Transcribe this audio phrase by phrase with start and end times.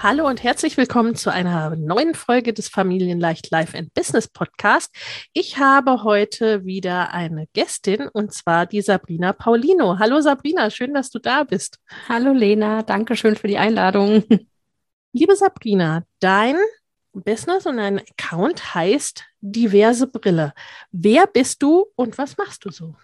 [0.00, 4.94] Hallo und herzlich willkommen zu einer neuen Folge des Familienleicht Life and Business Podcast.
[5.32, 9.98] Ich habe heute wieder eine Gästin und zwar die Sabrina Paulino.
[9.98, 11.80] Hallo Sabrina, schön, dass du da bist.
[12.08, 14.22] Hallo Lena, danke schön für die Einladung.
[15.12, 16.54] Liebe Sabrina, dein
[17.12, 20.52] Business und dein Account heißt diverse Brille.
[20.92, 22.94] Wer bist du und was machst du so?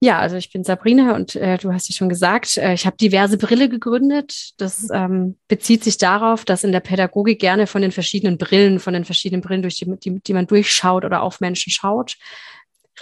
[0.00, 2.98] Ja, also ich bin Sabrina und äh, du hast ja schon gesagt, äh, ich habe
[2.98, 4.52] diverse Brille gegründet.
[4.58, 4.94] Das mhm.
[4.94, 9.06] ähm, bezieht sich darauf, dass in der Pädagogik gerne von den verschiedenen Brillen, von den
[9.06, 12.16] verschiedenen Brillen, durch die, die, die man durchschaut oder auf Menschen schaut,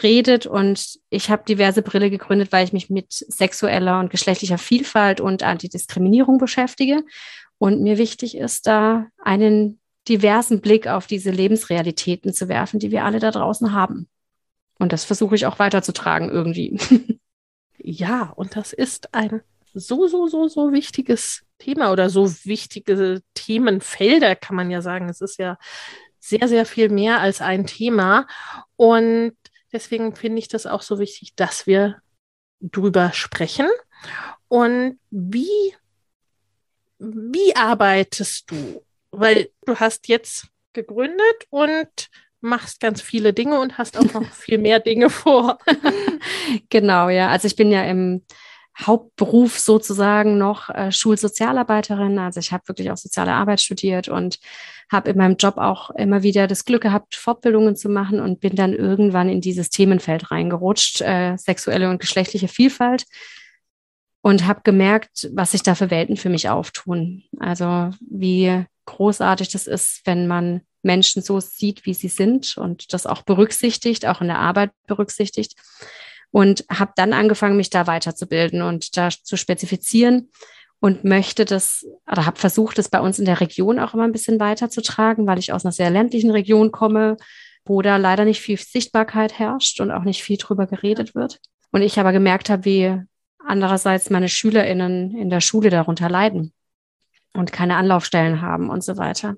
[0.04, 0.46] redet.
[0.46, 5.42] Und ich habe diverse Brille gegründet, weil ich mich mit sexueller und geschlechtlicher Vielfalt und
[5.42, 7.02] Antidiskriminierung beschäftige.
[7.58, 13.04] Und mir wichtig ist, da einen diversen Blick auf diese Lebensrealitäten zu werfen, die wir
[13.04, 14.08] alle da draußen haben.
[14.78, 16.78] Und das versuche ich auch weiterzutragen irgendwie.
[17.78, 19.42] ja, und das ist ein
[19.74, 25.08] so, so, so, so wichtiges Thema oder so wichtige Themenfelder, kann man ja sagen.
[25.08, 25.58] Es ist ja
[26.20, 28.26] sehr, sehr viel mehr als ein Thema.
[28.76, 29.36] Und
[29.72, 32.00] deswegen finde ich das auch so wichtig, dass wir
[32.60, 33.68] drüber sprechen.
[34.48, 35.74] Und wie,
[36.98, 38.84] wie arbeitest du?
[39.10, 42.08] Weil du hast jetzt gegründet und
[42.44, 45.58] machst ganz viele Dinge und hast auch noch viel mehr Dinge vor.
[46.70, 47.28] genau, ja.
[47.28, 48.22] Also ich bin ja im
[48.78, 52.18] Hauptberuf sozusagen noch äh, Schulsozialarbeiterin.
[52.18, 54.38] Also ich habe wirklich auch soziale Arbeit studiert und
[54.90, 58.56] habe in meinem Job auch immer wieder das Glück gehabt, Fortbildungen zu machen und bin
[58.56, 63.04] dann irgendwann in dieses Themenfeld reingerutscht, äh, sexuelle und geschlechtliche Vielfalt.
[64.22, 67.24] Und habe gemerkt, was sich da für Welten für mich auftun.
[67.40, 73.06] Also wie großartig das ist, wenn man Menschen so sieht, wie sie sind und das
[73.06, 75.54] auch berücksichtigt, auch in der Arbeit berücksichtigt.
[76.30, 80.30] Und habe dann angefangen, mich da weiterzubilden und da zu spezifizieren
[80.80, 84.12] und möchte das, oder habe versucht, das bei uns in der Region auch immer ein
[84.12, 87.16] bisschen weiterzutragen, weil ich aus einer sehr ländlichen Region komme,
[87.64, 91.40] wo da leider nicht viel Sichtbarkeit herrscht und auch nicht viel drüber geredet wird.
[91.70, 93.00] Und ich aber gemerkt habe, wie
[93.38, 96.52] andererseits meine SchülerInnen in der Schule darunter leiden
[97.34, 99.36] und keine Anlaufstellen haben und so weiter.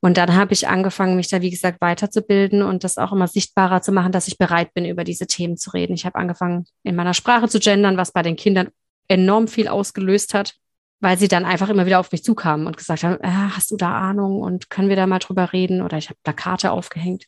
[0.00, 3.80] Und dann habe ich angefangen, mich da, wie gesagt, weiterzubilden und das auch immer sichtbarer
[3.80, 5.94] zu machen, dass ich bereit bin, über diese Themen zu reden.
[5.94, 8.68] Ich habe angefangen, in meiner Sprache zu gendern, was bei den Kindern
[9.08, 10.54] enorm viel ausgelöst hat,
[11.00, 13.76] weil sie dann einfach immer wieder auf mich zukamen und gesagt haben, ah, hast du
[13.76, 15.82] da Ahnung und können wir da mal drüber reden?
[15.82, 17.24] Oder ich habe Plakate aufgehängt.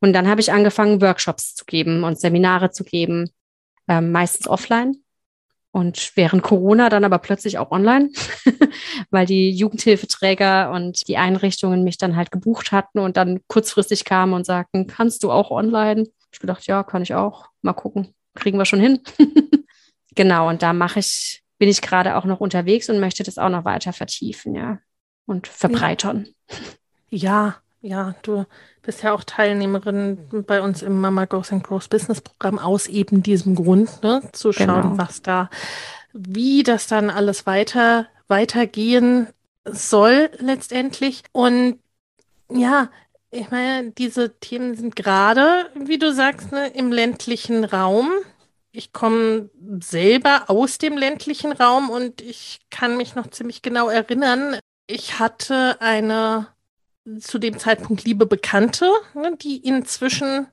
[0.00, 3.30] Und dann habe ich angefangen, Workshops zu geben und Seminare zu geben,
[3.88, 4.96] äh, meistens offline,
[5.70, 8.10] und während Corona dann aber plötzlich auch online,
[9.10, 14.32] weil die Jugendhilfeträger und die Einrichtungen mich dann halt gebucht hatten und dann kurzfristig kamen
[14.32, 16.04] und sagten, kannst du auch online?
[16.32, 17.46] Ich gedacht, ja, kann ich auch.
[17.62, 19.00] Mal gucken, kriegen wir schon hin.
[20.14, 23.50] genau, und da mache ich, bin ich gerade auch noch unterwegs und möchte das auch
[23.50, 24.78] noch weiter vertiefen, ja,
[25.26, 26.28] und verbreitern.
[27.10, 28.44] Ja, ja, du
[28.88, 30.16] bist ja auch Teilnehmerin
[30.46, 34.50] bei uns im Mama Goes and Grows Business Programm aus eben diesem Grund, ne, zu
[34.50, 34.96] schauen, genau.
[34.96, 35.50] was da,
[36.14, 39.26] wie das dann alles weiter, weitergehen
[39.66, 41.22] soll letztendlich.
[41.32, 41.80] Und
[42.50, 42.88] ja,
[43.30, 48.10] ich meine, diese Themen sind gerade, wie du sagst, ne, im ländlichen Raum.
[48.72, 49.50] Ich komme
[49.80, 54.56] selber aus dem ländlichen Raum und ich kann mich noch ziemlich genau erinnern.
[54.86, 56.46] Ich hatte eine
[57.20, 60.48] zu dem Zeitpunkt liebe Bekannte, ne, die inzwischen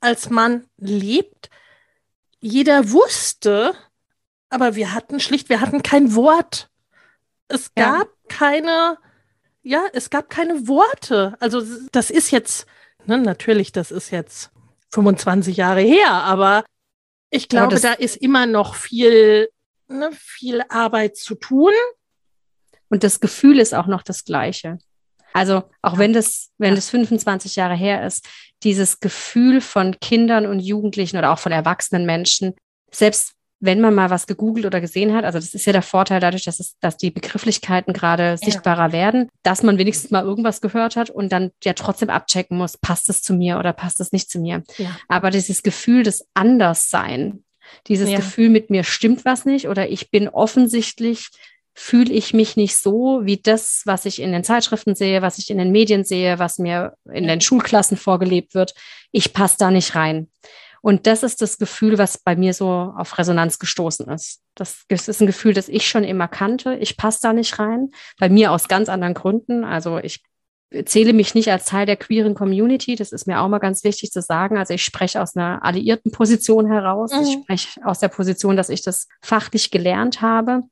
[0.00, 1.50] als Mann lebt.
[2.40, 3.74] Jeder wusste,
[4.48, 6.70] aber wir hatten schlicht, wir hatten kein Wort.
[7.48, 8.14] Es gab ja.
[8.28, 8.98] keine,
[9.62, 11.36] ja, es gab keine Worte.
[11.40, 12.66] Also das ist jetzt,
[13.06, 14.50] ne, natürlich, das ist jetzt
[14.92, 16.64] 25 Jahre her, aber
[17.30, 19.48] Ich glaube, da ist immer noch viel,
[19.88, 21.72] ne, viel Arbeit zu tun.
[22.88, 24.78] Und das Gefühl ist auch noch das gleiche.
[25.32, 28.28] Also auch wenn das, wenn das 25 Jahre her ist,
[28.62, 32.54] dieses Gefühl von Kindern und Jugendlichen oder auch von erwachsenen Menschen,
[32.90, 36.18] selbst wenn man mal was gegoogelt oder gesehen hat, also das ist ja der Vorteil
[36.18, 38.36] dadurch, dass es, dass die Begrifflichkeiten gerade ja.
[38.38, 42.78] sichtbarer werden, dass man wenigstens mal irgendwas gehört hat und dann ja trotzdem abchecken muss,
[42.78, 44.62] passt es zu mir oder passt es nicht zu mir.
[44.78, 44.96] Ja.
[45.08, 47.44] Aber dieses Gefühl des Anderssein,
[47.86, 48.16] dieses ja.
[48.16, 51.28] Gefühl, mit mir stimmt was nicht oder ich bin offensichtlich
[51.80, 55.48] fühle ich mich nicht so wie das, was ich in den Zeitschriften sehe, was ich
[55.48, 58.74] in den Medien sehe, was mir in den Schulklassen vorgelebt wird.
[59.12, 60.28] Ich passe da nicht rein.
[60.82, 64.42] Und das ist das Gefühl, was bei mir so auf Resonanz gestoßen ist.
[64.56, 66.74] Das ist ein Gefühl, das ich schon immer kannte.
[66.74, 67.88] Ich passe da nicht rein.
[68.18, 69.64] Bei mir aus ganz anderen Gründen.
[69.64, 70.22] Also ich
[70.84, 72.94] zähle mich nicht als Teil der queeren Community.
[72.94, 74.58] Das ist mir auch mal ganz wichtig zu sagen.
[74.58, 77.12] Also ich spreche aus einer alliierten Position heraus.
[77.12, 77.22] Mhm.
[77.22, 80.64] Ich spreche aus der Position, dass ich das fachlich gelernt habe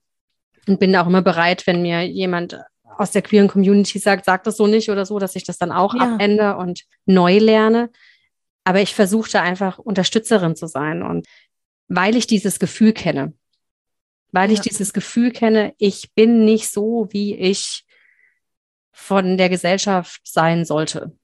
[0.69, 4.57] und bin auch immer bereit, wenn mir jemand aus der queeren Community sagt, sag das
[4.57, 6.15] so nicht oder so, dass ich das dann auch ja.
[6.15, 7.91] abende und neu lerne.
[8.65, 11.03] Aber ich versuche da einfach Unterstützerin zu sein.
[11.03, 11.27] Und
[11.87, 13.35] weil ich dieses Gefühl kenne,
[14.33, 14.55] weil ja.
[14.55, 17.85] ich dieses Gefühl kenne, ich bin nicht so, wie ich
[18.93, 21.17] von der Gesellschaft sein sollte.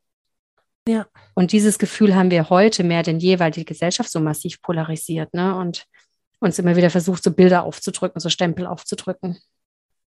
[0.89, 1.07] Ja.
[1.35, 5.35] Und dieses Gefühl haben wir heute mehr denn je, weil die Gesellschaft so massiv polarisiert,
[5.35, 5.57] ne?
[5.57, 5.87] Und
[6.45, 9.39] uns immer wieder versucht, so Bilder aufzudrücken, so Stempel aufzudrücken.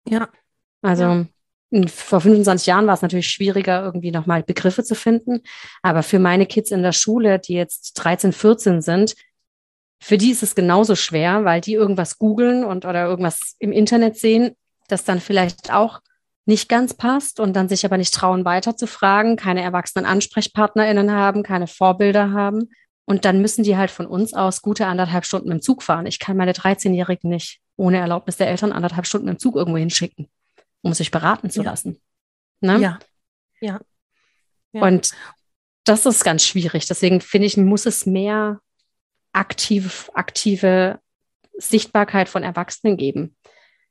[0.08, 0.29] Ja.
[0.82, 1.26] Also ja
[1.88, 5.40] vor 25 Jahren war es natürlich schwieriger, irgendwie nochmal Begriffe zu finden.
[5.82, 9.14] Aber für meine Kids in der Schule, die jetzt 13, 14 sind,
[10.00, 14.17] für die ist es genauso schwer, weil die irgendwas googeln und oder irgendwas im Internet
[14.19, 14.56] sehen,
[14.88, 16.00] das dann vielleicht auch
[16.44, 21.12] nicht ganz passt und dann sich aber nicht trauen, weiter zu fragen, keine erwachsenen AnsprechpartnerInnen
[21.12, 22.70] haben, keine Vorbilder haben.
[23.12, 26.06] Und dann müssen die halt von uns aus gute anderthalb Stunden im Zug fahren.
[26.06, 30.29] Ich kann meine 13-Jährigen nicht ohne Erlaubnis der Eltern anderthalb Stunden im Zug irgendwo hinschicken
[30.82, 31.70] um sich beraten zu ja.
[31.70, 32.00] lassen.
[32.61, 32.79] Ne?
[32.79, 32.99] Ja.
[33.61, 33.81] ja.
[34.73, 34.82] Ja.
[34.82, 35.12] Und
[35.85, 36.87] das ist ganz schwierig.
[36.87, 38.61] Deswegen finde ich, muss es mehr
[39.32, 41.00] aktiv, aktive
[41.58, 43.37] Sichtbarkeit von Erwachsenen geben,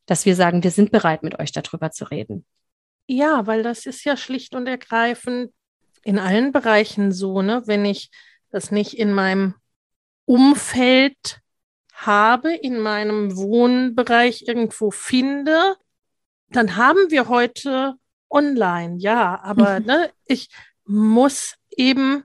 [0.06, 2.46] dass wir sagen, wir sind bereit, mit euch darüber zu reden.
[3.08, 5.52] Ja, weil das ist ja schlicht und ergreifend
[6.04, 7.62] in allen Bereichen so, ne?
[7.66, 8.10] Wenn ich
[8.52, 9.56] das nicht in meinem
[10.26, 11.42] Umfeld
[11.94, 15.76] habe, in meinem Wohnbereich irgendwo finde,
[16.50, 17.96] dann haben wir heute
[18.30, 19.86] online, ja, aber mhm.
[19.86, 20.50] ne, ich
[20.86, 22.24] muss eben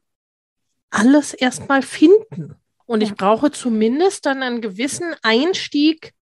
[0.90, 2.55] alles erstmal finden.
[2.87, 3.08] Und ja.
[3.08, 6.14] ich brauche zumindest dann einen gewissen Einstieg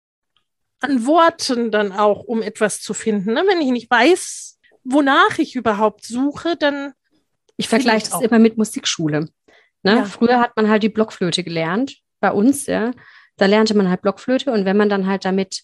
[0.79, 3.33] an Worten dann auch, um etwas zu finden.
[3.33, 3.44] Ne?
[3.47, 6.94] Wenn ich nicht weiß, wonach ich überhaupt suche, dann.
[7.55, 9.29] Ich vergleiche das immer mit Musikschule.
[9.83, 9.97] Ne?
[9.97, 10.06] Ja.
[10.06, 12.91] Früher hat man halt die Blockflöte gelernt, bei uns, ja.
[13.38, 15.63] Da lernte man halt Blockflöte und wenn man dann halt damit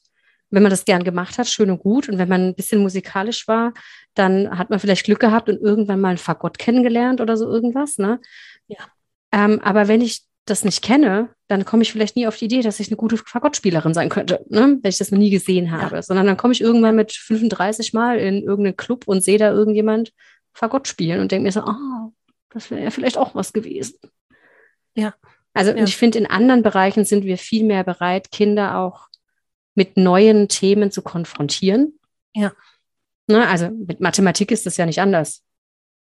[0.52, 2.10] wenn man das gern gemacht hat, schön und gut.
[2.10, 3.74] Und wenn man ein bisschen musikalisch war,
[4.16, 7.98] dann hat man vielleicht Glück gehabt und irgendwann mal ein Fagott kennengelernt oder so irgendwas.
[7.98, 8.20] Ne?
[8.68, 8.80] Ja.
[9.32, 12.62] Ähm, aber wenn ich das nicht kenne, dann komme ich vielleicht nie auf die Idee,
[12.62, 14.80] dass ich eine gute Fagottspielerin sein könnte, ne?
[14.82, 15.98] wenn ich das noch nie gesehen habe.
[15.98, 16.02] Ja.
[16.02, 20.12] Sondern dann komme ich irgendwann mit 35 Mal in irgendeinen Club und sehe da irgendjemand
[20.54, 22.10] Fagott spielen und denke mir so, ah,
[22.50, 24.00] das wäre ja vielleicht auch was gewesen.
[24.96, 25.14] Ja.
[25.54, 25.84] Also ja.
[25.84, 29.08] ich finde, in anderen Bereichen sind wir viel mehr bereit, Kinder auch
[29.76, 32.00] mit neuen Themen zu konfrontieren.
[32.34, 32.54] Ja.
[33.28, 35.44] Ne, also mit Mathematik ist das ja nicht anders.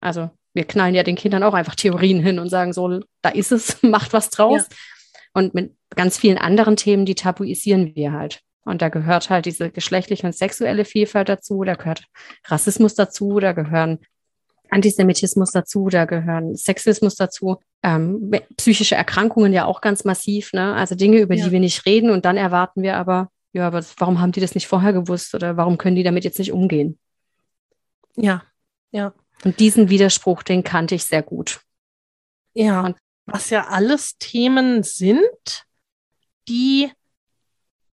[0.00, 3.52] Also wir knallen ja den Kindern auch einfach Theorien hin und sagen so, da ist
[3.52, 4.66] es, macht was draus.
[4.70, 4.76] Ja.
[5.34, 8.40] Und mit ganz vielen anderen Themen, die tabuisieren wir halt.
[8.64, 12.06] Und da gehört halt diese geschlechtliche und sexuelle Vielfalt dazu, da gehört
[12.46, 14.00] Rassismus dazu, da gehören
[14.70, 20.74] Antisemitismus dazu, da gehören Sexismus dazu, ähm, psychische Erkrankungen ja auch ganz massiv, ne?
[20.74, 21.44] Also Dinge, über ja.
[21.44, 24.54] die wir nicht reden und dann erwarten wir aber ja, aber warum haben die das
[24.54, 26.98] nicht vorher gewusst oder warum können die damit jetzt nicht umgehen?
[28.14, 28.44] Ja,
[28.90, 29.14] ja.
[29.44, 31.62] Und diesen Widerspruch, den kannte ich sehr gut.
[32.52, 35.64] Ja, Und was ja alles Themen sind,
[36.48, 36.92] die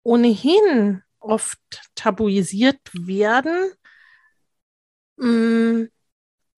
[0.03, 1.61] ohnehin oft
[1.95, 3.73] tabuisiert werden,
[5.17, 5.85] mm,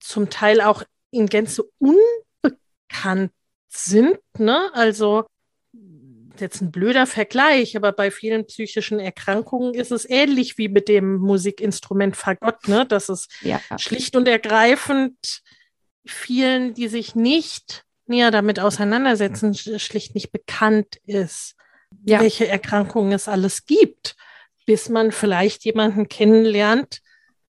[0.07, 3.31] zum Teil auch in Gänze unbekannt
[3.67, 4.17] sind.
[4.37, 4.69] Ne?
[4.73, 5.25] Also
[6.39, 11.17] jetzt ein blöder Vergleich, aber bei vielen psychischen Erkrankungen ist es ähnlich wie mit dem
[11.17, 12.85] Musikinstrument Fagott, ne?
[12.85, 13.61] dass es ja.
[13.77, 15.41] schlicht und ergreifend
[16.05, 21.55] vielen, die sich nicht näher damit auseinandersetzen, schlicht nicht bekannt ist,
[22.05, 22.19] ja.
[22.19, 24.15] welche Erkrankungen es alles gibt,
[24.65, 27.01] bis man vielleicht jemanden kennenlernt,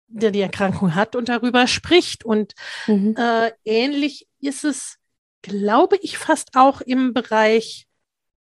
[0.08, 2.25] der die Erkrankung hat und darüber spricht.
[2.25, 2.54] Und
[2.86, 3.14] mhm.
[3.16, 4.98] äh, ähnlich ist es,
[5.42, 7.86] glaube ich, fast auch im Bereich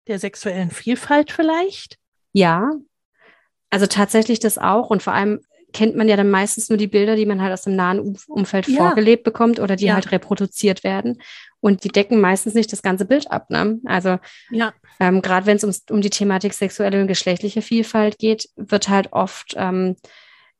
[0.07, 1.97] der sexuellen Vielfalt vielleicht?
[2.33, 2.71] Ja,
[3.69, 4.89] also tatsächlich das auch.
[4.89, 5.41] Und vor allem
[5.71, 8.67] kennt man ja dann meistens nur die Bilder, die man halt aus dem nahen Umfeld
[8.67, 8.77] ja.
[8.77, 9.93] vorgelebt bekommt oder die ja.
[9.93, 11.21] halt reproduziert werden.
[11.59, 13.49] Und die decken meistens nicht das ganze Bild ab.
[13.49, 13.79] Ne?
[13.85, 14.17] Also
[14.49, 14.73] ja.
[14.99, 19.53] ähm, gerade wenn es um die Thematik sexuelle und geschlechtliche Vielfalt geht, wird halt oft
[19.57, 19.95] ähm,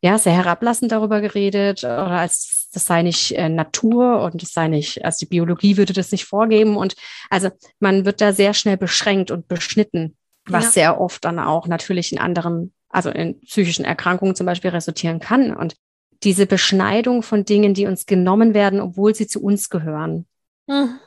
[0.01, 4.68] ja sehr herablassend darüber geredet oder als das sei nicht äh, Natur und das sei
[4.68, 6.77] nicht, also die Biologie würde das nicht vorgeben.
[6.77, 6.96] Und
[7.29, 10.15] also man wird da sehr schnell beschränkt und beschnitten,
[10.46, 10.72] was ja.
[10.72, 15.56] sehr oft dann auch natürlich in anderen also in psychischen Erkrankungen zum Beispiel resultieren kann.
[15.56, 15.75] Und
[16.24, 20.25] diese Beschneidung von Dingen, die uns genommen werden, obwohl sie zu uns gehören,
[20.68, 21.00] mhm.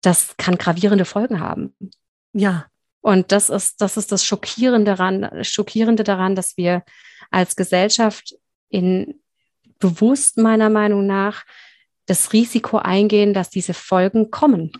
[0.00, 1.76] das kann gravierende Folgen haben.
[2.32, 2.66] Ja.
[3.02, 6.82] Und das ist, das ist das Schockierende daran, Schockierende daran, dass wir
[7.30, 8.34] als Gesellschaft
[8.68, 9.20] in
[9.78, 11.44] bewusst meiner Meinung nach
[12.06, 14.72] das Risiko eingehen, dass diese Folgen kommen,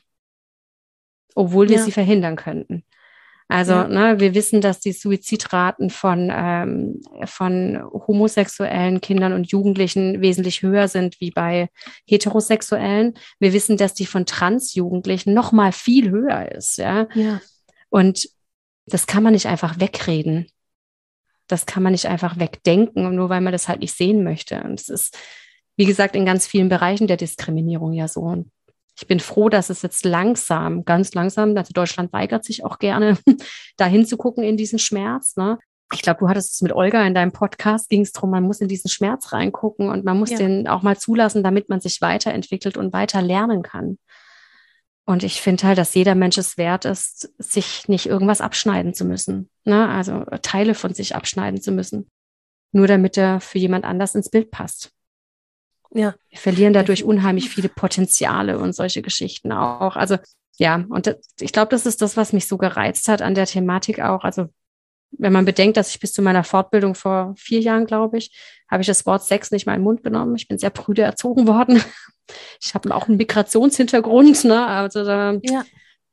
[1.35, 1.83] obwohl wir ja.
[1.83, 2.85] sie verhindern könnten.
[3.49, 3.89] Also ja.
[3.89, 10.89] ne, wir wissen, dass die Suizidraten von, ähm, von homosexuellen Kindern und Jugendlichen wesentlich höher
[10.89, 11.69] sind wie bei
[12.07, 13.15] heterosexuellen.
[13.41, 16.79] Wir wissen, dass die von Transjugendlichen noch mal viel höher ist.
[16.79, 17.09] Ja?
[17.15, 17.43] ja.
[17.93, 18.31] Und
[18.87, 20.47] das kann man nicht einfach wegreden.
[21.47, 24.63] Das kann man nicht einfach wegdenken, nur weil man das halt nicht sehen möchte.
[24.63, 25.19] Und es ist,
[25.77, 28.21] wie gesagt, in ganz vielen Bereichen der Diskriminierung ja so.
[28.21, 28.51] Und
[28.99, 33.19] ich bin froh, dass es jetzt langsam, ganz langsam, also Deutschland weigert sich auch gerne,
[33.77, 35.37] da hinzugucken in diesen Schmerz.
[35.37, 35.59] Ne?
[35.93, 38.63] Ich glaube, du hattest es mit Olga in deinem Podcast, ging es darum, man muss
[38.63, 40.39] in diesen Schmerz reingucken und man muss ja.
[40.39, 43.99] den auch mal zulassen, damit man sich weiterentwickelt und weiter lernen kann.
[45.05, 49.05] Und ich finde halt, dass jeder Mensch es wert ist, sich nicht irgendwas abschneiden zu
[49.05, 49.51] müssen.
[49.65, 49.89] Ne?
[49.89, 52.09] Also Teile von sich abschneiden zu müssen.
[52.71, 54.93] Nur damit er für jemand anders ins Bild passt.
[55.91, 56.15] Ja.
[56.31, 59.97] Wir verlieren dadurch unheimlich viele Potenziale und solche Geschichten auch.
[59.97, 60.19] Also
[60.59, 63.47] ja, und das, ich glaube, das ist das, was mich so gereizt hat an der
[63.47, 64.25] Thematik auch.
[64.25, 64.49] Also
[65.19, 68.33] wenn man bedenkt, dass ich bis zu meiner Fortbildung vor vier Jahren, glaube ich,
[68.71, 70.35] habe ich das Wort Sex nicht mal in den Mund genommen.
[70.37, 71.83] Ich bin sehr prüde erzogen worden.
[72.63, 74.65] Ich habe auch einen Migrationshintergrund, ne?
[74.65, 75.65] Also da, ja.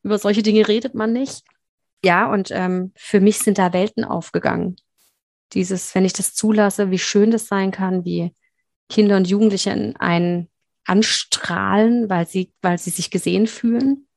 [0.01, 1.43] über solche Dinge redet man nicht.
[2.03, 4.75] Ja, und ähm, für mich sind da Welten aufgegangen.
[5.53, 8.35] Dieses, wenn ich das zulasse, wie schön das sein kann, wie
[8.89, 10.49] Kinder und Jugendliche in einen
[10.83, 14.07] anstrahlen, weil sie, weil sie sich gesehen fühlen.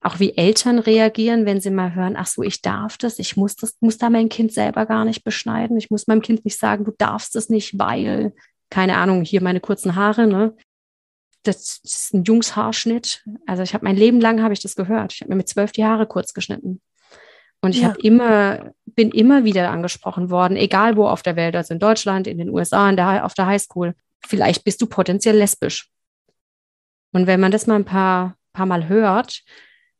[0.00, 3.56] Auch wie Eltern reagieren, wenn sie mal hören, ach so, ich darf das, ich muss
[3.56, 5.76] das, muss da mein Kind selber gar nicht beschneiden.
[5.76, 8.32] Ich muss meinem Kind nicht sagen, du darfst es nicht, weil,
[8.70, 10.54] keine Ahnung, hier meine kurzen Haare, ne?
[11.42, 13.24] Das ist ein Jungshaarschnitt.
[13.46, 15.14] Also ich habe mein Leben lang habe ich das gehört.
[15.14, 16.80] Ich habe mir mit zwölf die Haare kurz geschnitten.
[17.60, 17.88] Und ich ja.
[17.88, 22.26] habe immer, bin immer wieder angesprochen worden, egal wo auf der Welt, also in Deutschland,
[22.26, 23.94] in den USA, in der, auf der Highschool.
[24.24, 25.90] Vielleicht bist du potenziell lesbisch.
[27.12, 29.42] Und wenn man das mal ein paar, paar Mal hört,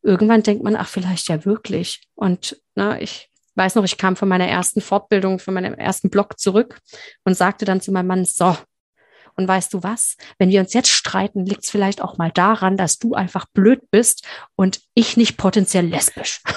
[0.01, 2.01] irgendwann denkt man, ach, vielleicht ja wirklich.
[2.15, 6.09] Und na, ne, ich weiß noch, ich kam von meiner ersten Fortbildung, von meinem ersten
[6.09, 6.79] Blog zurück
[7.25, 8.55] und sagte dann zu meinem Mann, so,
[9.35, 10.17] und weißt du was?
[10.37, 13.89] Wenn wir uns jetzt streiten, liegt es vielleicht auch mal daran, dass du einfach blöd
[13.89, 16.41] bist und ich nicht potenziell lesbisch.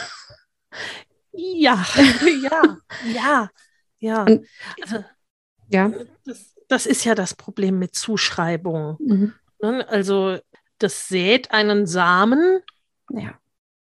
[1.34, 1.82] Ja,
[2.42, 2.76] ja,
[3.14, 3.50] ja,
[3.98, 4.22] ja.
[4.24, 4.46] Und,
[4.82, 5.04] also,
[5.68, 5.90] ja.
[6.26, 8.96] Das, das, ist ja das Problem mit Zuschreibungen.
[9.00, 9.34] Mhm.
[9.62, 9.88] Ne?
[9.88, 10.38] Also
[10.76, 12.60] das sät einen Samen,
[13.10, 13.38] ja.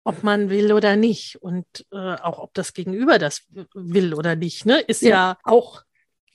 [0.04, 1.36] ob man will oder nicht.
[1.40, 3.42] Und äh, auch ob das Gegenüber das
[3.74, 4.80] will oder nicht, ne?
[4.80, 5.82] ist ja, ja auch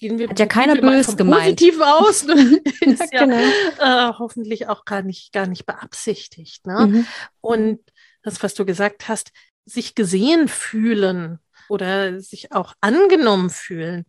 [0.03, 1.44] gehen wir Hat ja keiner böse gemeint.
[1.60, 2.25] positiv aus.
[2.25, 2.62] Ne?
[2.82, 3.38] ist ja, genau.
[3.38, 6.68] äh, hoffentlich auch gar nicht, gar nicht beabsichtigt.
[6.68, 6.88] Ne?
[6.88, 7.08] Mhm.
[7.42, 7.80] Und
[8.22, 9.32] das, was du gesagt hast,
[9.65, 11.39] sich gesehen fühlen
[11.70, 14.06] oder sich auch angenommen fühlen,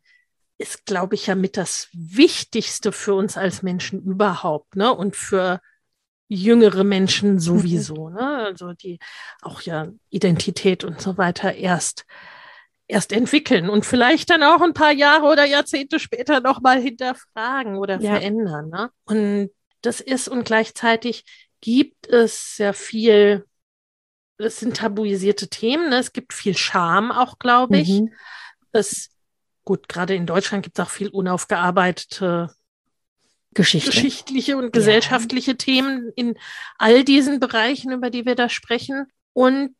[0.58, 4.92] ist, glaube ich, ja mit das Wichtigste für uns als Menschen überhaupt, ne?
[4.94, 5.60] Und für
[6.28, 8.14] jüngere Menschen sowieso, mhm.
[8.14, 8.36] ne?
[8.44, 8.98] Also die
[9.42, 12.06] auch ja Identität und so weiter erst
[12.86, 17.76] erst entwickeln und vielleicht dann auch ein paar Jahre oder Jahrzehnte später noch mal hinterfragen
[17.76, 18.16] oder ja.
[18.16, 18.68] verändern.
[18.68, 18.90] Ne?
[19.04, 19.50] Und
[19.80, 21.24] das ist und gleichzeitig
[21.62, 23.46] gibt es sehr viel
[24.36, 25.90] es sind tabuisierte Themen.
[25.90, 25.98] Ne?
[25.98, 28.00] Es gibt viel Scham auch, glaube ich.
[28.00, 28.12] Mhm.
[28.72, 29.10] Es,
[29.64, 32.52] gut, gerade in Deutschland gibt es auch viel unaufgearbeitete
[33.54, 33.90] Geschichte.
[33.90, 35.56] geschichtliche und gesellschaftliche ja.
[35.56, 36.36] Themen in
[36.78, 39.06] all diesen Bereichen, über die wir da sprechen.
[39.32, 39.74] Und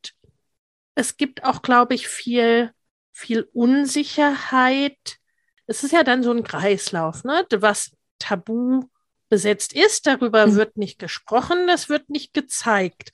[0.94, 2.70] es gibt auch, glaube ich, viel,
[3.12, 5.18] viel Unsicherheit.
[5.66, 7.44] Es ist ja dann so ein Kreislauf, ne?
[7.50, 8.84] Was tabu
[9.28, 10.06] besetzt ist.
[10.06, 10.54] Darüber mhm.
[10.54, 13.10] wird nicht gesprochen, das wird nicht gezeigt.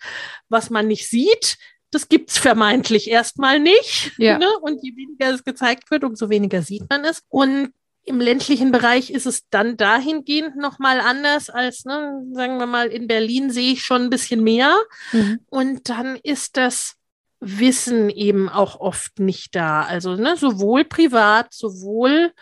[0.49, 1.57] Was man nicht sieht,
[1.91, 4.13] das gibt's vermeintlich erstmal nicht.
[4.19, 4.39] Ja.
[4.39, 4.49] Ne?
[4.61, 7.23] Und je weniger es gezeigt wird, umso weniger sieht man es.
[7.29, 7.73] Und
[8.05, 13.07] im ländlichen Bereich ist es dann dahingehend nochmal anders als, ne, sagen wir mal, in
[13.07, 14.77] Berlin sehe ich schon ein bisschen mehr.
[15.13, 15.41] Mhm.
[15.49, 16.97] Und dann ist das
[17.41, 19.83] Wissen eben auch oft nicht da.
[19.83, 22.33] Also ne, sowohl privat, sowohl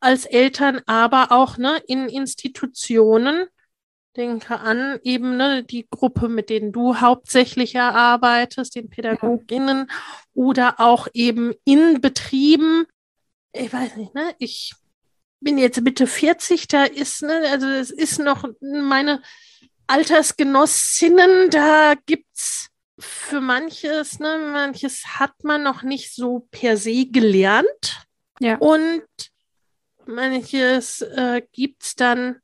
[0.00, 3.46] als Eltern, aber auch ne, in Institutionen.
[4.16, 9.90] Denke an eben ne, die Gruppe, mit denen du hauptsächlich erarbeitest, den Pädagoginnen
[10.32, 12.86] oder auch eben in Betrieben.
[13.52, 14.74] Ich weiß nicht, ne, ich
[15.40, 19.22] bin jetzt Mitte 40, da ist, ne, also es ist noch meine
[19.86, 28.06] Altersgenossinnen, da gibt's für manches, ne, manches hat man noch nicht so per se gelernt.
[28.40, 28.56] Ja.
[28.56, 29.04] Und
[30.06, 32.40] manches äh, gibt es dann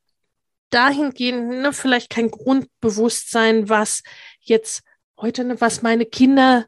[0.70, 4.02] dahingehend, ne, vielleicht kein Grundbewusstsein, was
[4.40, 4.82] jetzt
[5.16, 6.66] heute, ne, was meine Kinder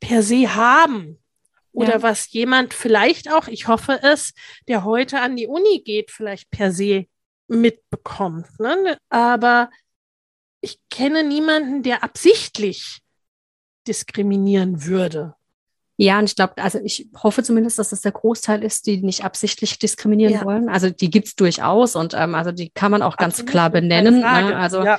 [0.00, 1.18] per se haben.
[1.74, 2.02] Oder ja.
[2.02, 4.32] was jemand vielleicht auch, ich hoffe es,
[4.68, 7.06] der heute an die Uni geht, vielleicht per se
[7.48, 8.48] mitbekommt.
[8.60, 8.96] Ne?
[9.10, 9.70] Aber
[10.60, 13.00] ich kenne niemanden, der absichtlich
[13.86, 15.34] diskriminieren würde.
[15.96, 19.24] Ja, und ich glaube, also ich hoffe zumindest, dass das der Großteil ist, die nicht
[19.24, 20.44] absichtlich diskriminieren ja.
[20.44, 20.68] wollen.
[20.68, 23.70] Also die gibt es durchaus und ähm, also die kann man auch ganz Absolut, klar
[23.70, 24.20] benennen.
[24.20, 24.56] Ne?
[24.56, 24.98] Also ja.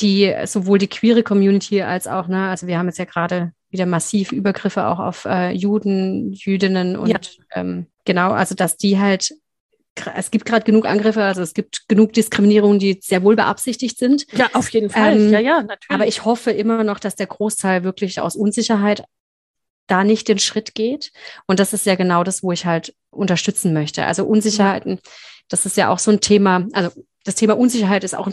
[0.00, 3.86] Die sowohl die queere Community als auch, ne, also wir haben jetzt ja gerade wieder
[3.86, 7.18] massiv Übergriffe auch auf äh, Juden, Jüdinnen und ja.
[7.54, 9.32] ähm, genau, also dass die halt
[10.14, 14.26] es gibt gerade genug Angriffe, also es gibt genug Diskriminierungen, die sehr wohl beabsichtigt sind.
[14.32, 15.16] Ja, auf jeden Fall.
[15.16, 15.88] Ähm, ja, ja, natürlich.
[15.88, 19.04] Aber ich hoffe immer noch, dass der Großteil wirklich aus Unsicherheit
[19.86, 21.12] da nicht den Schritt geht.
[21.46, 24.04] Und das ist ja genau das, wo ich halt unterstützen möchte.
[24.04, 25.00] Also Unsicherheiten,
[25.48, 26.90] das ist ja auch so ein Thema, also
[27.26, 28.32] das Thema Unsicherheit ist auch ein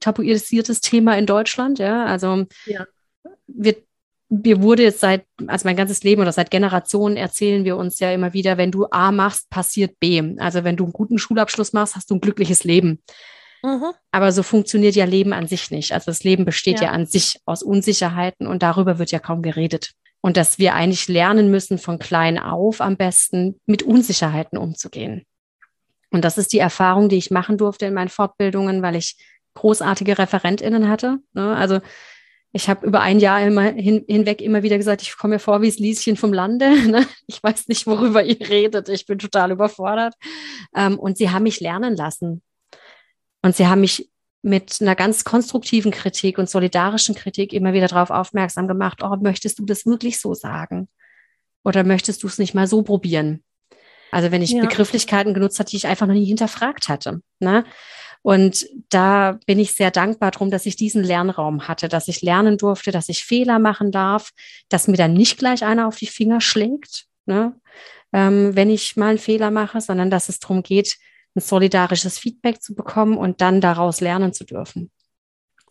[0.00, 2.04] tabuisiertes Thema in Deutschland, ja.
[2.04, 2.86] Also ja.
[3.46, 3.76] wir
[4.28, 8.10] mir wurde jetzt seit, also mein ganzes Leben oder seit Generationen erzählen wir uns ja
[8.10, 10.34] immer wieder, wenn du A machst, passiert B.
[10.38, 13.00] Also wenn du einen guten Schulabschluss machst, hast du ein glückliches Leben.
[13.62, 13.92] Mhm.
[14.10, 15.92] Aber so funktioniert ja Leben an sich nicht.
[15.92, 16.86] Also das Leben besteht ja.
[16.86, 19.92] ja an sich aus Unsicherheiten und darüber wird ja kaum geredet.
[20.20, 25.24] Und dass wir eigentlich lernen müssen, von klein auf am besten mit Unsicherheiten umzugehen.
[26.16, 29.18] Und das ist die Erfahrung, die ich machen durfte in meinen Fortbildungen, weil ich
[29.52, 31.18] großartige ReferentInnen hatte.
[31.34, 31.54] Ne?
[31.54, 31.80] Also
[32.52, 35.60] ich habe über ein Jahr immer hin, hinweg immer wieder gesagt, ich komme mir vor
[35.60, 36.70] wie das Lieschen vom Lande.
[36.86, 37.06] Ne?
[37.26, 38.88] Ich weiß nicht, worüber ihr redet.
[38.88, 40.14] Ich bin total überfordert.
[40.74, 42.40] Ähm, und sie haben mich lernen lassen.
[43.42, 48.08] Und sie haben mich mit einer ganz konstruktiven Kritik und solidarischen Kritik immer wieder darauf
[48.08, 50.88] aufmerksam gemacht, oh, möchtest du das wirklich so sagen?
[51.62, 53.44] Oder möchtest du es nicht mal so probieren?
[54.16, 54.62] Also wenn ich ja.
[54.62, 57.20] Begrifflichkeiten genutzt habe, die ich einfach noch nie hinterfragt hatte.
[57.38, 57.66] Ne?
[58.22, 62.56] Und da bin ich sehr dankbar drum, dass ich diesen Lernraum hatte, dass ich lernen
[62.56, 64.30] durfte, dass ich Fehler machen darf,
[64.70, 67.60] dass mir dann nicht gleich einer auf die Finger schlägt, ne?
[68.14, 70.96] ähm, wenn ich mal einen Fehler mache, sondern dass es darum geht,
[71.34, 74.90] ein solidarisches Feedback zu bekommen und dann daraus lernen zu dürfen.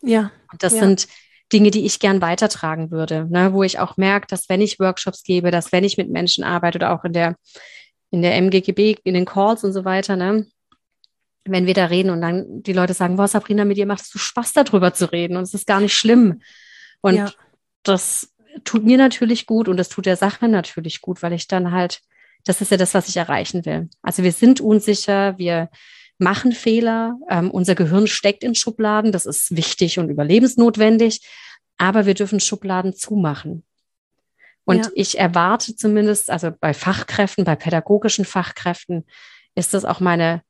[0.02, 0.30] Ja.
[0.52, 0.78] Und das ja.
[0.78, 1.08] sind
[1.52, 3.52] Dinge, die ich gern weitertragen würde, ne?
[3.52, 6.78] wo ich auch merke, dass wenn ich Workshops gebe, dass wenn ich mit Menschen arbeite
[6.78, 7.34] oder auch in der
[8.10, 10.46] in der MGGB, in den Calls und so weiter, ne,
[11.44, 14.10] wenn wir da reden und dann die Leute sagen, boah, Sabrina, mit dir macht es
[14.10, 16.40] so Spaß, darüber zu reden und es ist gar nicht schlimm.
[17.00, 17.32] Und ja.
[17.82, 18.32] das
[18.64, 22.00] tut mir natürlich gut und das tut der Sache natürlich gut, weil ich dann halt,
[22.44, 23.88] das ist ja das, was ich erreichen will.
[24.02, 25.68] Also wir sind unsicher, wir
[26.18, 31.20] machen Fehler, ähm, unser Gehirn steckt in Schubladen, das ist wichtig und überlebensnotwendig,
[31.76, 33.65] aber wir dürfen Schubladen zumachen.
[34.66, 34.90] Und ja.
[34.94, 39.06] ich erwarte zumindest, also bei Fachkräften, bei pädagogischen Fachkräften,
[39.54, 40.42] ist das auch meine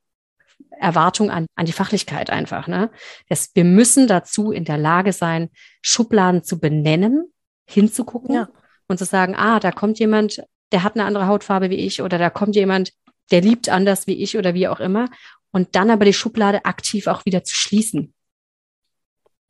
[0.71, 2.67] Erwartung an, an die Fachlichkeit einfach.
[2.67, 2.91] Ne?
[3.29, 5.51] Das, wir müssen dazu in der Lage sein,
[5.83, 7.31] Schubladen zu benennen,
[7.67, 8.49] hinzugucken ja.
[8.89, 12.17] und zu sagen, ah, da kommt jemand, der hat eine andere Hautfarbe wie ich oder
[12.17, 12.93] da kommt jemand,
[13.31, 15.11] der liebt anders wie ich oder wie auch immer.
[15.53, 18.15] Und dann aber die Schublade aktiv auch wieder zu schließen.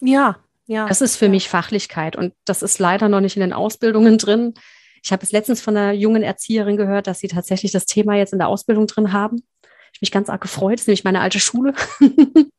[0.01, 0.87] Ja, ja.
[0.87, 1.31] Das ist für ja.
[1.31, 4.55] mich Fachlichkeit und das ist leider noch nicht in den Ausbildungen drin.
[5.03, 8.33] Ich habe es letztens von einer jungen Erzieherin gehört, dass sie tatsächlich das Thema jetzt
[8.33, 9.43] in der Ausbildung drin haben
[9.97, 10.75] ich mich ganz arg gefreut.
[10.75, 11.75] Das ist nämlich meine alte Schule.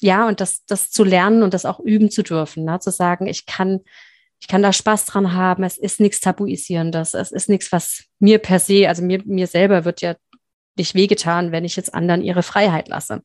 [0.00, 2.78] ja, und das, das zu lernen und das auch üben zu dürfen, ne?
[2.80, 3.80] zu sagen, ich kann,
[4.40, 5.62] ich kann da Spaß dran haben.
[5.62, 7.14] Es ist nichts Tabuisierendes.
[7.14, 10.16] Es ist nichts, was mir per se, also mir, mir selber wird ja
[10.76, 13.22] nicht wehgetan, wenn ich jetzt anderen ihre Freiheit lasse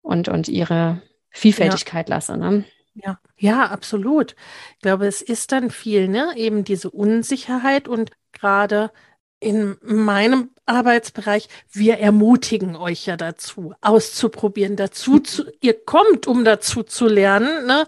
[0.00, 2.16] und, und ihre Vielfältigkeit ja.
[2.16, 2.36] lasse.
[2.36, 2.64] Ne?
[2.94, 4.36] Ja, ja, absolut.
[4.74, 6.32] Ich glaube, es ist dann viel, ne?
[6.36, 8.92] Eben diese Unsicherheit und gerade
[9.40, 15.24] in meinem Arbeitsbereich, wir ermutigen euch ja dazu, auszuprobieren, dazu mhm.
[15.24, 17.86] zu, ihr kommt, um dazu zu lernen, ne?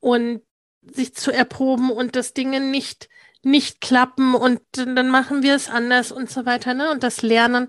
[0.00, 0.42] Und
[0.82, 3.08] sich zu erproben und das Dinge nicht,
[3.42, 6.90] nicht klappen und dann machen wir es anders und so weiter, ne?
[6.90, 7.68] Und das Lernen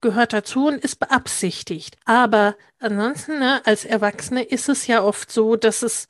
[0.00, 1.96] gehört dazu und ist beabsichtigt.
[2.04, 6.08] Aber ansonsten, ne, als Erwachsene ist es ja oft so, dass es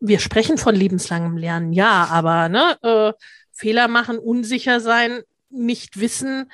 [0.00, 3.12] wir sprechen von lebenslangem Lernen, ja, aber ne, äh,
[3.52, 6.50] Fehler machen, unsicher sein, nicht wissen,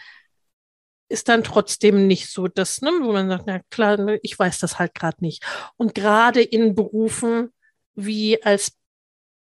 [1.09, 4.59] ist dann trotzdem nicht so das, ne, wo man sagt, na klar, ne, ich weiß
[4.59, 5.44] das halt gerade nicht.
[5.76, 7.53] Und gerade in Berufen
[7.94, 8.72] wie als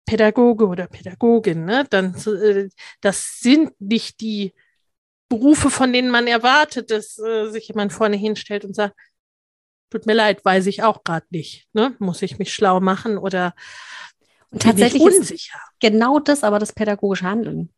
[0.05, 2.69] Pädagoge oder Pädagogin, ne, dann äh,
[3.01, 4.53] das sind nicht die
[5.31, 8.95] Berufe, von denen man erwartet, dass äh, sich jemand vorne hinstellt und sagt,
[9.89, 13.53] tut mir leid, weiß ich auch gerade nicht, ne, muss ich mich schlau machen oder
[14.51, 15.59] und tatsächlich unsicher.
[15.79, 17.69] genau das, aber das pädagogische Handeln.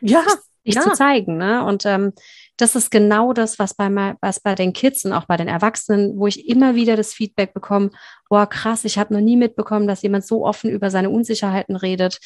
[0.00, 0.24] Ja,
[0.64, 0.82] sich ja.
[0.82, 1.36] zu zeigen.
[1.36, 1.64] Ne?
[1.64, 2.12] Und ähm,
[2.56, 3.88] das ist genau das, was bei,
[4.20, 7.52] was bei den Kids und auch bei den Erwachsenen, wo ich immer wieder das Feedback
[7.54, 7.90] bekomme,
[8.28, 12.20] boah, krass, ich habe noch nie mitbekommen, dass jemand so offen über seine Unsicherheiten redet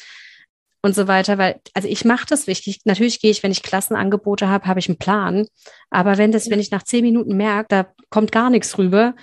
[0.87, 1.37] und so weiter.
[1.37, 2.81] Weil, also ich mache das wichtig.
[2.85, 5.47] Natürlich gehe ich, wenn ich Klassenangebote habe, habe ich einen Plan.
[5.91, 9.15] Aber wenn das, wenn ich nach zehn Minuten merke, da kommt gar nichts rüber,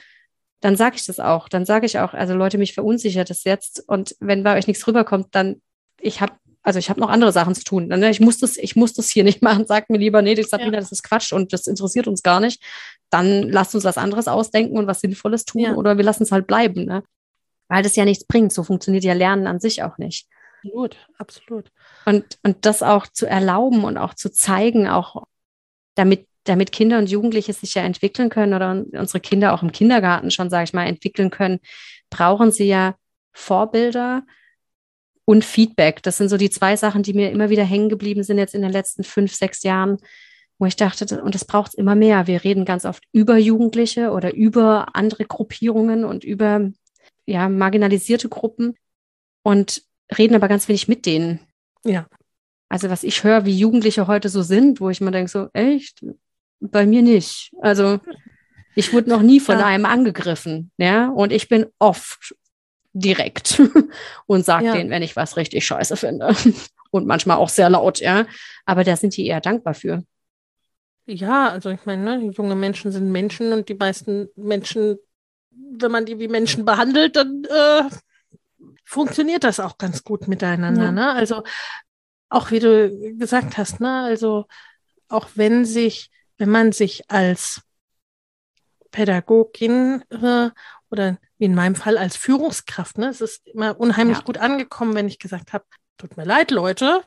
[0.60, 1.48] dann sage ich das auch.
[1.48, 3.82] Dann sage ich auch, also Leute, mich verunsichert das jetzt.
[3.86, 5.60] Und wenn bei euch nichts rüberkommt, dann
[6.00, 6.34] ich habe
[6.66, 7.88] also ich habe noch andere Sachen zu tun.
[7.88, 8.08] Ne?
[8.08, 9.66] Ich muss das, ich muss das hier nicht machen.
[9.66, 10.80] Sag mir lieber, nee, Sabrina, ja.
[10.80, 12.62] das ist Quatsch und das interessiert uns gar nicht.
[13.10, 15.74] Dann lasst uns was anderes ausdenken und was Sinnvolles tun ja.
[15.74, 16.86] oder wir lassen es halt bleiben.
[16.86, 17.04] Ne?
[17.68, 18.52] Weil das ja nichts bringt.
[18.52, 20.26] So funktioniert ja Lernen an sich auch nicht.
[20.64, 21.72] Absolut, absolut.
[22.06, 25.24] Und, und das auch zu erlauben und auch zu zeigen, auch
[25.94, 30.30] damit, damit Kinder und Jugendliche sich ja entwickeln können oder unsere Kinder auch im Kindergarten
[30.30, 31.60] schon, sage ich mal, entwickeln können,
[32.10, 32.94] brauchen sie ja
[33.32, 34.24] Vorbilder,
[35.24, 36.02] und Feedback.
[36.02, 38.62] Das sind so die zwei Sachen, die mir immer wieder hängen geblieben sind jetzt in
[38.62, 39.98] den letzten fünf, sechs Jahren,
[40.58, 42.26] wo ich dachte, und das braucht es immer mehr.
[42.26, 46.70] Wir reden ganz oft über Jugendliche oder über andere Gruppierungen und über
[47.26, 48.76] ja, marginalisierte Gruppen
[49.42, 49.82] und
[50.16, 51.40] reden aber ganz wenig mit denen.
[51.84, 52.06] Ja.
[52.68, 56.04] Also was ich höre, wie Jugendliche heute so sind, wo ich mir denke, so, echt?
[56.60, 57.52] Bei mir nicht.
[57.60, 58.00] Also
[58.74, 59.66] ich wurde noch nie von ja.
[59.66, 62.34] einem angegriffen, ja, und ich bin oft
[62.92, 63.60] direkt
[64.26, 64.72] und sage ja.
[64.74, 66.34] denen, wenn ich was richtig scheiße finde.
[66.90, 68.24] Und manchmal auch sehr laut, ja.
[68.66, 70.04] Aber da sind die eher dankbar für.
[71.06, 74.98] Ja, also ich meine, ne, junge Menschen sind Menschen und die meisten Menschen,
[75.50, 77.90] wenn man die wie Menschen behandelt, dann äh,
[78.84, 80.84] funktioniert das auch ganz gut miteinander.
[80.84, 80.92] Ja.
[80.92, 81.12] Ne?
[81.12, 81.42] Also
[82.28, 84.46] auch wie du gesagt hast, ne, also
[85.08, 87.62] auch wenn sich, wenn man sich als
[88.90, 90.50] Pädagogin äh,
[90.90, 92.98] oder wie in meinem Fall als Führungskraft.
[92.98, 93.08] Ne?
[93.08, 94.24] Es ist immer unheimlich ja.
[94.24, 95.64] gut angekommen, wenn ich gesagt habe,
[95.98, 97.02] tut mir leid, Leute,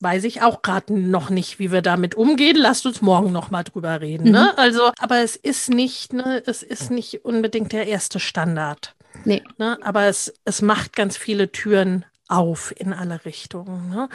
[0.00, 2.56] weiß ich auch gerade noch nicht, wie wir damit umgehen.
[2.56, 4.24] Lasst uns morgen noch mal drüber reden.
[4.24, 4.30] Ne?
[4.30, 4.34] Mhm.
[4.34, 4.58] Ne?
[4.58, 8.94] Also, aber es ist nicht, ne, es ist nicht unbedingt der erste Standard.
[9.24, 9.42] Nee.
[9.58, 9.78] Ne?
[9.82, 13.90] Aber es, es macht ganz viele Türen auf in alle Richtungen.
[13.90, 14.08] Ne?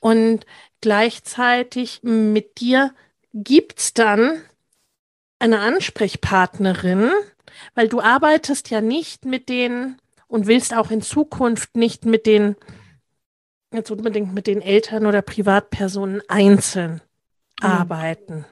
[0.00, 0.46] Und
[0.80, 2.94] gleichzeitig mit dir
[3.32, 4.42] gibt es dann
[5.38, 7.10] eine Ansprechpartnerin,
[7.74, 9.96] weil du arbeitest ja nicht mit den
[10.28, 12.56] und willst auch in Zukunft nicht mit den,
[13.72, 17.02] jetzt unbedingt mit den Eltern oder Privatpersonen einzeln
[17.60, 17.66] mhm.
[17.66, 18.44] arbeiten.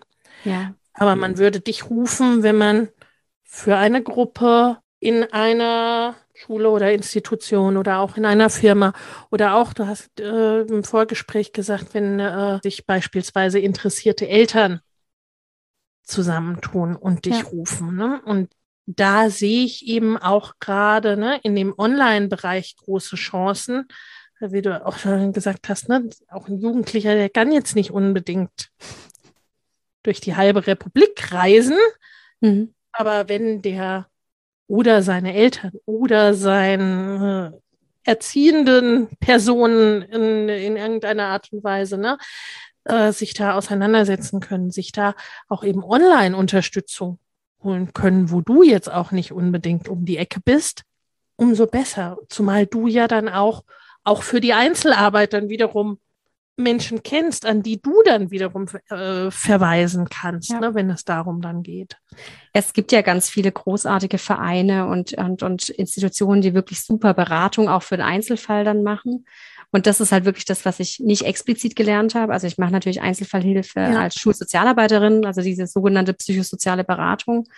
[0.45, 0.75] Ja.
[0.93, 2.89] Aber man würde dich rufen, wenn man
[3.43, 8.95] für eine Gruppe in einer Schule oder Institution oder auch in einer Firma
[9.31, 14.81] oder auch, du hast äh, im Vorgespräch gesagt, wenn äh, sich beispielsweise interessierte Eltern
[16.05, 17.45] zusammentun und dich ja.
[17.45, 17.97] rufen.
[17.97, 18.23] Ne?
[18.25, 18.51] Und
[18.87, 23.87] da sehe ich eben auch gerade ne, in dem Online-Bereich große Chancen.
[24.41, 28.71] Wie du auch schon gesagt hast, ne, auch ein Jugendlicher, der kann jetzt nicht unbedingt
[30.03, 31.77] durch die halbe Republik reisen.
[32.41, 32.75] Mhm.
[32.93, 34.07] Aber wenn der
[34.67, 37.61] oder seine Eltern oder seine
[38.05, 42.19] erziehenden Personen in, in irgendeiner Art und Weise ne,
[42.85, 45.15] äh, sich da auseinandersetzen können, sich da
[45.49, 47.19] auch eben Online-Unterstützung
[47.63, 50.83] holen können, wo du jetzt auch nicht unbedingt um die Ecke bist,
[51.37, 52.19] umso besser.
[52.29, 53.65] Zumal du ja dann auch,
[54.05, 55.99] auch für die Einzelarbeit dann wiederum
[56.57, 60.61] Menschen kennst, an die du dann wiederum äh, verweisen kannst, ja.
[60.61, 61.97] ne, wenn es darum dann geht.
[62.57, 67.69] Es gibt ja ganz viele großartige Vereine und, und, und Institutionen, die wirklich super Beratung
[67.69, 69.27] auch für den Einzelfall dann machen.
[69.73, 72.33] Und das ist halt wirklich das, was ich nicht explizit gelernt habe.
[72.33, 74.03] Also ich mache natürlich Einzelfallhilfe ja.
[74.03, 77.49] als Schulsozialarbeiterin, also diese sogenannte psychosoziale Beratung.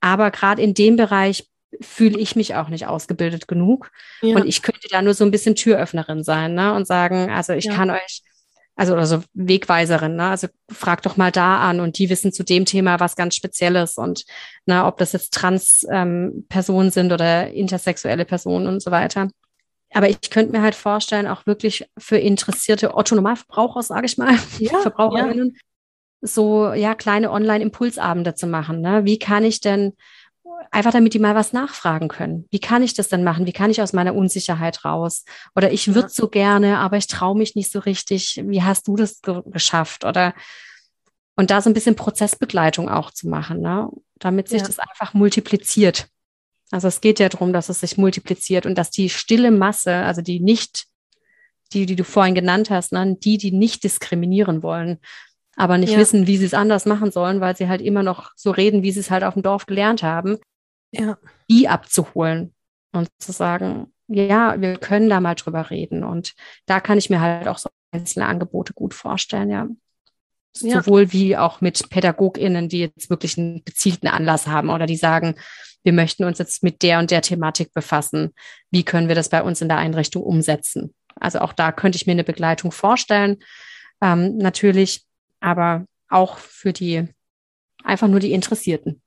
[0.00, 1.46] Aber gerade in dem Bereich
[1.82, 3.92] fühle ich mich auch nicht ausgebildet genug.
[4.22, 4.36] Ja.
[4.36, 6.74] Und ich könnte da nur so ein bisschen Türöffnerin sein ne?
[6.74, 7.74] und sagen, also ich ja.
[7.74, 8.22] kann euch,
[8.76, 10.28] also oder so Wegweiserin, ne?
[10.28, 13.98] also fragt doch mal da an und die wissen zu dem Thema was ganz Spezielles
[13.98, 14.24] und
[14.66, 19.28] ne, ob das jetzt Trans-Personen ähm, sind oder intersexuelle Personen und so weiter.
[19.92, 24.78] Aber ich könnte mir halt vorstellen, auch wirklich für interessierte Otto-Normalverbraucher, sage ich mal, ja,
[24.78, 26.28] Verbraucherinnen, ja.
[26.28, 28.80] so ja kleine Online-Impulsabende zu machen.
[28.80, 29.04] Ne?
[29.04, 29.94] Wie kann ich denn
[30.70, 32.46] einfach damit die mal was nachfragen können.
[32.50, 33.46] Wie kann ich das denn machen?
[33.46, 35.24] Wie kann ich aus meiner Unsicherheit raus?
[35.54, 38.42] Oder ich würde so gerne, aber ich traue mich nicht so richtig.
[38.44, 40.04] Wie hast du das ge geschafft?
[40.04, 40.34] Oder
[41.36, 43.88] und da so ein bisschen Prozessbegleitung auch zu machen, ne?
[44.18, 44.66] damit sich ja.
[44.66, 46.08] das einfach multipliziert.
[46.70, 50.20] Also es geht ja darum, dass es sich multipliziert und dass die stille Masse, also
[50.20, 50.84] die nicht,
[51.72, 53.16] die, die du vorhin genannt hast, ne?
[53.18, 54.98] die, die nicht diskriminieren wollen,
[55.56, 55.98] aber nicht ja.
[55.98, 58.92] wissen, wie sie es anders machen sollen, weil sie halt immer noch so reden, wie
[58.92, 60.38] sie es halt auf dem Dorf gelernt haben,
[60.92, 61.18] ja.
[61.50, 62.54] die abzuholen
[62.92, 66.02] und zu sagen, ja, wir können da mal drüber reden.
[66.02, 66.34] Und
[66.66, 69.68] da kann ich mir halt auch so einzelne Angebote gut vorstellen, ja.
[70.60, 70.82] ja.
[70.82, 75.36] Sowohl wie auch mit PädagogInnen, die jetzt wirklich einen gezielten Anlass haben oder die sagen,
[75.82, 78.34] wir möchten uns jetzt mit der und der Thematik befassen.
[78.70, 80.94] Wie können wir das bei uns in der Einrichtung umsetzen?
[81.14, 83.38] Also auch da könnte ich mir eine Begleitung vorstellen.
[84.02, 85.04] Ähm, natürlich
[85.40, 87.08] aber auch für die,
[87.84, 89.00] einfach nur die Interessierten.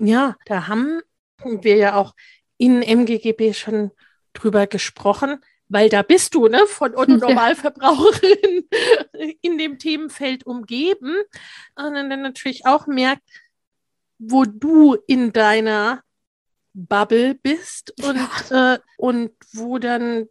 [0.00, 1.02] Ja, da haben
[1.44, 2.14] wir ja auch
[2.56, 3.90] in MGGB schon
[4.32, 8.68] drüber gesprochen, weil da bist du, ne, von Otto Normalverbraucherin
[9.42, 11.16] in dem Themenfeld umgeben.
[11.76, 13.22] Und dann natürlich auch merkt,
[14.18, 16.02] wo du in deiner
[16.72, 20.28] Bubble bist und, äh, und wo dann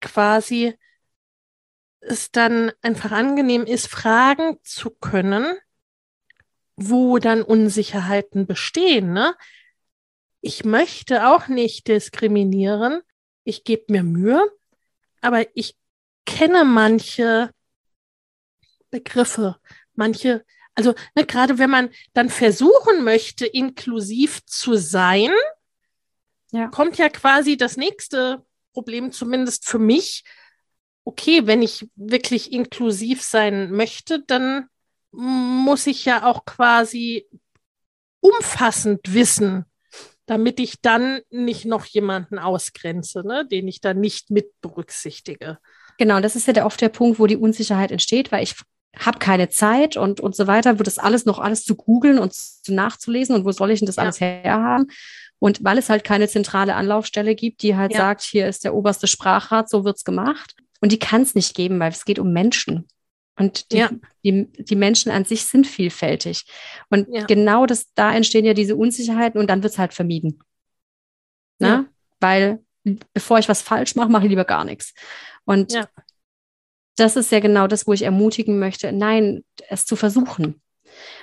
[0.00, 0.74] quasi
[2.00, 5.56] es dann einfach angenehm ist, fragen zu können,
[6.88, 9.12] wo dann Unsicherheiten bestehen.
[9.12, 9.34] Ne?
[10.40, 13.00] Ich möchte auch nicht diskriminieren.
[13.44, 14.40] Ich gebe mir Mühe,
[15.20, 15.76] aber ich
[16.26, 17.50] kenne manche
[18.90, 19.56] Begriffe,
[19.94, 25.32] manche, also ne, gerade wenn man dann versuchen möchte, inklusiv zu sein,
[26.52, 26.68] ja.
[26.68, 30.24] kommt ja quasi das nächste Problem, zumindest für mich,
[31.04, 34.68] okay, wenn ich wirklich inklusiv sein möchte, dann
[35.12, 37.26] muss ich ja auch quasi
[38.20, 39.64] umfassend wissen,
[40.26, 45.58] damit ich dann nicht noch jemanden ausgrenze, ne, den ich dann nicht mit berücksichtige.
[45.98, 48.54] Genau, das ist ja der, oft der Punkt, wo die Unsicherheit entsteht, weil ich
[48.98, 52.34] habe keine Zeit und, und so weiter, wird das alles noch alles zu googeln und
[52.34, 54.02] zu nachzulesen und wo soll ich denn das ja.
[54.02, 54.86] alles herhaben?
[55.38, 57.98] Und weil es halt keine zentrale Anlaufstelle gibt, die halt ja.
[57.98, 61.78] sagt, hier ist der oberste Sprachrat, so wird's gemacht, und die kann es nicht geben,
[61.80, 62.86] weil es geht um Menschen.
[63.38, 63.90] Und die, ja.
[64.24, 66.44] die, die, Menschen an sich sind vielfältig.
[66.90, 67.24] Und ja.
[67.24, 70.38] genau das, da entstehen ja diese Unsicherheiten und dann wird es halt vermieden.
[71.58, 71.68] Na?
[71.68, 71.84] Ja.
[72.20, 72.64] Weil
[73.14, 74.92] bevor ich was falsch mache, mache ich lieber gar nichts.
[75.44, 75.74] Und
[76.96, 80.60] das ist ja genau das, wo ich ermutigen möchte, nein, es zu versuchen.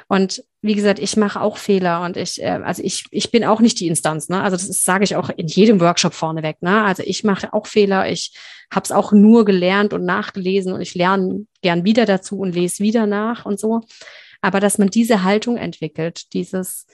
[0.07, 3.61] Und wie gesagt, ich mache auch Fehler und ich, äh, also ich, ich bin auch
[3.61, 4.41] nicht die Instanz, ne?
[4.41, 6.83] Also das sage ich auch in jedem Workshop vorneweg, ne?
[6.83, 8.33] Also ich mache auch Fehler, ich
[8.71, 12.83] habe es auch nur gelernt und nachgelesen und ich lerne gern wieder dazu und lese
[12.83, 13.81] wieder nach und so.
[14.41, 16.85] Aber dass man diese Haltung entwickelt, dieses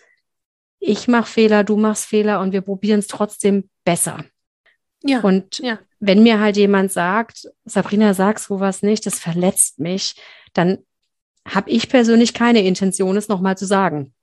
[0.80, 4.24] ich mache Fehler, du machst Fehler und wir probieren es trotzdem besser.
[5.04, 5.22] Ja.
[5.22, 5.80] Und ja.
[6.00, 10.16] wenn mir halt jemand sagt, Sabrina, sag sowas nicht, das verletzt mich,
[10.54, 10.80] dann
[11.48, 14.14] habe ich persönlich keine Intention, es nochmal zu sagen.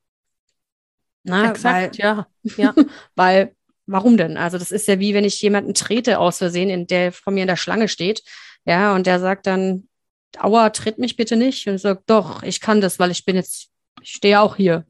[1.24, 2.26] Na, Exakt, weil, ja.
[2.56, 2.74] ja.
[3.14, 3.54] weil,
[3.86, 4.36] warum denn?
[4.36, 7.42] Also, das ist ja wie wenn ich jemanden trete aus Versehen, in der vor mir
[7.42, 8.22] in der Schlange steht,
[8.64, 9.88] ja, und der sagt dann,
[10.38, 11.66] Aua, tritt mich bitte nicht.
[11.68, 13.68] Und ich sage, doch, ich kann das, weil ich bin jetzt,
[14.00, 14.86] ich stehe auch hier.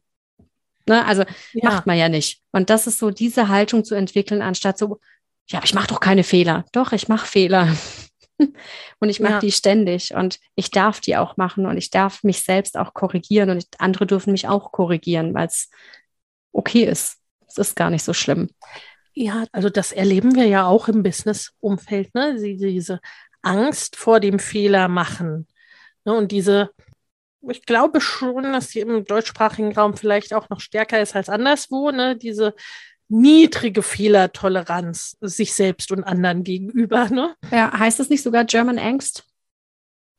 [0.87, 1.05] Ne?
[1.05, 1.71] Also ja.
[1.71, 2.43] macht man ja nicht.
[2.53, 5.01] Und das ist so, diese Haltung zu entwickeln, anstatt so,
[5.49, 6.65] ja, ich mache doch keine Fehler.
[6.73, 7.69] Doch, ich mache Fehler.
[9.01, 9.41] und ich mache ja.
[9.41, 13.51] die ständig und ich darf die auch machen und ich darf mich selbst auch korrigieren
[13.51, 15.71] und ich, andere dürfen mich auch korrigieren, weil es
[16.53, 17.19] okay ist.
[17.47, 18.51] Es ist gar nicht so schlimm.
[19.15, 22.37] Ja, also das erleben wir ja auch im Business-Umfeld, ne?
[22.39, 23.01] diese
[23.43, 25.47] Angst vor dem Fehler machen.
[26.05, 26.15] Ne?
[26.15, 26.71] Und diese,
[27.43, 31.91] ich glaube schon, dass die im deutschsprachigen Raum vielleicht auch noch stärker ist als anderswo,
[31.91, 32.17] ne?
[32.17, 32.55] diese
[33.13, 37.09] niedrige Fehlertoleranz sich selbst und anderen gegenüber.
[37.11, 37.35] Ne?
[37.51, 39.25] Ja, heißt das nicht sogar German Angst?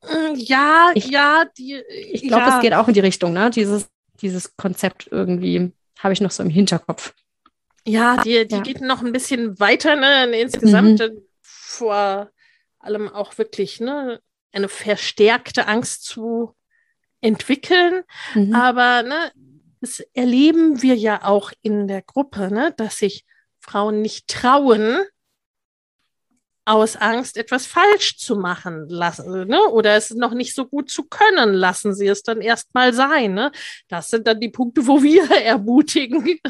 [0.02, 2.56] Mm, ja, ich, ja, die, ich glaube, ja.
[2.56, 3.50] es geht auch in die Richtung, ne?
[3.50, 3.88] Dieses,
[4.20, 7.14] dieses Konzept irgendwie habe ich noch so im Hinterkopf.
[7.86, 8.62] Ja, die, die ja.
[8.62, 10.26] geht noch ein bisschen weiter, ne?
[10.38, 11.22] Insgesamt mhm.
[11.42, 12.30] vor
[12.78, 14.20] allem auch wirklich, ne,
[14.52, 16.54] eine verstärkte Angst zu
[17.20, 18.04] entwickeln.
[18.34, 18.54] Mhm.
[18.54, 19.32] Aber ne,
[19.84, 22.72] das erleben wir ja auch in der Gruppe, ne?
[22.78, 23.26] dass sich
[23.60, 25.02] Frauen nicht trauen,
[26.64, 29.60] aus Angst etwas falsch zu machen lassen, ne?
[29.68, 33.34] oder es noch nicht so gut zu können, lassen sie es dann erstmal sein.
[33.34, 33.52] Ne?
[33.88, 36.40] Das sind dann die Punkte, wo wir ermutigen.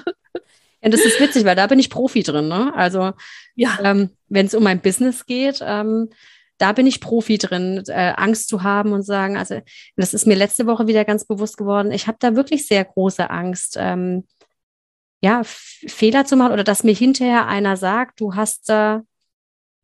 [0.80, 2.46] Ja, das ist witzig, weil da bin ich Profi drin.
[2.46, 2.72] Ne?
[2.72, 3.14] Also,
[3.56, 3.76] ja.
[3.82, 6.08] ähm, wenn es um mein Business geht, ähm,
[6.58, 9.60] da bin ich Profi drin, äh, Angst zu haben und sagen, also
[9.96, 13.28] das ist mir letzte Woche wieder ganz bewusst geworden, ich habe da wirklich sehr große
[13.30, 14.26] Angst, ähm,
[15.20, 19.02] ja, Fehler zu machen oder dass mir hinterher einer sagt, du hast da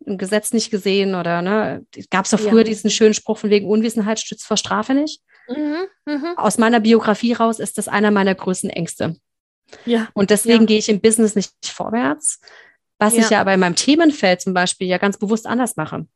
[0.06, 2.64] ein Gesetz nicht gesehen oder ne, gab es doch früher ja.
[2.64, 5.22] diesen schönen Spruch von wegen Unwissenheit stützt vor Strafe nicht.
[5.48, 6.34] Mhm, mh.
[6.36, 9.16] Aus meiner Biografie raus ist das einer meiner größten Ängste.
[9.84, 10.08] Ja.
[10.14, 10.66] Und deswegen ja.
[10.66, 12.40] gehe ich im Business nicht vorwärts,
[12.98, 16.06] was ich ja aber in meinem Themenfeld zum Beispiel ja ganz bewusst anders mache.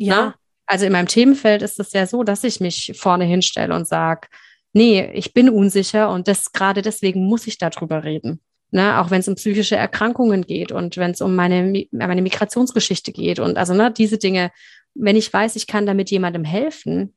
[0.00, 0.14] Ja.
[0.14, 0.34] Na?
[0.66, 4.28] Also in meinem Themenfeld ist es ja so, dass ich mich vorne hinstelle und sage,
[4.72, 8.40] nee, ich bin unsicher und das gerade deswegen muss ich darüber reden.
[8.72, 13.10] Ne, auch wenn es um psychische Erkrankungen geht und wenn es um meine, meine Migrationsgeschichte
[13.10, 14.52] geht und also ne, diese Dinge,
[14.94, 17.16] wenn ich weiß, ich kann damit jemandem helfen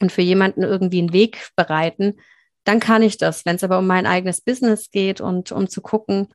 [0.00, 2.20] und für jemanden irgendwie einen Weg bereiten,
[2.62, 3.44] dann kann ich das.
[3.44, 6.28] Wenn es aber um mein eigenes Business geht und um zu gucken,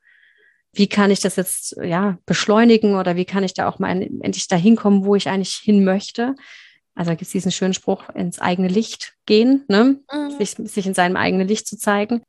[0.74, 4.48] wie kann ich das jetzt ja beschleunigen oder wie kann ich da auch mal endlich
[4.48, 6.34] dahin kommen, wo ich eigentlich hin möchte.
[6.94, 10.00] Also gibt es diesen schönen Spruch, ins eigene Licht gehen, ne?
[10.12, 10.30] Mhm.
[10.38, 12.22] sich, sich in seinem eigenen Licht zu zeigen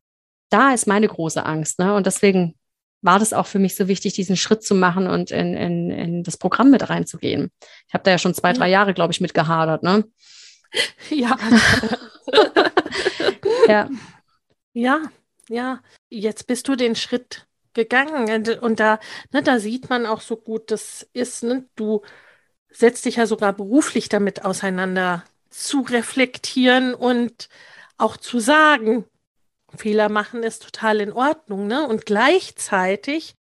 [0.49, 1.79] da ist meine große Angst.
[1.79, 1.93] Ne?
[1.93, 2.55] Und deswegen
[3.01, 6.23] war das auch für mich so wichtig, diesen Schritt zu machen und in, in, in
[6.23, 7.51] das Programm mit reinzugehen.
[7.87, 9.83] Ich habe da ja schon zwei, drei Jahre, glaube ich, mit gehadert.
[9.83, 10.05] Ne?
[11.09, 11.37] Ja.
[13.69, 13.89] ja.
[14.73, 15.01] Ja,
[15.47, 15.79] ja.
[16.09, 17.44] Jetzt bist du den Schritt
[17.75, 18.47] gegangen.
[18.59, 18.99] Und da,
[19.31, 22.01] ne, da sieht man auch so gut, das ist, ne, du
[22.71, 27.47] setzt dich ja sogar beruflich damit auseinander, zu reflektieren und
[27.97, 29.05] auch zu sagen,
[29.77, 31.87] Fehler machen ist total in Ordnung, ne?
[31.87, 33.35] Und gleichzeitig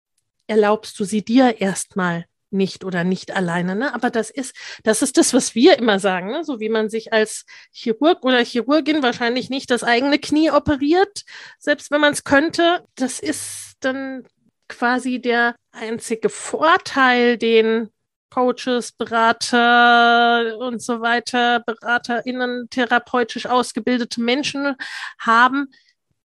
[0.47, 3.93] erlaubst du sie dir erstmal nicht oder nicht alleine, ne?
[3.93, 6.43] Aber das ist, das ist das, was wir immer sagen, ne?
[6.43, 11.23] So wie man sich als Chirurg oder Chirurgin wahrscheinlich nicht das eigene Knie operiert,
[11.59, 12.85] selbst wenn man es könnte.
[12.95, 14.27] Das ist dann
[14.67, 17.89] quasi der einzige Vorteil, den
[18.29, 24.75] Coaches, Berater und so weiter, BeraterInnen, therapeutisch ausgebildete Menschen
[25.19, 25.67] haben,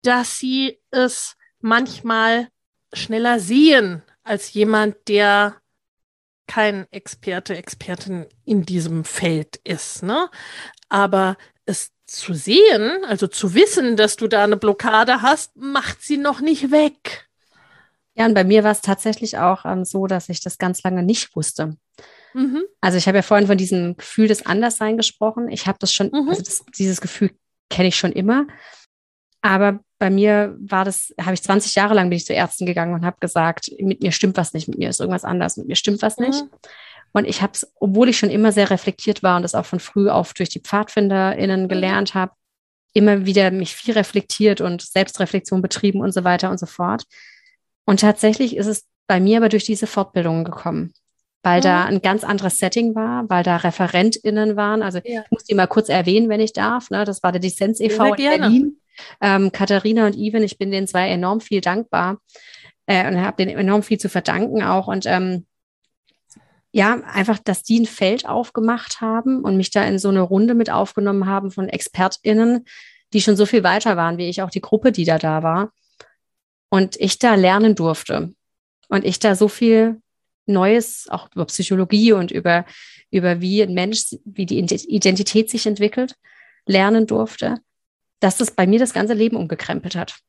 [0.03, 2.47] dass sie es manchmal
[2.93, 5.55] schneller sehen als jemand, der
[6.47, 10.03] kein Experte, Expertin in diesem Feld ist.
[10.03, 10.29] Ne?
[10.87, 16.17] Aber es zu sehen, also zu wissen, dass du da eine Blockade hast, macht sie
[16.17, 17.26] noch nicht weg.
[18.17, 21.03] Ja, und bei mir war es tatsächlich auch ähm, so, dass ich das ganz lange
[21.03, 21.77] nicht wusste.
[22.33, 22.63] Mhm.
[22.81, 25.49] Also ich habe ja vorhin von diesem Gefühl des Anderssein gesprochen.
[25.49, 26.27] Ich habe das schon, mhm.
[26.29, 27.31] also das, dieses Gefühl
[27.69, 28.47] kenne ich schon immer.
[29.41, 32.93] Aber bei mir war das, habe ich 20 Jahre lang bin ich zu Ärzten gegangen
[32.93, 35.75] und habe gesagt, mit mir stimmt was nicht, mit mir ist irgendwas anders, mit mir
[35.75, 36.43] stimmt was nicht.
[36.43, 36.49] Mhm.
[37.13, 39.79] Und ich habe es, obwohl ich schon immer sehr reflektiert war und das auch von
[39.79, 41.67] früh auf durch die PfadfinderInnen mhm.
[41.67, 42.33] gelernt habe,
[42.93, 47.03] immer wieder mich viel reflektiert und Selbstreflexion betrieben und so weiter und so fort.
[47.87, 50.93] Und tatsächlich ist es bei mir aber durch diese Fortbildungen gekommen,
[51.41, 51.63] weil mhm.
[51.63, 54.83] da ein ganz anderes Setting war, weil da ReferentInnen waren.
[54.83, 55.21] Also ja.
[55.21, 56.89] ich muss die mal kurz erwähnen, wenn ich darf.
[56.89, 57.05] Ne?
[57.05, 58.13] Das war der Dissens e.V.
[58.13, 58.77] in Berlin.
[59.21, 62.17] Ähm, Katharina und Ivan, ich bin den zwei enorm viel dankbar
[62.87, 64.87] äh, und habe denen enorm viel zu verdanken auch.
[64.87, 65.45] Und ähm,
[66.71, 70.55] ja, einfach, dass die ein Feld aufgemacht haben und mich da in so eine Runde
[70.55, 72.65] mit aufgenommen haben von ExpertInnen,
[73.13, 75.71] die schon so viel weiter waren, wie ich auch die Gruppe, die da da war.
[76.69, 78.33] Und ich da lernen durfte.
[78.89, 80.01] Und ich da so viel
[80.45, 82.65] Neues, auch über Psychologie und über,
[83.11, 86.15] über wie ein Mensch, wie die Identität sich entwickelt,
[86.65, 87.61] lernen durfte
[88.19, 90.19] dass das bei mir das ganze Leben umgekrempelt hat.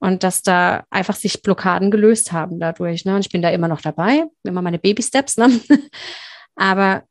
[0.00, 3.04] Und dass da einfach sich Blockaden gelöst haben dadurch.
[3.04, 3.14] Ne?
[3.14, 5.38] Und ich bin da immer noch dabei, immer meine Baby-Steps.
[5.38, 5.60] Ne?
[6.56, 7.04] Aber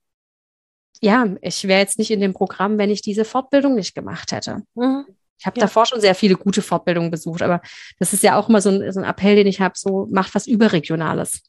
[1.01, 4.63] ja, ich wäre jetzt nicht in dem Programm, wenn ich diese Fortbildung nicht gemacht hätte.
[4.75, 5.05] Mhm.
[5.43, 5.65] Ich habe ja.
[5.65, 7.60] davor schon sehr viele gute Fortbildungen besucht, aber
[7.99, 10.34] das ist ja auch immer so ein, so ein Appell, den ich habe, so macht
[10.36, 11.41] was Überregionales.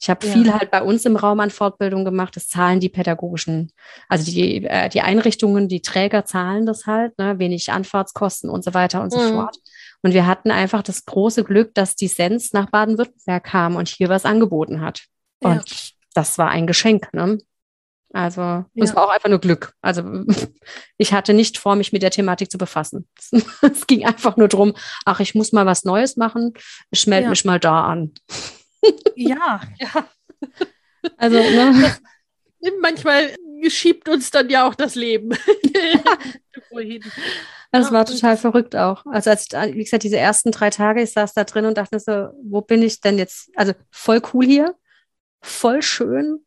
[0.00, 0.32] Ich habe ja.
[0.32, 2.34] viel halt bei uns im Raum an Fortbildung gemacht.
[2.34, 3.72] Das zahlen die pädagogischen,
[4.08, 8.72] also die, äh, die Einrichtungen, die Träger zahlen das halt, ne, wenig Anfahrtskosten und so
[8.72, 9.34] weiter und so mhm.
[9.34, 9.58] fort.
[10.00, 14.08] Und wir hatten einfach das große Glück, dass die Sens nach Baden-Württemberg kam und hier
[14.08, 15.04] was angeboten hat.
[15.42, 15.50] Ja.
[15.50, 17.12] Und das war ein Geschenk.
[17.12, 17.36] Ne?
[18.12, 18.66] Also ja.
[18.74, 19.72] es war auch einfach nur Glück.
[19.80, 20.02] Also
[20.98, 23.08] ich hatte nicht vor, mich mit der Thematik zu befassen.
[23.62, 26.54] es ging einfach nur darum, ach, ich muss mal was Neues machen,
[26.90, 27.30] ich melde ja.
[27.30, 28.12] mich mal da an
[29.14, 30.08] ja, ja.
[31.16, 31.96] Also, ne?
[32.80, 33.34] manchmal
[33.68, 35.30] schiebt uns dann ja auch das Leben.
[37.70, 39.04] das war total verrückt auch.
[39.06, 42.00] Also als ich, wie gesagt, diese ersten drei Tage, ich saß da drin und dachte
[42.00, 43.50] so, wo bin ich denn jetzt?
[43.54, 44.74] Also voll cool hier,
[45.42, 46.44] voll schön,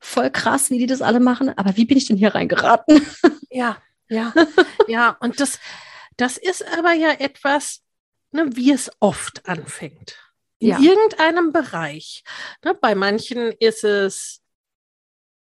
[0.00, 3.04] voll krass, wie die das alle machen, aber wie bin ich denn hier reingeraten?
[3.50, 3.78] Ja,
[4.10, 4.34] ja,
[4.88, 5.16] ja.
[5.20, 5.58] Und das,
[6.18, 7.80] das ist aber ja etwas,
[8.30, 10.18] ne, wie es oft anfängt
[10.58, 10.78] in ja.
[10.78, 12.24] irgendeinem Bereich.
[12.62, 14.42] Ne, bei manchen ist es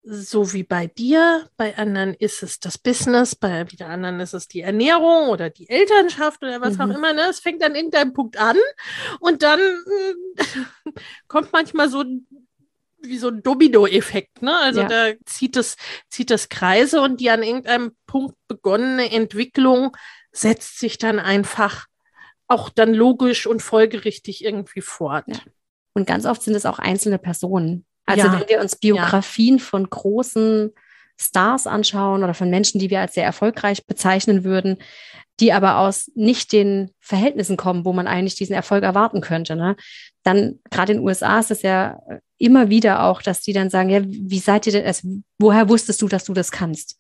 [0.07, 4.49] so wie bei dir, bei anderen ist es das Business, bei wieder anderen ist es
[4.49, 6.81] die Ernährung oder die Elternschaft oder was mhm.
[6.83, 7.15] auch immer.
[7.15, 7.23] Ne?
[7.31, 8.57] Es fängt an irgendeinem Punkt an
[9.21, 10.91] und dann äh,
[11.27, 12.05] kommt manchmal so
[13.05, 14.43] wie so ein Domino-Effekt.
[14.43, 14.57] Ne?
[14.59, 14.89] Also ja.
[14.89, 15.77] da zieht es,
[16.09, 19.97] zieht es Kreise und die an irgendeinem Punkt begonnene Entwicklung
[20.33, 21.87] setzt sich dann einfach
[22.49, 25.25] auch dann logisch und folgerichtig irgendwie fort.
[25.29, 25.37] Ja.
[25.95, 27.87] Und ganz oft sind es auch einzelne Personen.
[28.07, 28.33] Also ja.
[28.39, 30.73] wenn wir uns Biografien von großen
[31.19, 34.79] Stars anschauen oder von Menschen, die wir als sehr erfolgreich bezeichnen würden,
[35.41, 39.77] die aber aus nicht den Verhältnissen kommen, wo man eigentlich diesen Erfolg erwarten könnte, ne?
[40.25, 42.01] dann gerade in den USA ist es ja
[42.39, 45.09] immer wieder auch, dass die dann sagen, ja, wie seid ihr denn, also,
[45.39, 46.97] woher wusstest du, dass du das kannst?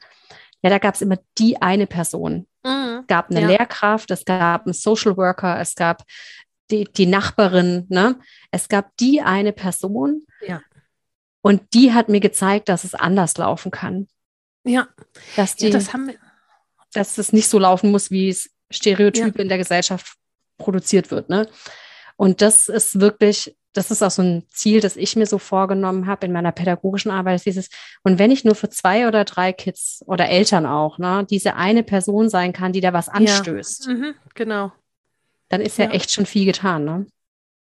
[0.62, 2.46] Ja, da gab es immer die eine Person.
[2.64, 3.00] Mhm.
[3.00, 3.48] Es gab eine ja.
[3.48, 6.04] Lehrkraft, es gab einen Social Worker, es gab
[6.70, 8.16] die, die Nachbarin, ne?
[8.50, 10.24] Es gab die eine Person.
[10.46, 10.60] Ja.
[11.44, 14.08] Und die hat mir gezeigt, dass es anders laufen kann.
[14.64, 14.88] Ja.
[15.36, 16.14] Dass die, ja, das haben wir.
[16.94, 19.42] Dass es nicht so laufen muss, wie es Stereotype ja.
[19.42, 20.16] in der Gesellschaft
[20.56, 21.46] produziert wird, ne?
[22.16, 26.06] Und das ist wirklich, das ist auch so ein Ziel, das ich mir so vorgenommen
[26.06, 27.68] habe in meiner pädagogischen Arbeit, dieses,
[28.04, 31.82] und wenn ich nur für zwei oder drei Kids oder Eltern auch, ne, diese eine
[31.82, 33.86] Person sein kann, die da was anstößt.
[33.88, 33.92] Ja.
[33.92, 34.72] Mhm, genau.
[35.50, 35.86] Dann ist ja.
[35.86, 37.06] ja echt schon viel getan, ne?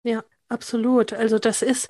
[0.04, 1.12] Ja, absolut.
[1.12, 1.90] Also das ist,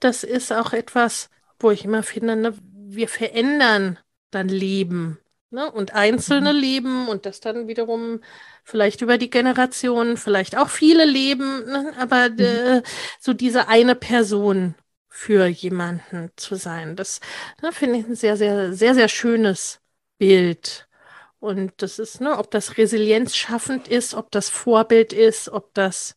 [0.00, 3.98] das ist auch etwas, wo ich immer finde, ne, wir verändern
[4.30, 5.18] dann Leben.
[5.50, 5.70] Ne?
[5.70, 6.60] Und einzelne mhm.
[6.60, 8.20] Leben und das dann wiederum
[8.64, 11.94] vielleicht über die Generationen, vielleicht auch viele Leben, ne?
[11.98, 12.40] aber mhm.
[12.40, 12.82] äh,
[13.18, 14.74] so diese eine Person
[15.08, 17.20] für jemanden zu sein, das
[17.62, 19.80] ne, finde ich ein sehr, sehr, sehr, sehr schönes
[20.18, 20.86] Bild.
[21.40, 26.14] Und das ist, ne, ob das Resilienz schaffend ist, ob das Vorbild ist, ob das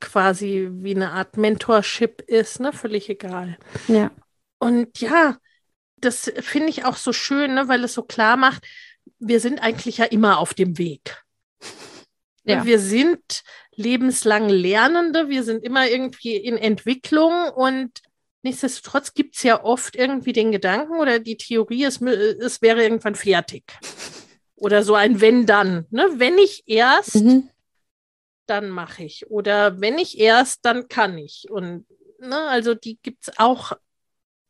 [0.00, 3.58] quasi wie eine Art Mentorship ist, ne, völlig egal.
[3.88, 4.10] Ja.
[4.58, 5.36] Und ja,
[5.96, 8.66] das finde ich auch so schön, ne, weil es so klar macht,
[9.18, 11.22] wir sind eigentlich ja immer auf dem Weg.
[12.44, 12.64] Ja.
[12.64, 13.42] Wir sind
[13.74, 17.90] lebenslang Lernende, wir sind immer irgendwie in Entwicklung und
[18.42, 23.14] nichtsdestotrotz gibt es ja oft irgendwie den Gedanken oder die Theorie, es, es wäre irgendwann
[23.14, 23.64] fertig.
[24.58, 25.84] Oder so ein Wenn-Dann.
[25.90, 26.08] Ne?
[26.14, 27.50] Wenn ich erst, mhm.
[28.46, 29.30] Dann mache ich.
[29.30, 31.46] Oder wenn ich erst, dann kann ich.
[31.50, 31.86] Und
[32.20, 33.72] ne, also die gibt es auch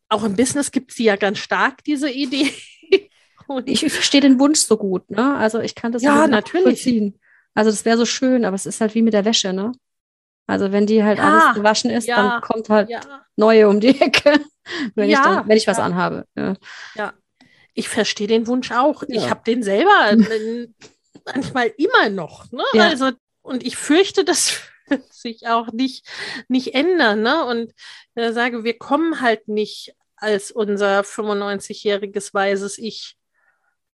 [0.08, 2.52] auch im Business gibt es die ja ganz stark, diese Idee.
[3.48, 5.36] Und ich verstehe den Wunsch so gut, ne?
[5.36, 7.18] Also ich kann das ja natürlich ziehen.
[7.54, 9.72] Also das wäre so schön, aber es ist halt wie mit der Wäsche, ne?
[10.48, 13.00] Also wenn die halt ja, alles gewaschen ist, ja, dann kommt halt ja.
[13.36, 14.40] neue um die Ecke,
[14.94, 16.26] wenn ich dann, wenn ich was anhabe.
[16.36, 16.54] Ja.
[16.94, 17.12] ja.
[17.74, 19.02] Ich verstehe den Wunsch auch.
[19.06, 20.16] Ich habe den selber
[21.24, 22.50] manchmal immer noch.
[22.50, 22.62] Ne?
[22.74, 23.10] Also
[23.46, 24.60] und ich fürchte, dass
[25.10, 26.06] sich auch nicht,
[26.48, 27.22] nicht ändern.
[27.22, 27.44] Ne?
[27.44, 27.72] Und
[28.14, 33.16] äh, sage, wir kommen halt nicht als unser 95-jähriges weises Ich.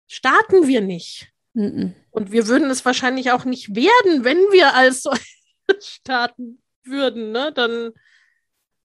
[0.08, 1.32] Starten wir nicht.
[1.56, 1.94] -mm.
[2.12, 5.04] Und wir würden es wahrscheinlich auch nicht werden, wenn wir als
[5.80, 7.32] starten würden.
[7.32, 7.52] Ne?
[7.54, 7.92] Dann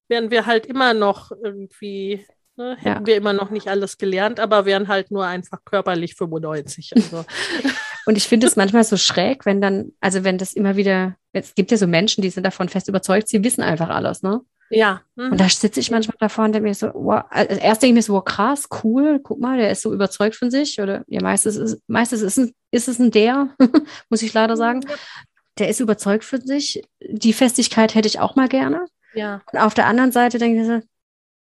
[0.09, 2.25] wären wir halt immer noch irgendwie
[2.59, 3.07] Ne, hätten ja.
[3.07, 6.97] wir immer noch nicht alles gelernt, aber wären halt nur einfach körperlich 95.
[6.97, 7.25] Also.
[8.07, 11.55] Und ich finde es manchmal so schräg, wenn dann, also wenn das immer wieder, es
[11.55, 14.41] gibt ja so Menschen, die sind davon fest überzeugt, sie wissen einfach alles, ne?
[14.71, 15.03] Ja.
[15.15, 15.33] Mhm.
[15.33, 17.95] Und da sitze ich manchmal davor und denke mir so, wow, also erst denke ich
[17.95, 20.81] mir so, wow, krass, cool, guck mal, der ist so überzeugt von sich.
[20.81, 23.51] Oder ja, meistens ist, meistens ist, ein, ist es ein der,
[24.09, 24.81] muss ich leider sagen.
[25.59, 26.83] Der ist überzeugt von sich.
[27.01, 28.87] Die Festigkeit hätte ich auch mal gerne.
[29.15, 29.43] Ja.
[29.53, 30.81] Und auf der anderen Seite denke ich so,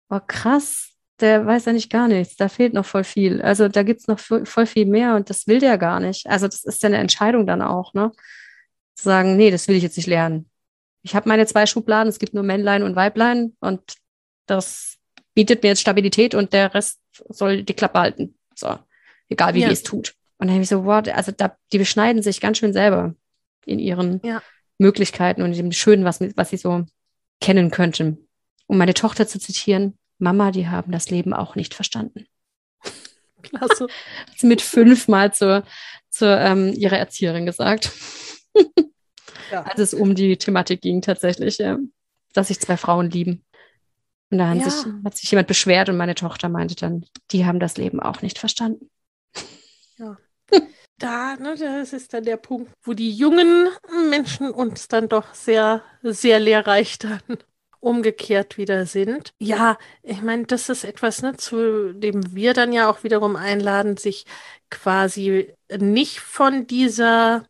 [0.09, 2.37] wow, krass, der weiß ja nicht gar nichts.
[2.37, 3.41] Da fehlt noch voll viel.
[3.43, 6.27] Also da gibt es noch voll viel mehr und das will der gar nicht.
[6.27, 8.13] Also das ist ja eine Entscheidung dann auch, ne?
[8.95, 10.51] Zu sagen, nee, das will ich jetzt nicht lernen.
[11.03, 13.95] Ich habe meine zwei Schubladen, es gibt nur Männlein und Weiblein und
[14.47, 14.99] das
[15.35, 18.35] bietet mir jetzt Stabilität und der Rest soll die Klappe halten.
[18.55, 18.79] So,
[19.29, 19.69] egal wie ja.
[19.69, 20.15] die es tut.
[20.39, 23.15] Und dann habe ich so, wow, also da, die beschneiden sich ganz schön selber
[23.65, 24.43] in ihren ja.
[24.79, 26.85] Möglichkeiten und dem Schönen, was, was sie so
[27.41, 28.29] kennen könnten.
[28.67, 32.27] Um meine Tochter zu zitieren, Mama, die haben das Leben auch nicht verstanden.
[33.43, 33.85] Klasse.
[33.85, 35.65] Hat sie mit fünfmal zur,
[36.09, 37.91] zur ähm, ihrer Erzieherin gesagt.
[39.51, 39.63] ja.
[39.63, 41.77] Als es um die Thematik ging tatsächlich, ja,
[42.33, 43.45] dass sich zwei Frauen lieben.
[44.31, 44.71] Und da ja.
[44.71, 48.23] sich, hat sich jemand beschwert und meine Tochter meinte dann, die haben das Leben auch
[48.23, 48.89] nicht verstanden.
[49.99, 50.17] Ja.
[50.99, 53.69] Da, ne, das ist dann der Punkt, wo die jungen
[54.09, 57.21] Menschen uns dann doch sehr, sehr lehrreich dann
[57.83, 59.35] umgekehrt wieder sind.
[59.39, 63.97] Ja, ich meine, das ist etwas, ne, zu dem wir dann ja auch wiederum einladen,
[63.97, 64.25] sich
[64.71, 67.45] quasi nicht von dieser,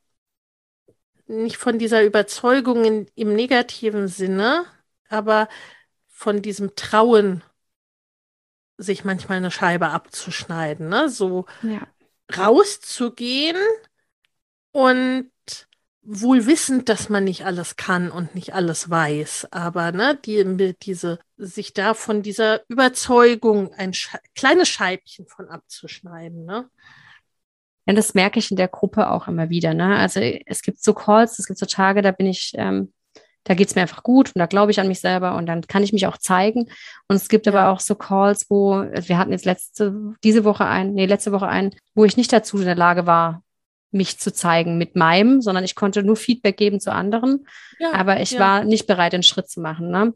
[1.26, 4.64] nicht von dieser Überzeugung in, im negativen Sinne,
[5.10, 5.48] aber
[6.08, 7.42] von diesem Trauen
[8.78, 11.10] sich manchmal eine Scheibe abzuschneiden, ne?
[11.10, 11.86] So ja.
[12.34, 13.58] rauszugehen
[14.70, 15.31] und
[16.02, 21.20] wohl wissend, dass man nicht alles kann und nicht alles weiß, aber ne, die, diese,
[21.36, 26.68] sich da von dieser Überzeugung ein Sche kleines Scheibchen von abzuschneiden, ne?
[27.86, 29.74] Ja, das merke ich in der Gruppe auch immer wieder.
[29.74, 29.96] Ne?
[29.96, 32.92] Also es gibt so Calls, es gibt so Tage, da bin ich, ähm,
[33.42, 35.62] da geht es mir einfach gut und da glaube ich an mich selber und dann
[35.62, 36.70] kann ich mich auch zeigen.
[37.08, 37.52] Und es gibt ja.
[37.52, 41.48] aber auch so Calls, wo wir hatten jetzt letzte, diese Woche ein, nee, letzte Woche
[41.48, 43.42] ein, wo ich nicht dazu in der Lage war,
[43.92, 47.46] mich zu zeigen mit meinem, sondern ich konnte nur Feedback geben zu anderen.
[47.78, 48.40] Ja, aber ich ja.
[48.40, 49.90] war nicht bereit, den Schritt zu machen.
[49.90, 50.14] Ne?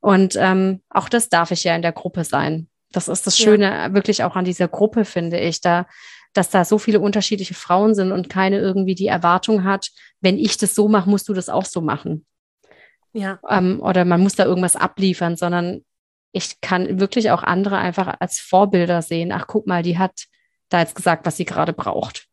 [0.00, 2.68] Und ähm, auch das darf ich ja in der Gruppe sein.
[2.92, 3.94] Das ist das Schöne ja.
[3.94, 5.86] wirklich auch an dieser Gruppe, finde ich, da,
[6.32, 9.90] dass da so viele unterschiedliche Frauen sind und keine irgendwie die Erwartung hat,
[10.20, 12.24] wenn ich das so mache, musst du das auch so machen.
[13.12, 13.40] Ja.
[13.48, 15.84] Ähm, oder man muss da irgendwas abliefern, sondern
[16.32, 19.32] ich kann wirklich auch andere einfach als Vorbilder sehen.
[19.32, 20.26] Ach, guck mal, die hat
[20.68, 22.27] da jetzt gesagt, was sie gerade braucht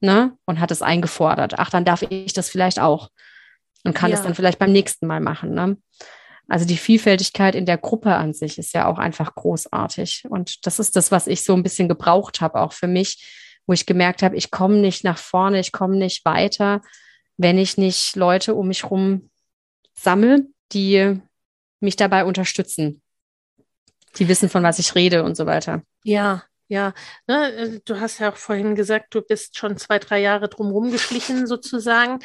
[0.00, 0.36] ne?
[0.44, 1.58] Und hat es eingefordert.
[1.58, 3.10] Ach, dann darf ich das vielleicht auch
[3.84, 5.76] und kann es dann vielleicht beim nächsten Mal machen, ne?
[6.48, 10.24] Also die Vielfältigkeit in der Gruppe an sich ist ja auch einfach großartig.
[10.28, 13.72] Und das ist das, was ich so ein bisschen gebraucht habe, auch für mich, wo
[13.72, 16.82] ich gemerkt habe, ich komme nicht nach vorne, ich komme nicht weiter,
[17.38, 19.30] wenn ich nicht Leute um mich herum
[19.94, 21.18] sammle, die
[21.80, 23.00] mich dabei unterstützen.
[24.18, 25.82] Die wissen, von was ich rede und so weiter.
[26.04, 26.94] Ja, ja,
[27.26, 30.90] ne, äh, du hast ja auch vorhin gesagt, du bist schon zwei, drei Jahre drumherum
[30.90, 32.18] geschlichen sozusagen.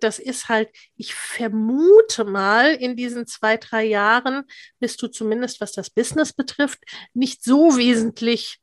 [0.00, 4.44] Das ist halt, ich vermute mal, in diesen zwei, drei Jahren
[4.80, 8.58] bist du zumindest, was das Business betrifft, nicht so wesentlich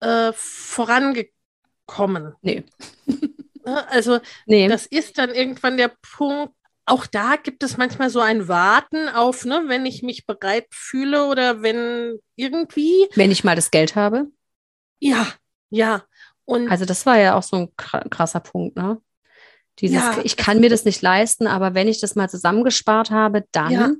[0.00, 2.34] äh, vorangekommen.
[2.42, 2.64] Nee.
[3.64, 4.66] Ne, also nee.
[4.66, 6.52] das ist dann irgendwann der Punkt,
[6.84, 11.26] auch da gibt es manchmal so ein Warten auf, ne, wenn ich mich bereit fühle
[11.26, 13.06] oder wenn irgendwie.
[13.14, 14.26] Wenn ich mal das Geld habe.
[15.02, 15.26] Ja,
[15.70, 16.04] ja.
[16.44, 18.98] Und also das war ja auch so ein krasser Punkt, ne?
[19.78, 23.44] Dieses, ja, ich kann mir das nicht leisten, aber wenn ich das mal zusammengespart habe,
[23.52, 23.90] dann, ja.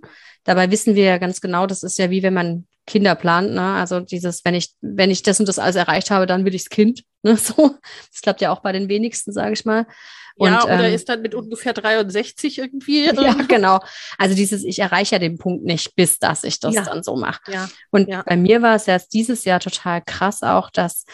[0.45, 3.75] dabei wissen wir ja ganz genau, das ist ja wie wenn man Kinder plant, ne?
[3.75, 6.65] Also dieses, wenn ich, wenn ich das und das alles erreicht habe, dann will ich
[6.65, 7.37] das Kind, ne?
[7.37, 7.77] So,
[8.11, 9.87] das klappt ja auch bei den wenigsten, sage ich mal.
[10.37, 13.07] Und, ja, oder ähm, ist dann mit ungefähr 63 irgendwie.
[13.23, 13.81] Ja, genau.
[14.19, 16.83] Also dieses, ich erreiche ja den Punkt nicht, bis dass ich das ja.
[16.83, 17.41] dann so mache.
[17.53, 17.69] Ja.
[17.91, 18.23] Und ja.
[18.27, 21.05] bei mir war es erst dieses Jahr total krass auch, dass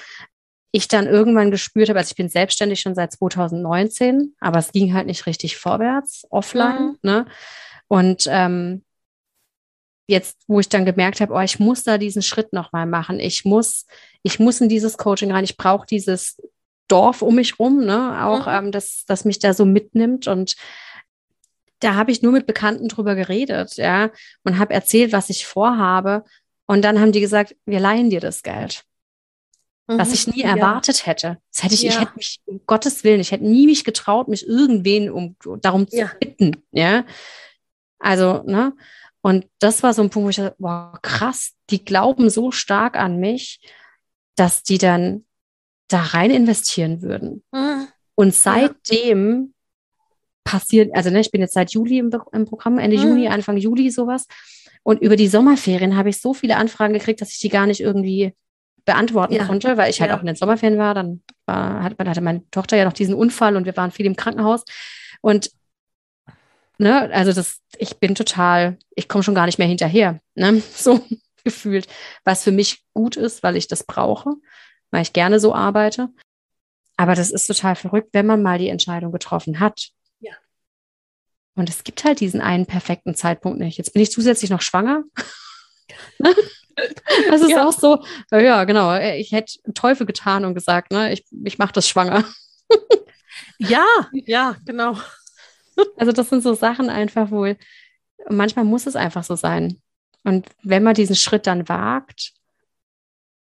[0.70, 4.94] ich dann irgendwann gespürt habe, also ich bin selbstständig schon seit 2019, aber es ging
[4.94, 6.82] halt nicht richtig vorwärts, offline.
[6.82, 6.98] Mhm.
[7.02, 7.26] Ne?
[7.88, 8.84] Und ähm,
[10.08, 13.20] jetzt, wo ich dann gemerkt habe, oh, ich muss da diesen Schritt nochmal machen.
[13.20, 13.86] Ich muss,
[14.22, 15.44] ich muss in dieses Coaching rein.
[15.44, 16.40] Ich brauche dieses
[16.88, 18.24] Dorf um mich rum, ne?
[18.24, 18.66] auch, mhm.
[18.66, 20.56] ähm, das, das mich da so mitnimmt und
[21.80, 24.10] da habe ich nur mit Bekannten drüber geredet, ja,
[24.44, 26.24] und habe erzählt, was ich vorhabe.
[26.66, 28.84] Und dann haben die gesagt, wir leihen dir das Geld.
[29.86, 29.98] Mhm.
[29.98, 30.56] Was ich nie ja.
[30.56, 31.38] erwartet hätte.
[31.52, 31.90] Das hätte ich, ja.
[31.90, 35.88] ich hätte mich, um Gottes Willen, ich hätte nie mich getraut, mich irgendwen um darum
[35.88, 36.10] zu ja.
[36.18, 37.04] bitten, ja.
[37.98, 38.74] Also, ne?
[39.20, 42.96] Und das war so ein Punkt, wo ich dachte, wow, krass, die glauben so stark
[42.96, 43.60] an mich,
[44.36, 45.24] dass die dann
[45.88, 47.42] da rein investieren würden.
[47.52, 47.88] Mhm.
[48.14, 49.54] Und seitdem
[50.44, 53.02] passiert, also ne, ich bin jetzt seit Juli im, im Programm, Ende mhm.
[53.02, 54.26] Juni, Anfang Juli sowas.
[54.82, 57.80] Und über die Sommerferien habe ich so viele Anfragen gekriegt, dass ich die gar nicht
[57.80, 58.32] irgendwie
[58.84, 59.44] beantworten ja.
[59.44, 60.16] konnte, weil ich halt ja.
[60.16, 60.94] auch in den Sommerferien war.
[60.94, 64.16] Dann war, hat, hatte meine Tochter ja noch diesen Unfall und wir waren viel im
[64.16, 64.64] Krankenhaus.
[65.20, 65.50] Und
[66.78, 71.04] ne, also das, ich bin total, ich komme schon gar nicht mehr hinterher, ne, so
[71.44, 71.86] gefühlt,
[72.24, 74.36] was für mich gut ist, weil ich das brauche
[74.90, 76.08] weil ich gerne so arbeite.
[76.96, 79.90] Aber das ist total verrückt, wenn man mal die Entscheidung getroffen hat.
[80.20, 80.32] Ja.
[81.54, 83.78] Und es gibt halt diesen einen perfekten Zeitpunkt nicht.
[83.78, 85.04] Jetzt bin ich zusätzlich noch schwanger.
[87.30, 87.66] das ist ja.
[87.66, 88.98] auch so, ja, genau.
[88.98, 92.24] Ich hätte Teufel getan und gesagt, ne, ich, ich mache das schwanger.
[93.58, 94.98] ja, ja, genau.
[95.96, 97.56] also, das sind so Sachen einfach wohl.
[98.28, 99.80] Manchmal muss es einfach so sein.
[100.24, 102.32] Und wenn man diesen Schritt dann wagt,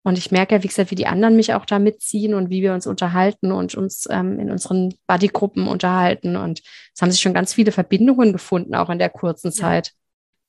[0.08, 2.62] und ich merke ja, wie gesagt, wie die anderen mich auch da mitziehen und wie
[2.62, 6.38] wir uns unterhalten und uns ähm, in unseren Buddy-Gruppen unterhalten.
[6.38, 6.62] Und
[6.95, 9.91] es haben sich schon ganz viele Verbindungen gefunden, auch in der kurzen Zeit.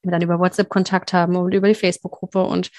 [0.04, 2.40] Wir dann über WhatsApp Kontakt haben und über die Facebook-Gruppe.
[2.44, 2.70] Und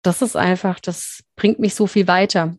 [0.00, 2.56] das ist einfach, das bringt mich so viel weiter.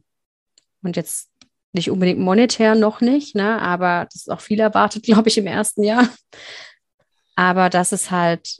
[0.83, 1.31] Und jetzt
[1.73, 3.59] nicht unbedingt monetär noch nicht, ne?
[3.63, 6.07] aber das ist auch viel erwartet, glaube ich, im ersten Jahr.
[7.35, 8.59] Aber das ist halt,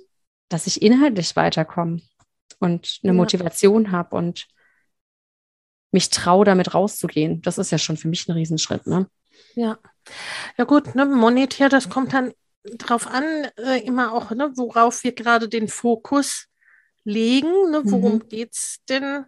[0.50, 2.02] dass ich inhaltlich weiterkomme
[2.60, 3.18] und eine ja.
[3.18, 4.48] Motivation habe und
[5.92, 7.42] mich traue, damit rauszugehen.
[7.42, 9.08] Das ist ja schon für mich ein Riesenschritt, ne?
[9.56, 9.80] Ja.
[10.58, 12.34] Ja, gut, ne, monetär, das kommt dann
[12.78, 13.24] drauf an,
[13.58, 16.48] äh, immer auch, ne, worauf wir gerade den Fokus
[17.06, 17.72] legen.
[17.72, 17.82] Ne?
[17.86, 18.28] Worum mhm.
[18.28, 19.26] geht es denn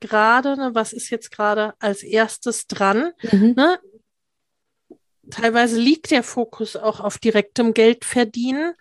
[0.00, 0.56] gerade?
[0.56, 0.74] Ne?
[0.74, 3.12] Was ist jetzt gerade als erstes dran?
[3.32, 3.54] Mhm.
[3.56, 3.78] Ne?
[5.30, 8.74] Teilweise liegt der Fokus auch auf direktem Geldverdienen.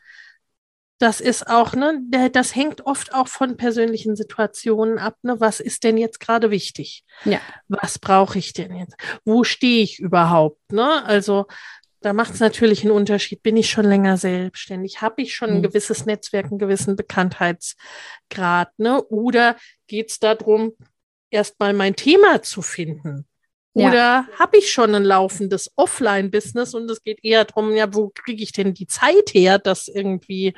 [1.05, 2.01] Das ist auch, ne,
[2.31, 5.15] das hängt oft auch von persönlichen Situationen ab.
[5.21, 5.39] Ne?
[5.39, 7.03] Was ist denn jetzt gerade wichtig?
[7.25, 7.39] Ja.
[7.67, 8.95] Was brauche ich denn jetzt?
[9.23, 10.71] Wo stehe ich überhaupt?
[10.71, 11.05] Ne?
[11.05, 11.45] Also
[12.01, 13.43] da macht es natürlich einen Unterschied.
[13.43, 15.03] Bin ich schon länger selbstständig?
[15.03, 15.61] Habe ich schon ein mhm.
[15.61, 18.71] gewisses Netzwerk, einen gewissen Bekanntheitsgrad?
[18.79, 19.03] Ne?
[19.03, 20.73] Oder geht es darum,
[21.29, 23.27] erstmal mein Thema zu finden?
[23.75, 23.89] Ja.
[23.89, 28.41] Oder habe ich schon ein laufendes Offline-Business und es geht eher darum, ja, wo kriege
[28.41, 30.55] ich denn die Zeit her, das irgendwie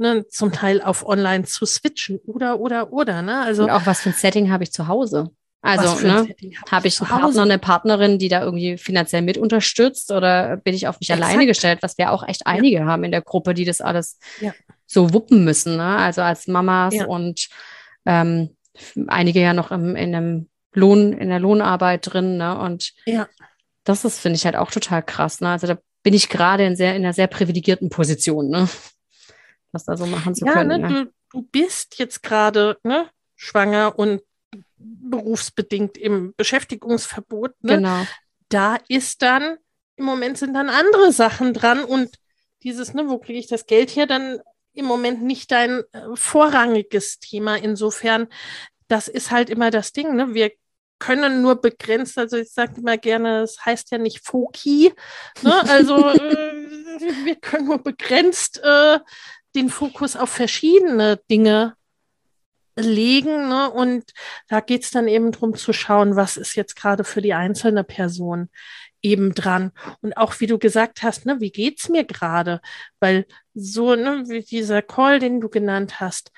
[0.00, 2.18] ne, zum Teil auf online zu switchen?
[2.26, 3.22] Oder, oder, oder.
[3.22, 3.40] Ne?
[3.40, 5.30] Also, und auch was für ein Setting habe ich zu Hause?
[5.62, 6.26] Also ne,
[6.70, 10.88] habe ich einen Partner, eine Partnerin, die da irgendwie finanziell mit unterstützt oder bin ich
[10.88, 11.22] auf mich Exakt.
[11.22, 12.86] alleine gestellt, was wir auch echt einige ja.
[12.86, 14.54] haben in der Gruppe, die das alles ja.
[14.86, 15.76] so wuppen müssen.
[15.76, 15.96] Ne?
[15.96, 17.04] Also als Mamas ja.
[17.04, 17.48] und
[18.06, 18.56] ähm,
[19.06, 22.38] einige ja noch im, in einem Lohn, in der Lohnarbeit drin.
[22.38, 22.58] Ne?
[22.58, 22.94] Und
[23.84, 25.42] das ist, finde ich halt auch total krass.
[25.42, 25.50] Ne?
[25.50, 28.66] Also da bin ich gerade in, sehr, in einer sehr privilegierten Position, ne?
[29.72, 30.80] Was da so machen zu können.
[30.80, 30.88] Ne?
[30.88, 31.04] ne?
[31.04, 34.22] Du, du bist jetzt gerade ne, schwanger und
[34.76, 37.52] berufsbedingt im Beschäftigungsverbot.
[37.62, 37.76] Ne?
[37.76, 38.06] Genau.
[38.48, 39.58] Da ist dann,
[39.96, 42.16] im Moment sind dann andere Sachen dran und
[42.62, 44.40] dieses, ne, wo kriege ich das Geld her, dann
[44.72, 47.56] im Moment nicht dein äh, vorrangiges Thema.
[47.56, 48.28] Insofern,
[48.88, 50.34] das ist halt immer das Ding, ne?
[50.34, 50.52] Wir
[50.98, 54.92] können nur begrenzt, also ich sage immer gerne, es heißt ja nicht Foki,
[55.42, 55.68] ne?
[55.68, 59.00] also äh, wir können nur begrenzt äh,
[59.54, 61.74] den Fokus auf verschiedene Dinge
[62.76, 63.48] legen.
[63.48, 63.70] Ne?
[63.70, 64.12] Und
[64.48, 67.84] da geht es dann eben darum zu schauen, was ist jetzt gerade für die einzelne
[67.84, 68.48] Person
[69.02, 69.72] eben dran.
[70.02, 72.60] Und auch wie du gesagt hast, ne, wie geht's mir gerade?
[73.00, 76.32] Weil so, ne, wie dieser Call, den du genannt hast,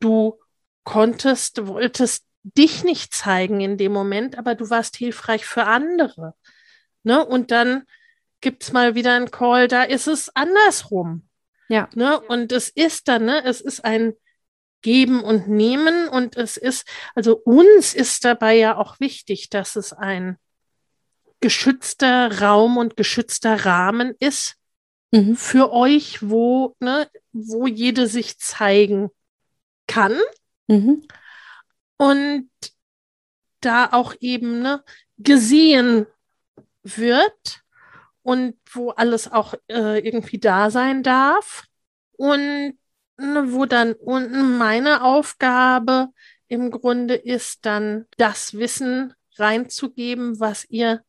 [0.00, 0.38] du
[0.84, 6.34] konntest, wolltest dich nicht zeigen in dem Moment, aber du warst hilfreich für andere.
[7.02, 7.24] Ne?
[7.24, 7.84] Und dann
[8.40, 11.25] gibt's mal wieder einen Call, da ist es andersrum.
[11.68, 11.88] Ja.
[11.94, 12.20] Ne?
[12.20, 14.14] Und es ist dann, ne, es ist ein
[14.82, 16.08] Geben und Nehmen.
[16.08, 20.38] Und es ist, also uns ist dabei ja auch wichtig, dass es ein
[21.40, 24.56] geschützter Raum und geschützter Rahmen ist
[25.10, 25.36] mhm.
[25.36, 29.10] für euch, wo, ne, wo jede sich zeigen
[29.86, 30.16] kann.
[30.68, 31.06] Mhm.
[31.98, 32.50] Und
[33.60, 34.84] da auch eben ne,
[35.18, 36.06] gesehen
[36.82, 37.62] wird
[38.26, 41.64] und wo alles auch äh, irgendwie da sein darf.
[42.12, 42.74] Und
[43.18, 46.08] Ne, wo dann unten meine Aufgabe
[46.48, 51.02] im Grunde ist, dann das Wissen reinzugeben, was ihr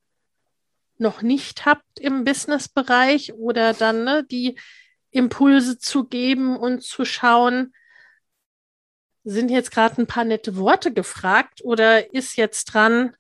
[0.97, 4.57] noch nicht habt im Businessbereich oder dann ne, die
[5.11, 7.74] Impulse zu geben und zu schauen,
[9.26, 13.15] sind jetzt gerade ein paar nette Worte gefragt oder ist jetzt dran,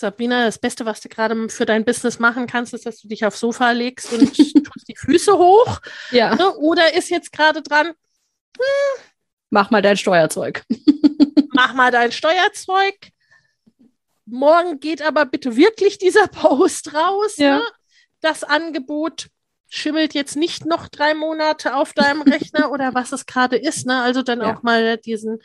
[0.00, 3.24] Sabina, das Beste, was du gerade für dein Business machen kannst, ist, dass du dich
[3.26, 5.80] aufs Sofa legst und tust die Füße hoch?
[6.10, 6.34] Ja.
[6.34, 9.02] Ne, oder ist jetzt gerade dran, hm,
[9.50, 10.64] mach mal dein Steuerzeug.
[11.52, 12.96] mach mal dein Steuerzeug.
[14.24, 17.36] Morgen geht aber bitte wirklich dieser Post raus.
[17.36, 17.58] Ja.
[17.58, 17.64] Ne?
[18.22, 19.28] Das Angebot
[19.68, 23.86] schimmelt jetzt nicht noch drei Monate auf deinem Rechner oder was es gerade ist.
[23.86, 24.00] Ne?
[24.00, 24.54] Also dann ja.
[24.54, 25.40] auch mal diesen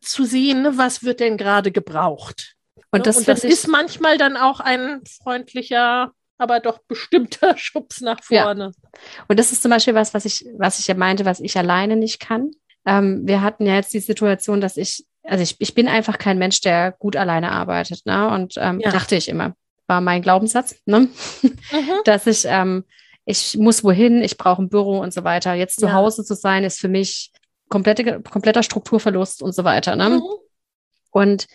[0.00, 0.78] zu sehen, ne?
[0.78, 2.56] was wird denn gerade gebraucht.
[2.92, 3.04] Und ne?
[3.04, 6.12] das, Und das ist manchmal dann auch ein freundlicher
[6.42, 8.72] aber doch bestimmter Schubs nach vorne.
[8.74, 8.90] Ja.
[9.28, 11.96] Und das ist zum Beispiel was, was ich, was ich ja meinte, was ich alleine
[11.96, 12.50] nicht kann.
[12.84, 16.38] Ähm, wir hatten ja jetzt die Situation, dass ich, also ich, ich bin einfach kein
[16.38, 18.28] Mensch, der gut alleine arbeitet, ne?
[18.30, 18.90] Und ähm, ja.
[18.90, 19.54] dachte ich immer,
[19.86, 21.08] war mein Glaubenssatz, ne?
[21.42, 21.58] Mhm.
[22.04, 22.84] dass ich, ähm,
[23.24, 25.54] ich muss wohin, ich brauche ein Büro und so weiter.
[25.54, 25.92] Jetzt zu ja.
[25.92, 27.30] Hause zu sein, ist für mich
[27.68, 29.94] komplette, kompletter Strukturverlust und so weiter.
[29.94, 30.08] Ne?
[30.08, 30.22] Mhm.
[31.12, 31.46] Und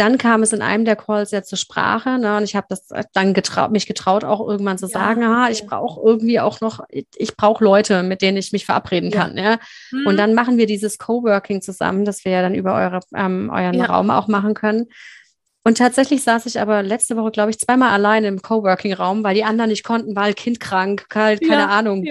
[0.00, 2.86] dann kam es in einem der Calls ja zur Sprache, ne, und ich habe das
[3.12, 6.80] dann getraut, mich getraut, auch irgendwann zu ja, sagen, ah, ich brauche irgendwie auch noch,
[6.90, 9.20] ich brauche Leute, mit denen ich mich verabreden ja.
[9.20, 9.36] kann.
[9.36, 9.58] Ja.
[9.90, 10.06] Mhm.
[10.06, 13.80] Und dann machen wir dieses Coworking zusammen, das wir ja dann über eure, ähm, euren.
[13.88, 14.86] Raum auch machen können.
[15.64, 19.44] Und tatsächlich saß ich aber letzte Woche, glaube ich, zweimal alleine im Coworking-Raum, weil die
[19.44, 22.06] anderen nicht konnten, weil Kind krank, keine ja, Ahnung,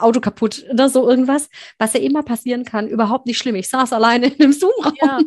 [0.00, 3.56] Auto kaputt oder so irgendwas, was ja immer passieren kann, überhaupt nicht schlimm.
[3.56, 5.18] Ich saß alleine in einem Zoom-Raum ja.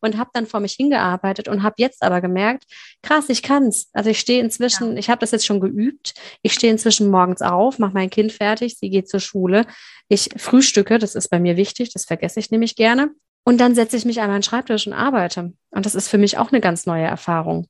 [0.00, 2.64] und habe dann vor mich hingearbeitet und habe jetzt aber gemerkt,
[3.02, 3.88] krass, ich kann's.
[3.92, 4.98] Also ich stehe inzwischen, ja.
[4.98, 6.14] ich habe das jetzt schon geübt.
[6.42, 9.66] Ich stehe inzwischen morgens auf, mache mein Kind fertig, sie geht zur Schule.
[10.08, 13.10] Ich frühstücke, das ist bei mir wichtig, das vergesse ich nämlich gerne.
[13.44, 15.52] Und dann setze ich mich an meinen Schreibtisch und arbeite.
[15.70, 17.68] Und das ist für mich auch eine ganz neue Erfahrung.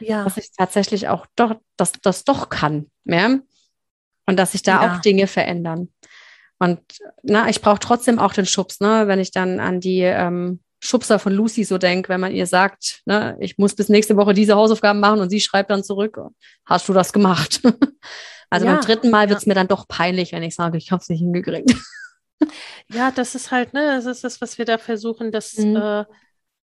[0.00, 0.24] Ja.
[0.24, 2.90] Dass ich tatsächlich auch doch, das, das doch kann.
[3.04, 3.38] Ja?
[4.32, 4.96] Und dass sich da ja.
[4.96, 5.88] auch Dinge verändern.
[6.58, 6.80] Und
[7.22, 9.08] na, ich brauche trotzdem auch den Schubs, ne?
[9.08, 13.02] wenn ich dann an die ähm, Schubser von Lucy so denke, wenn man ihr sagt,
[13.04, 16.18] ne, ich muss bis nächste Woche diese Hausaufgaben machen und sie schreibt dann zurück,
[16.66, 17.60] hast du das gemacht?
[18.50, 20.90] also ja, beim dritten Mal wird es mir dann doch peinlich, wenn ich sage, ich
[20.90, 21.74] habe es nicht hingekriegt.
[22.92, 25.76] Ja, das ist halt, ne, das ist das, was wir da versuchen, dass, mhm.
[25.76, 26.04] äh,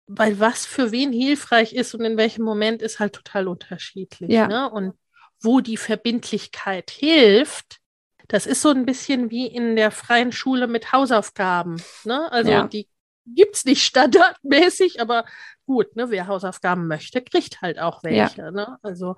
[0.09, 4.33] weil was für wen hilfreich ist und in welchem Moment ist halt total unterschiedlich.
[4.33, 4.49] Ja.
[4.49, 4.69] Ne?
[4.69, 4.95] Und
[5.41, 7.81] wo die Verbindlichkeit hilft,
[8.29, 11.83] das ist so ein bisschen wie in der freien Schule mit Hausaufgaben.
[12.05, 12.31] Ne?
[12.31, 12.67] Also ja.
[12.67, 12.89] die
[13.27, 15.25] gibt es nicht standardmäßig, aber
[15.67, 18.43] gut, ne, wer Hausaufgaben möchte, kriegt halt auch welche.
[18.43, 18.51] Ja.
[18.51, 18.79] Ne?
[18.83, 19.17] Also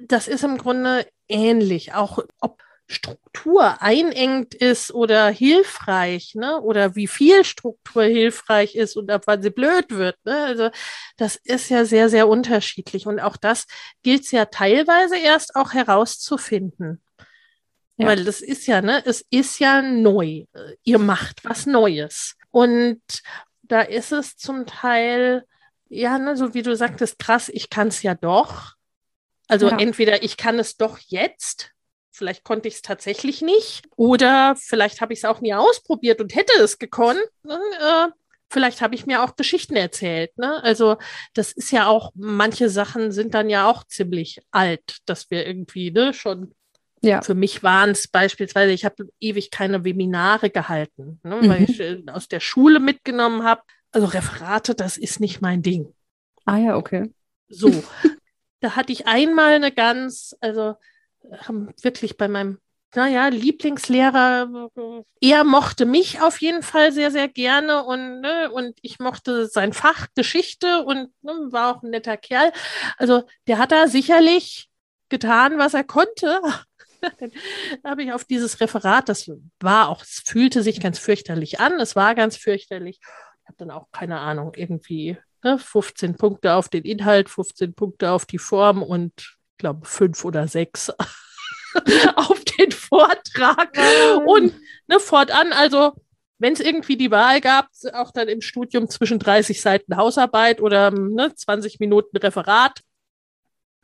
[0.00, 6.60] das ist im Grunde ähnlich, auch ob Struktur einengt ist oder hilfreich, ne?
[6.60, 10.16] oder wie viel Struktur hilfreich ist und ab wann sie blöd wird.
[10.24, 10.36] Ne?
[10.44, 10.70] Also
[11.16, 13.06] das ist ja sehr, sehr unterschiedlich.
[13.06, 13.66] Und auch das
[14.02, 17.02] gilt es ja teilweise erst auch herauszufinden.
[17.96, 18.08] Ja.
[18.08, 20.44] Weil das ist ja, ne, es ist ja neu.
[20.82, 22.36] Ihr macht was Neues.
[22.50, 23.02] Und
[23.62, 25.44] da ist es zum Teil,
[25.88, 28.74] ja, ne, so wie du sagtest, krass, ich kann es ja doch.
[29.48, 29.78] Also ja.
[29.78, 31.70] entweder ich kann es doch jetzt,
[32.14, 36.34] vielleicht konnte ich es tatsächlich nicht, oder vielleicht habe ich es auch nie ausprobiert und
[36.34, 37.20] hätte es gekonnt.
[37.42, 38.12] Ne, äh,
[38.48, 40.36] vielleicht habe ich mir auch Geschichten erzählt.
[40.38, 40.62] Ne?
[40.62, 40.96] Also
[41.34, 45.90] das ist ja auch, manche Sachen sind dann ja auch ziemlich alt, dass wir irgendwie
[45.90, 46.54] ne, schon
[47.02, 47.20] ja.
[47.20, 51.48] Für mich waren es beispielsweise, ich habe ewig keine Webinare gehalten, ne, mhm.
[51.50, 53.60] weil ich äh, aus der Schule mitgenommen habe.
[53.92, 55.92] Also Referate, das ist nicht mein Ding.
[56.46, 57.12] Ah ja, okay.
[57.48, 57.84] So,
[58.60, 60.76] da hatte ich einmal eine ganz, also
[61.32, 62.58] haben wirklich bei meinem,
[62.94, 64.70] naja, Lieblingslehrer,
[65.20, 69.72] er mochte mich auf jeden Fall sehr, sehr gerne und, ne, und ich mochte sein
[69.72, 72.52] Fach Geschichte und ne, war auch ein netter Kerl.
[72.96, 74.68] Also der hat da sicherlich
[75.08, 76.40] getan, was er konnte,
[77.18, 77.32] dann
[77.84, 81.96] habe ich auf dieses Referat, das war auch, es fühlte sich ganz fürchterlich an, es
[81.96, 83.00] war ganz fürchterlich.
[83.00, 88.10] Ich habe dann auch keine Ahnung, irgendwie ne, 15 Punkte auf den Inhalt, 15 Punkte
[88.10, 90.90] auf die Form und ich glaube fünf oder sechs
[92.16, 93.76] auf den Vortrag.
[94.26, 94.54] Und
[94.86, 95.92] ne, fortan, also
[96.38, 100.90] wenn es irgendwie die Wahl gab, auch dann im Studium zwischen 30 Seiten Hausarbeit oder
[100.90, 102.80] ne, 20 Minuten Referat,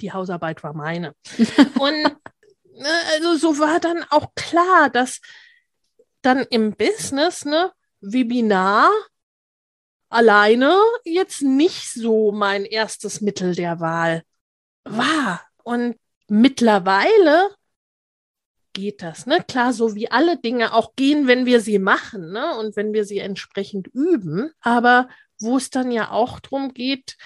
[0.01, 1.15] die Hausarbeit war meine.
[1.79, 2.17] Und
[2.81, 5.21] Ne, also so war dann auch klar, dass
[6.23, 8.91] dann im Business, ne, Webinar
[10.09, 14.23] alleine jetzt nicht so mein erstes Mittel der Wahl
[14.85, 15.43] war.
[15.71, 15.95] Und
[16.27, 17.49] mittlerweile
[18.73, 19.45] geht das, ne?
[19.47, 22.57] Klar, so wie alle Dinge auch gehen, wenn wir sie machen, ne?
[22.59, 24.51] Und wenn wir sie entsprechend üben.
[24.61, 25.09] Aber
[25.39, 27.17] wo es dann ja auch darum geht,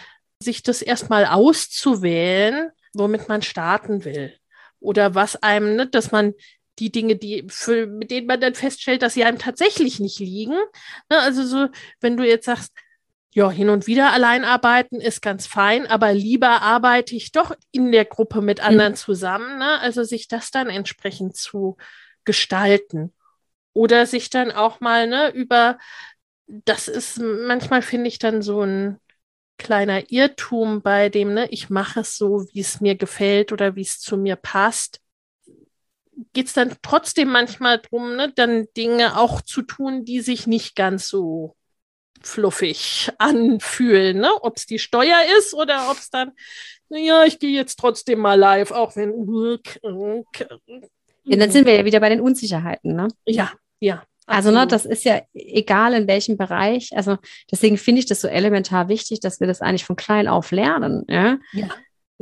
[0.43, 4.37] sich das erstmal auszuwählen, womit man starten will
[4.79, 6.35] oder was einem, ne, dass man
[6.79, 10.59] die Dinge, die für, mit denen man dann feststellt, dass sie einem tatsächlich nicht liegen.
[11.09, 11.69] Ne, also so,
[12.01, 12.75] wenn du jetzt sagst,
[13.37, 17.91] ja, hin und wieder allein arbeiten ist ganz fein, aber lieber arbeite ich doch in
[17.91, 18.97] der Gruppe mit anderen mhm.
[18.97, 19.59] zusammen.
[19.59, 19.81] Ne?
[19.81, 21.77] Also sich das dann entsprechend zu
[22.25, 23.13] gestalten.
[23.73, 25.79] Oder sich dann auch mal ne, über,
[26.47, 29.01] das ist manchmal, finde ich, dann so ein
[29.59, 33.83] kleiner Irrtum bei dem, ne, ich mache es so, wie es mir gefällt oder wie
[33.83, 35.01] es zu mir passt.
[36.33, 40.77] Geht es dann trotzdem manchmal darum, ne, dann Dinge auch zu tun, die sich nicht
[40.77, 41.57] ganz so
[42.27, 44.31] fluffig anfühlen, ne?
[44.43, 46.33] Ob es die Steuer ist oder ob es dann,
[46.89, 49.13] naja, ich gehe jetzt trotzdem mal live, auch wenn.
[51.25, 53.09] Ja, dann sind wir ja wieder bei den Unsicherheiten, ne?
[53.27, 54.03] Ja, ja.
[54.27, 56.91] Also, ne, das ist ja egal in welchem Bereich.
[56.95, 57.19] Also,
[57.51, 61.05] deswegen finde ich das so elementar wichtig, dass wir das eigentlich von klein auf lernen.
[61.09, 61.39] Ja?
[61.53, 61.69] ja.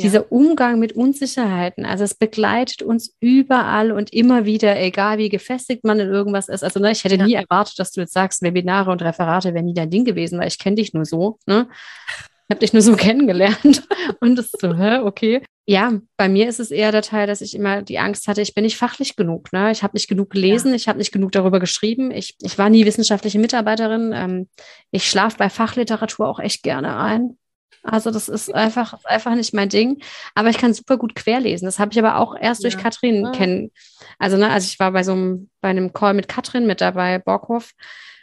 [0.01, 5.85] Dieser Umgang mit Unsicherheiten, also es begleitet uns überall und immer wieder, egal wie gefestigt
[5.85, 6.65] man in irgendwas ist.
[6.65, 7.27] Also ne, ich hätte ja.
[7.27, 10.49] nie erwartet, dass du jetzt sagst, Webinare und Referate wären nie dein Ding gewesen, weil
[10.49, 11.39] ich kenne dich nur so.
[11.47, 11.69] Ne?
[12.09, 13.83] Ich habe dich nur so kennengelernt
[14.21, 17.41] und das ist so, hä, okay ja, bei mir ist es eher der Teil, dass
[17.41, 19.53] ich immer die Angst hatte, ich bin nicht fachlich genug.
[19.53, 19.71] Ne?
[19.71, 20.75] Ich habe nicht genug gelesen, ja.
[20.75, 22.11] ich habe nicht genug darüber geschrieben.
[22.11, 24.13] Ich, ich war nie wissenschaftliche Mitarbeiterin.
[24.13, 24.49] Ähm,
[24.91, 27.39] ich schlafe bei Fachliteratur auch echt gerne ein.
[27.83, 30.03] Also das ist einfach, ist einfach nicht mein Ding.
[30.35, 31.67] Aber ich kann super gut querlesen.
[31.67, 32.71] Das habe ich aber auch erst ja.
[32.71, 33.33] durch Katrin ja.
[33.33, 33.71] kennen.
[34.19, 37.19] Also, ne, also ich war bei so einem, bei einem Call mit Katrin mit dabei,
[37.19, 37.73] Borghoff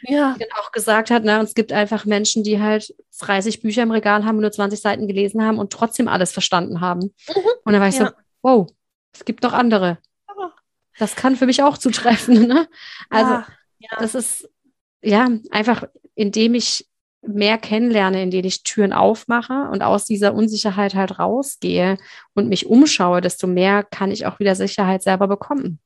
[0.02, 0.34] ja.
[0.34, 3.90] die dann auch gesagt hat, ne, es gibt einfach Menschen, die halt 30 Bücher im
[3.90, 7.14] Regal haben und nur 20 Seiten gelesen haben und trotzdem alles verstanden haben.
[7.28, 7.42] Mhm.
[7.64, 8.06] Und dann war ich ja.
[8.06, 8.70] so, wow,
[9.12, 9.98] es gibt noch andere.
[10.98, 12.46] Das kann für mich auch zutreffen.
[12.48, 12.68] Ne?
[13.08, 13.42] Also
[13.98, 14.50] das ist
[15.02, 15.84] ja einfach,
[16.14, 16.86] indem ich
[17.22, 21.98] mehr kennenlerne, indem ich Türen aufmache und aus dieser Unsicherheit halt rausgehe
[22.34, 25.80] und mich umschaue, desto mehr kann ich auch wieder Sicherheit selber bekommen.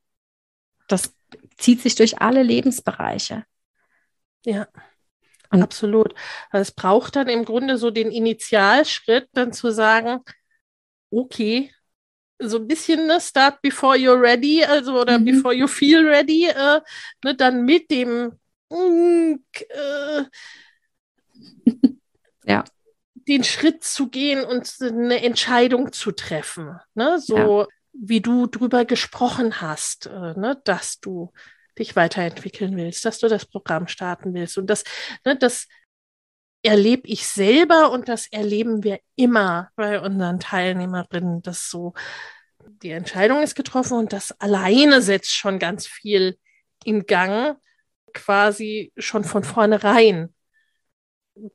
[0.88, 1.14] Das
[1.56, 3.44] zieht sich durch alle Lebensbereiche.
[4.44, 4.68] Ja.
[5.50, 6.14] Und Absolut.
[6.52, 10.20] Es braucht dann im Grunde so den Initialschritt, dann zu sagen,
[11.10, 11.72] okay,
[12.38, 15.24] so ein bisschen ne, start before you're ready, also oder mhm.
[15.24, 16.80] before you feel ready, äh,
[17.24, 18.38] ne, dann mit dem
[18.70, 20.24] äh,
[22.44, 22.64] ja.
[23.14, 26.78] den Schritt zu gehen und eine Entscheidung zu treffen.
[26.94, 27.18] Ne?
[27.20, 27.66] So ja.
[27.92, 30.60] wie du drüber gesprochen hast, äh, ne?
[30.64, 31.32] dass du
[31.78, 34.58] dich weiterentwickeln willst, dass du das Programm starten willst.
[34.58, 34.84] Und das,
[35.24, 35.66] ne, das
[36.62, 41.92] erlebe ich selber und das erleben wir immer bei unseren Teilnehmerinnen, dass so
[42.82, 46.38] die Entscheidung ist getroffen und das alleine setzt schon ganz viel
[46.84, 47.58] in Gang,
[48.14, 50.33] quasi schon von vornherein.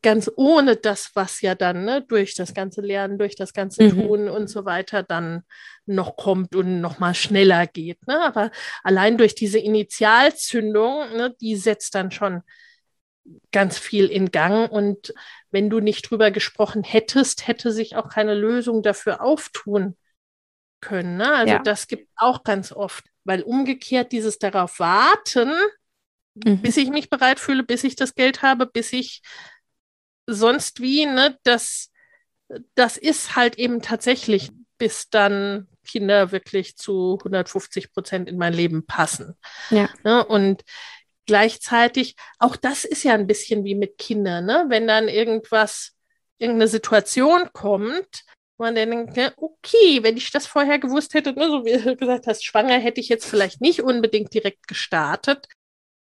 [0.02, 3.90] Ganz ohne das, was ja dann ne, durch das ganze Lernen, durch das ganze mhm.
[3.92, 5.44] Tun und so weiter dann
[5.86, 8.06] noch kommt und noch mal schneller geht.
[8.06, 8.22] Ne?
[8.22, 8.52] Aber
[8.84, 12.42] allein durch diese Initialzündung, ne, die setzt dann schon
[13.52, 14.70] ganz viel in Gang.
[14.70, 15.14] Und
[15.52, 19.96] wenn du nicht drüber gesprochen hättest, hätte sich auch keine Lösung dafür auftun
[20.82, 21.18] können.
[21.18, 21.32] Ne?
[21.34, 21.60] Also ja.
[21.60, 25.52] das gibt auch ganz oft, weil umgekehrt dieses darauf warten,
[26.36, 26.62] mhm.
[26.62, 29.22] bis ich mich bereit fühle, bis ich das Geld habe, bis ich
[30.34, 31.92] sonst wie, ne, das,
[32.76, 38.86] das ist halt eben tatsächlich, bis dann Kinder wirklich zu 150 Prozent in mein Leben
[38.86, 39.36] passen.
[39.70, 39.90] Ja.
[40.04, 40.26] Ne?
[40.26, 40.64] Und
[41.26, 44.66] gleichzeitig, auch das ist ja ein bisschen wie mit Kindern, ne?
[44.70, 45.92] wenn dann irgendwas,
[46.38, 48.24] irgendeine Situation kommt,
[48.60, 51.96] man dann denkt, ja, okay, wenn ich das vorher gewusst hätte, ne, so wie du
[51.96, 55.48] gesagt hast, schwanger hätte ich jetzt vielleicht nicht unbedingt direkt gestartet.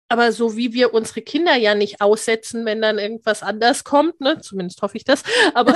[0.09, 4.41] Aber so wie wir unsere Kinder ja nicht aussetzen, wenn dann irgendwas anders kommt, ne,
[4.41, 5.23] zumindest hoffe ich das,
[5.55, 5.75] aber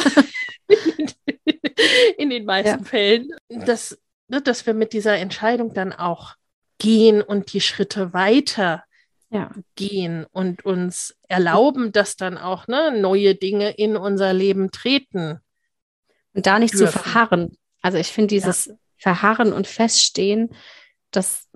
[2.17, 2.85] in den meisten ja.
[2.85, 6.35] Fällen, dass, ne, dass wir mit dieser Entscheidung dann auch
[6.79, 8.85] gehen und die Schritte weiter
[9.31, 9.51] ja.
[9.77, 15.41] gehen und uns erlauben, dass dann auch ne, neue Dinge in unser Leben treten.
[16.35, 16.93] Und da nicht dürfen.
[16.93, 17.59] zu verharren.
[17.83, 18.75] Also ich finde dieses ja.
[18.97, 20.55] Verharren und Feststehen,
[21.11, 21.49] das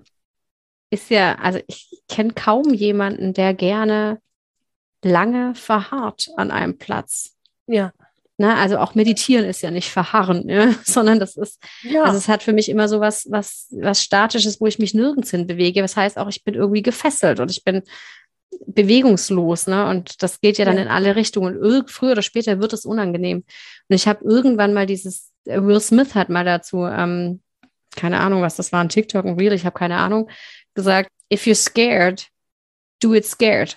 [0.89, 4.21] ist ja, also ich kenne kaum jemanden, der gerne
[5.03, 7.35] lange verharrt an einem Platz.
[7.67, 7.91] Ja.
[8.39, 12.03] Ne, also auch meditieren ist ja nicht verharren, ja, sondern das ist, ja.
[12.03, 15.31] also es hat für mich immer so was, was, was Statisches, wo ich mich nirgends
[15.31, 15.81] hin bewege.
[15.81, 17.81] Das heißt auch, ich bin irgendwie gefesselt und ich bin
[18.67, 19.87] bewegungslos, ne?
[19.87, 20.83] Und das geht ja dann ja.
[20.83, 21.55] in alle Richtungen.
[21.55, 23.37] Irg früher oder später wird es unangenehm.
[23.37, 27.41] Und ich habe irgendwann mal dieses, äh, Will Smith hat mal dazu, ähm,
[27.95, 30.29] keine Ahnung, was das war, ein TikTok, ein Reel, ich habe keine Ahnung,
[30.77, 32.27] gesagt, if you're scared,
[33.01, 33.75] do it scared.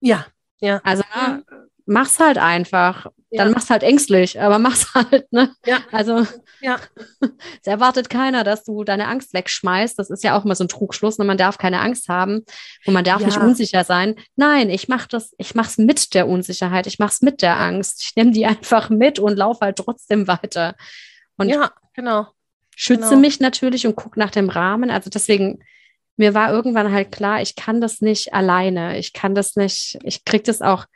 [0.00, 0.26] Ja,
[0.60, 0.80] ja.
[0.84, 1.44] Also ne,
[1.86, 3.06] mach's halt einfach.
[3.30, 3.44] Ja.
[3.44, 5.54] Dann mach's halt ängstlich, aber mach's halt, ne?
[5.64, 5.78] Ja.
[5.90, 6.26] Also
[6.60, 6.78] ja.
[7.20, 9.98] es erwartet keiner, dass du deine Angst wegschmeißt.
[9.98, 11.18] Das ist ja auch immer so ein Trugschluss.
[11.18, 11.24] Ne?
[11.24, 12.44] Man darf keine Angst haben
[12.84, 13.28] und man darf ja.
[13.28, 14.16] nicht unsicher sein.
[14.36, 18.02] Nein, ich mach das, ich mach's mit der Unsicherheit, ich mach's mit der Angst.
[18.02, 20.74] Ich nehme die einfach mit und laufe halt trotzdem weiter.
[21.38, 22.26] Und ja, genau.
[22.76, 23.20] Schütze genau.
[23.20, 24.90] mich natürlich und gucke nach dem Rahmen.
[24.90, 25.62] Also deswegen
[26.16, 28.98] mir war irgendwann halt klar, ich kann das nicht alleine.
[28.98, 30.86] Ich kann das nicht, ich kriege das auch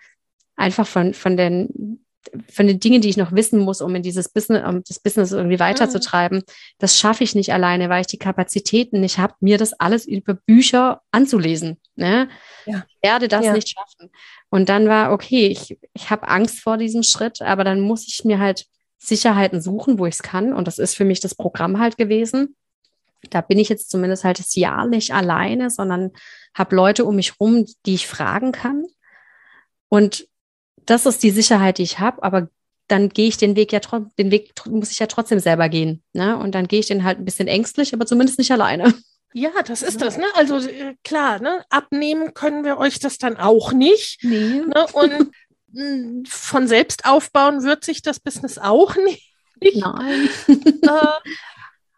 [0.57, 2.07] einfach von, von den
[2.51, 5.33] von den Dingen, die ich noch wissen muss, um in dieses Business, um das Business
[5.33, 6.45] irgendwie weiterzutreiben, mhm.
[6.79, 10.35] das schaffe ich nicht alleine, weil ich die Kapazitäten nicht habe, mir das alles über
[10.35, 11.79] Bücher anzulesen.
[11.95, 12.29] Ne?
[12.65, 12.85] Ja.
[12.89, 13.53] Ich werde das ja.
[13.53, 14.11] nicht schaffen.
[14.51, 18.25] Und dann war, okay, ich, ich habe Angst vor diesem Schritt, aber dann muss ich
[18.25, 18.67] mir halt
[18.99, 20.53] Sicherheiten suchen, wo ich es kann.
[20.53, 22.57] Und das ist für mich das Programm halt gewesen.
[23.31, 26.13] Da bin ich jetzt zumindest halt das Jahr nicht alleine, sondern
[26.55, 28.87] habe Leute um mich rum, die ich fragen kann.
[29.89, 30.29] Und
[30.85, 32.49] das ist die Sicherheit, die ich habe, aber
[32.89, 36.03] dann gehe ich den Weg ja trotzdem, den Weg muss ich ja trotzdem selber gehen.
[36.13, 36.37] Ne?
[36.37, 38.95] Und dann gehe ich den halt ein bisschen ängstlich, aber zumindest nicht alleine.
[39.33, 40.25] Ja, das ist das, ne?
[40.35, 41.63] Also äh, klar, ne?
[41.69, 44.23] Abnehmen können wir euch das dann auch nicht.
[44.23, 44.63] Nee.
[44.63, 44.87] Ne?
[44.93, 49.35] Und von selbst aufbauen wird sich das Business auch nicht.
[49.61, 50.29] Nein.
[50.49, 51.31] äh,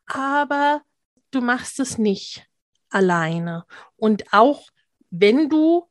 [0.07, 0.83] aber
[1.31, 2.47] du machst es nicht
[2.91, 3.65] alleine.
[3.97, 4.69] Und auch
[5.11, 5.89] wenn du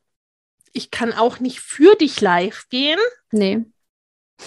[0.77, 2.99] ich kann auch nicht für dich live gehen.
[3.31, 3.65] Nee.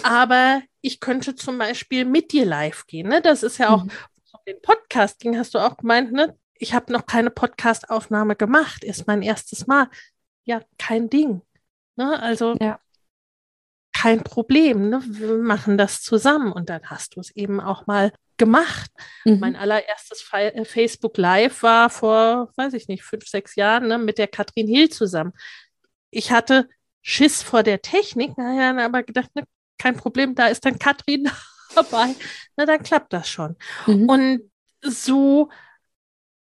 [0.05, 3.09] Aber ich könnte zum Beispiel mit dir live gehen.
[3.09, 3.20] Ne?
[3.20, 3.91] Das ist ja auch, mhm.
[4.47, 6.36] den Podcast ging, hast du auch gemeint, ne?
[6.55, 9.88] Ich habe noch keine Podcast-Aufnahme gemacht, ist mein erstes Mal.
[10.45, 11.41] Ja, kein Ding.
[11.97, 12.20] Ne?
[12.20, 12.78] Also ja.
[14.01, 14.88] Kein Problem.
[14.88, 15.03] Ne?
[15.05, 18.90] Wir machen das zusammen und dann hast du es eben auch mal gemacht.
[19.24, 19.38] Mhm.
[19.40, 24.18] Mein allererstes äh, Facebook Live war vor, weiß ich nicht, fünf, sechs Jahren ne, mit
[24.18, 25.32] der Katrin Hill zusammen
[26.11, 26.68] ich hatte
[27.03, 29.44] Schiss vor der Technik, naja, aber gedacht, ne,
[29.78, 31.30] kein Problem, da ist dann Katrin
[31.74, 32.14] dabei,
[32.57, 33.57] na dann klappt das schon.
[33.86, 34.09] Mhm.
[34.09, 34.51] Und
[34.82, 35.51] so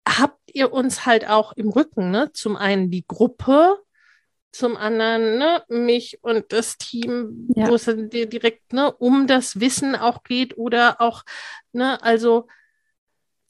[0.07, 2.31] habt ihr uns halt auch im Rücken, ne?
[2.33, 3.79] Zum einen die Gruppe,
[4.53, 7.67] zum anderen ne, mich und das Team, ja.
[7.67, 11.23] wo es direkt ne, um das Wissen auch geht oder auch,
[11.73, 12.47] ne, also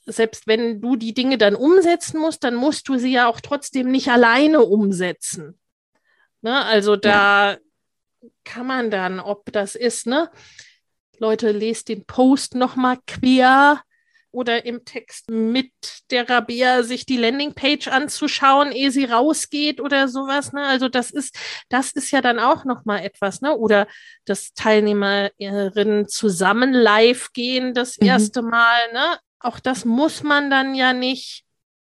[0.05, 3.91] selbst wenn du die Dinge dann umsetzen musst, dann musst du sie ja auch trotzdem
[3.91, 5.59] nicht alleine umsetzen.
[6.41, 7.57] Ne, also da ja.
[8.45, 10.31] kann man dann, ob das ist, ne,
[11.19, 13.81] Leute, lest den Post nochmal quer,
[14.33, 15.71] oder im Text mit
[16.09, 20.51] der Rabea sich die Landingpage anzuschauen, ehe sie rausgeht oder sowas.
[20.53, 20.65] Ne?
[20.65, 21.37] Also das ist,
[21.69, 23.55] das ist ja dann auch nochmal etwas, ne?
[23.55, 23.87] Oder
[24.25, 28.07] dass Teilnehmerinnen zusammen live gehen das mhm.
[28.07, 29.19] erste Mal, ne?
[29.39, 31.43] Auch das muss man dann ja nicht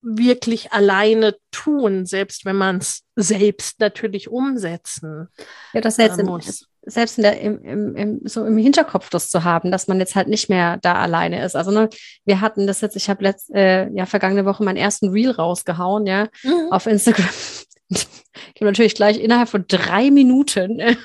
[0.02, 5.28] wirklich alleine tun, selbst wenn man es selbst natürlich umsetzen
[5.74, 9.30] ja, das jetzt äh, muss selbst in der, im, im, im, so im Hinterkopf das
[9.30, 11.56] zu haben, dass man jetzt halt nicht mehr da alleine ist.
[11.56, 11.90] Also ne,
[12.26, 16.08] wir hatten das jetzt, ich habe letzt, äh, ja vergangene Woche meinen ersten Reel rausgehauen,
[16.08, 16.72] ja, mhm.
[16.72, 17.30] auf Instagram.
[17.90, 18.08] ich
[18.56, 20.96] habe natürlich gleich innerhalb von drei Minuten äh,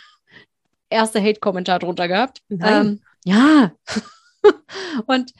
[0.90, 2.40] erste Hate-Kommentar drunter gehabt.
[2.50, 3.72] Ähm, ja.
[5.06, 5.32] Und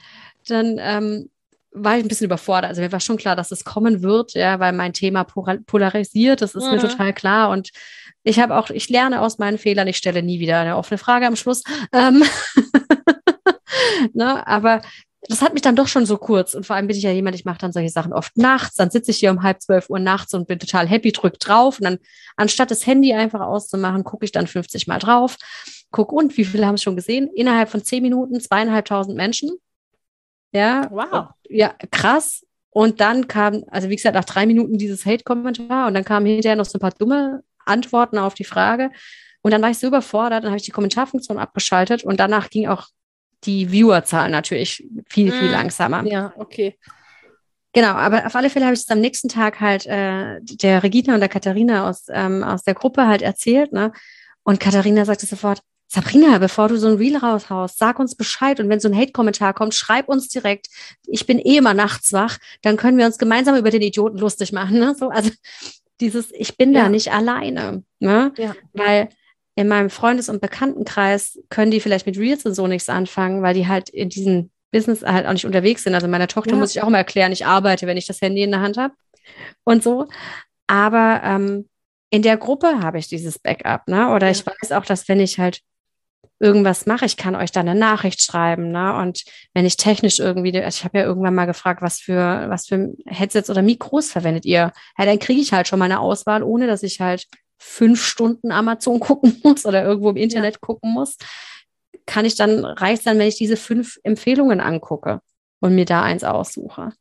[0.47, 1.29] dann ähm,
[1.71, 2.69] war ich ein bisschen überfordert.
[2.69, 6.55] Also mir war schon klar, dass es kommen wird, ja, weil mein Thema polarisiert, das
[6.55, 6.71] ist mhm.
[6.71, 7.49] mir total klar.
[7.49, 7.71] Und
[8.25, 11.27] ich habe auch, ich lerne aus meinen Fehlern, ich stelle nie wieder eine offene Frage
[11.27, 11.63] am Schluss.
[11.93, 12.23] Ähm
[14.13, 14.81] ne, aber
[15.27, 16.55] das hat mich dann doch schon so kurz.
[16.55, 18.77] Und vor allem bin ich ja jemand, ich mache dann solche Sachen oft nachts.
[18.77, 21.79] Dann sitze ich hier um halb zwölf Uhr nachts und bin total happy, drück drauf.
[21.79, 21.99] Und dann,
[22.35, 25.37] anstatt das Handy einfach auszumachen, gucke ich dann 50 Mal drauf.
[25.91, 27.29] Guck, und wie viele haben es schon gesehen?
[27.35, 29.51] Innerhalb von zehn Minuten zweieinhalbtausend Menschen.
[30.51, 30.89] Ja.
[30.89, 31.27] Wow.
[31.47, 32.43] Ja, krass.
[32.71, 36.55] Und dann kam, also wie gesagt, nach drei Minuten dieses Hate-Kommentar und dann kamen hinterher
[36.55, 38.91] noch so ein paar dumme Antworten auf die Frage.
[39.41, 42.67] Und dann war ich so überfordert, dann habe ich die Kommentarfunktion abgeschaltet und danach ging
[42.67, 42.87] auch
[43.43, 46.03] die Viewerzahl natürlich viel, viel mm, langsamer.
[46.05, 46.77] Ja, okay.
[47.73, 51.13] Genau, aber auf alle Fälle habe ich es am nächsten Tag halt äh, der Regina
[51.13, 53.73] und der Katharina aus, ähm, aus der Gruppe halt erzählt.
[53.73, 53.91] Ne?
[54.43, 58.59] Und Katharina sagte sofort, Sabrina, bevor du so ein Reel raushaust, sag uns Bescheid.
[58.59, 60.67] Und wenn so ein Hate-Kommentar kommt, schreib uns direkt.
[61.05, 62.37] Ich bin eh immer nachts wach.
[62.61, 64.79] Dann können wir uns gemeinsam über den Idioten lustig machen.
[64.79, 64.95] Ne?
[64.97, 65.29] So, also
[66.01, 66.83] dieses, ich bin ja.
[66.83, 67.83] da nicht alleine.
[67.99, 68.33] Ne?
[68.37, 68.55] Ja.
[68.73, 69.09] Weil
[69.55, 73.53] in meinem Freundes- und Bekanntenkreis können die vielleicht mit Reels und so nichts anfangen, weil
[73.53, 75.95] die halt in diesem Business halt auch nicht unterwegs sind.
[75.95, 76.57] Also meiner Tochter ja.
[76.57, 78.93] muss ich auch immer erklären, ich arbeite, wenn ich das Handy in der Hand habe
[79.63, 80.07] und so.
[80.67, 81.69] Aber ähm,
[82.09, 84.11] in der Gruppe habe ich dieses Backup, ne?
[84.13, 84.31] Oder ja.
[84.31, 85.61] ich weiß auch, dass wenn ich halt
[86.39, 88.95] irgendwas mache, ich kann euch da eine Nachricht schreiben, ne?
[88.97, 89.23] Und
[89.53, 92.93] wenn ich technisch irgendwie, also ich habe ja irgendwann mal gefragt, was für, was für
[93.05, 94.71] Headsets oder Mikros verwendet ihr?
[94.97, 97.27] Ja, dann kriege ich halt schon mal eine Auswahl, ohne dass ich halt
[97.57, 100.59] fünf Stunden Amazon gucken muss oder irgendwo im Internet ja.
[100.59, 101.17] gucken muss.
[102.05, 105.21] Kann ich dann, reicht dann, wenn ich diese fünf Empfehlungen angucke
[105.61, 106.91] und mir da eins aussuche,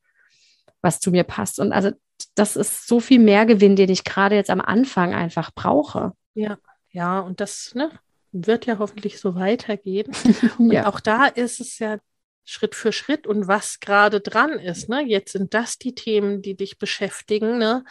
[0.80, 1.59] was zu mir passt.
[1.59, 1.91] Und also
[2.37, 6.12] das ist so viel Mehrgewinn, den ich gerade jetzt am Anfang einfach brauche.
[6.35, 6.57] Ja,
[6.91, 7.91] ja, und das, ne,
[8.35, 10.11] wird ja hoffentlich so weitergehen.
[10.59, 10.87] Und ja.
[10.87, 11.99] auch da ist es ja
[12.45, 14.91] Schritt für Schritt und was gerade dran ist.
[14.91, 15.03] Ne?
[15.03, 17.57] Jetzt sind das die Themen, die dich beschäftigen.
[17.57, 17.85] Ne?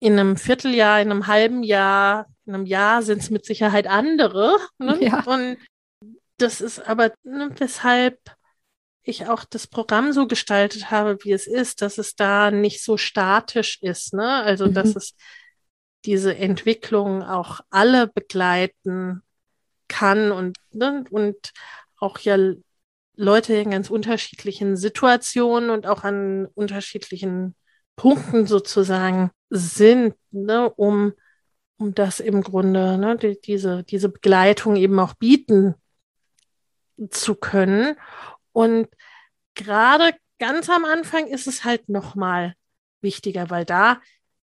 [0.00, 4.58] In einem Vierteljahr, in einem halben Jahr, in einem Jahr sind es mit Sicherheit andere.
[4.76, 4.98] Ne?
[5.00, 5.24] Ja.
[5.24, 5.56] Und
[6.36, 8.18] das ist aber, ne, weshalb
[9.02, 12.98] ich auch das Programm so gestaltet habe, wie es ist, dass es da nicht so
[12.98, 14.12] statisch ist.
[14.12, 14.42] Ne?
[14.42, 14.74] Also, mhm.
[14.74, 15.14] dass es
[16.04, 19.22] diese Entwicklung auch alle begleiten
[19.94, 21.52] kann und, ne, und
[21.98, 22.36] auch ja
[23.14, 27.54] Leute in ganz unterschiedlichen Situationen und auch an unterschiedlichen
[27.94, 31.12] Punkten sozusagen sind, ne, um,
[31.76, 35.74] um das im Grunde, ne, die, diese, diese Begleitung eben auch bieten
[37.10, 37.96] zu können.
[38.52, 38.88] Und
[39.54, 42.54] gerade ganz am Anfang ist es halt nochmal
[43.00, 44.00] wichtiger, weil da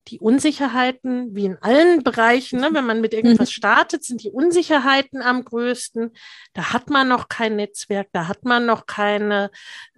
[0.10, 3.54] die Unsicherheiten, wie in allen Bereichen, ne, wenn man mit irgendwas mhm.
[3.54, 6.12] startet, sind die Unsicherheiten am größten.
[6.54, 9.52] Da hat man noch kein Netzwerk, da hat man noch keine,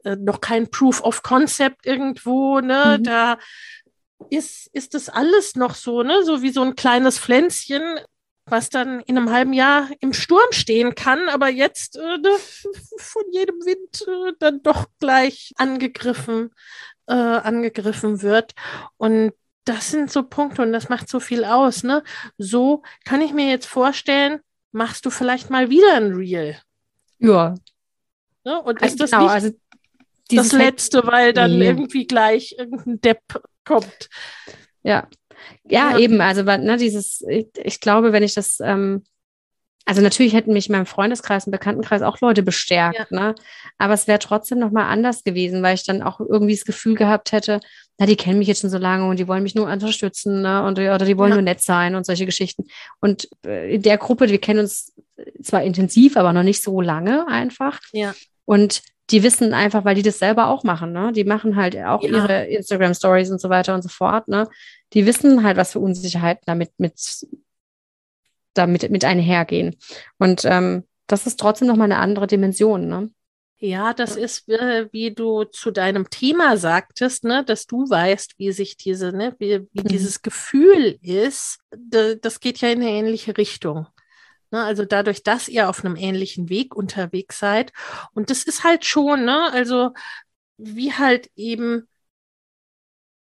[0.04, 3.04] äh, noch kein Proof of Concept irgendwo, ne, mhm.
[3.04, 3.38] da
[4.30, 7.82] ist, ist das alles noch so, ne, so wie so ein kleines Pflänzchen,
[8.46, 12.32] was dann in einem halben Jahr im Sturm stehen kann, aber jetzt äh, ne,
[12.98, 16.52] von jedem Wind äh, dann doch gleich angegriffen,
[17.08, 18.54] äh, angegriffen wird.
[18.98, 19.34] Und
[19.66, 21.84] das sind so Punkte und das macht so viel aus.
[21.84, 22.04] Ne?
[22.38, 24.40] So kann ich mir jetzt vorstellen,
[24.72, 26.58] machst du vielleicht mal wieder ein Reel.
[27.20, 27.56] Ja.
[28.44, 28.62] Ne?
[28.62, 29.52] Und ist das genau, nicht also
[30.30, 31.68] das Letzte, weil dann nee.
[31.68, 33.22] irgendwie gleich irgendein Depp
[33.66, 34.10] kommt.
[34.84, 35.08] Ja.
[35.64, 35.98] Ja, ja.
[35.98, 36.22] eben.
[36.22, 39.04] Also, ne, dieses, ich, ich, glaube, wenn ich das ähm,
[39.86, 43.20] also natürlich hätten mich in meinem Freundeskreis und Bekanntenkreis auch Leute bestärkt, ja.
[43.20, 43.36] ne?
[43.78, 47.32] Aber es wäre trotzdem nochmal anders gewesen, weil ich dann auch irgendwie das Gefühl gehabt
[47.32, 47.60] hätte,
[48.02, 50.64] na, die kennen mich jetzt schon so lange und die wollen mich nur unterstützen, ne?
[50.64, 51.36] Und, oder die wollen ja.
[51.36, 52.66] nur nett sein und solche Geschichten.
[53.00, 54.92] Und äh, in der Gruppe, wir kennen uns
[55.44, 57.80] zwar intensiv, aber noch nicht so lange einfach.
[57.92, 58.16] Ja.
[58.46, 58.82] Und
[59.12, 61.12] die wissen einfach, weil die das selber auch machen, ne?
[61.12, 62.10] Die machen halt auch ja.
[62.10, 64.50] ihre Instagram-Stories und so weiter und so fort, ne?
[64.94, 66.96] Die wissen halt, was für Unsicherheiten damit mit
[68.56, 69.76] damit mit einhergehen.
[70.18, 73.12] Und ähm, das ist trotzdem nochmal eine andere Dimension, ne?
[73.64, 78.52] Ja, das ist, äh, wie du zu deinem Thema sagtest, ne, dass du weißt, wie
[78.52, 79.88] sich diese, ne, wie, wie mhm.
[79.88, 83.86] dieses Gefühl ist, das geht ja in eine ähnliche Richtung.
[84.50, 87.72] Ne, also dadurch, dass ihr auf einem ähnlichen Weg unterwegs seid.
[88.16, 89.92] Und das ist halt schon, ne, also
[90.58, 91.88] wie halt eben,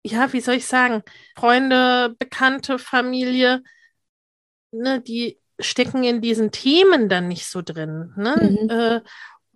[0.03, 1.01] ja, wie soll ich sagen,
[1.35, 3.63] Freunde, Bekannte, Familie,
[4.69, 8.13] ne, die stecken in diesen Themen dann nicht so drin.
[8.15, 8.59] Ne?
[8.61, 8.69] Mhm.
[8.69, 9.01] Äh,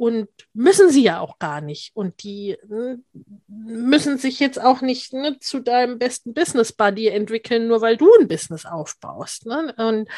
[0.01, 1.95] und müssen sie ja auch gar nicht.
[1.95, 3.03] Und die ne,
[3.45, 8.11] müssen sich jetzt auch nicht ne, zu deinem besten Business Buddy entwickeln, nur weil du
[8.19, 9.45] ein Business aufbaust.
[9.45, 9.75] Ne?
[9.77, 10.09] Und,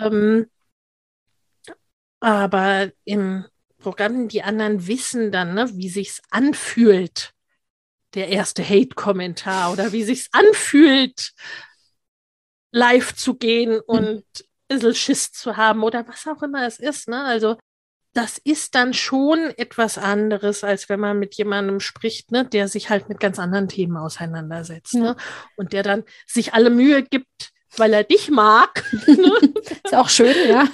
[0.00, 0.46] ähm,
[2.20, 3.44] aber im
[3.76, 7.34] Programm, die anderen wissen dann, ne, wie sich's anfühlt,
[8.14, 11.34] der erste Hate-Kommentar oder wie sich's anfühlt,
[12.70, 13.82] live zu gehen hm.
[13.84, 17.08] und ein bisschen Schiss zu haben oder was auch immer es ist.
[17.08, 17.22] Ne?
[17.22, 17.58] Also
[18.14, 22.90] das ist dann schon etwas anderes, als wenn man mit jemandem spricht, ne, der sich
[22.90, 24.94] halt mit ganz anderen Themen auseinandersetzt.
[24.94, 25.00] Ja.
[25.00, 25.16] Ne?
[25.56, 28.84] Und der dann sich alle Mühe gibt, weil er dich mag.
[29.06, 29.32] Ne?
[29.84, 30.68] ist auch schön, ja.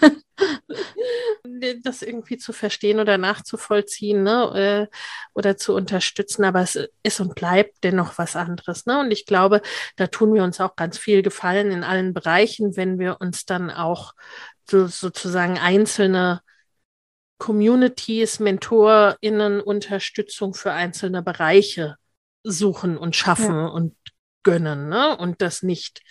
[1.83, 4.89] Das irgendwie zu verstehen oder nachzuvollziehen ne?
[4.91, 4.97] Äh,
[5.35, 8.87] oder zu unterstützen, aber es ist und bleibt dennoch was anderes.
[8.87, 9.01] Ne?
[9.01, 9.63] Und ich glaube,
[9.97, 13.71] da tun wir uns auch ganz viel Gefallen in allen Bereichen, wenn wir uns dann
[13.71, 14.15] auch
[14.69, 16.43] so, sozusagen einzelne
[17.39, 21.97] Communities, MentorInnen, Unterstützung für einzelne Bereiche
[22.43, 23.67] suchen und schaffen ja.
[23.67, 23.97] und
[24.43, 24.89] gönnen.
[24.89, 25.17] Ne?
[25.17, 26.03] Und das nicht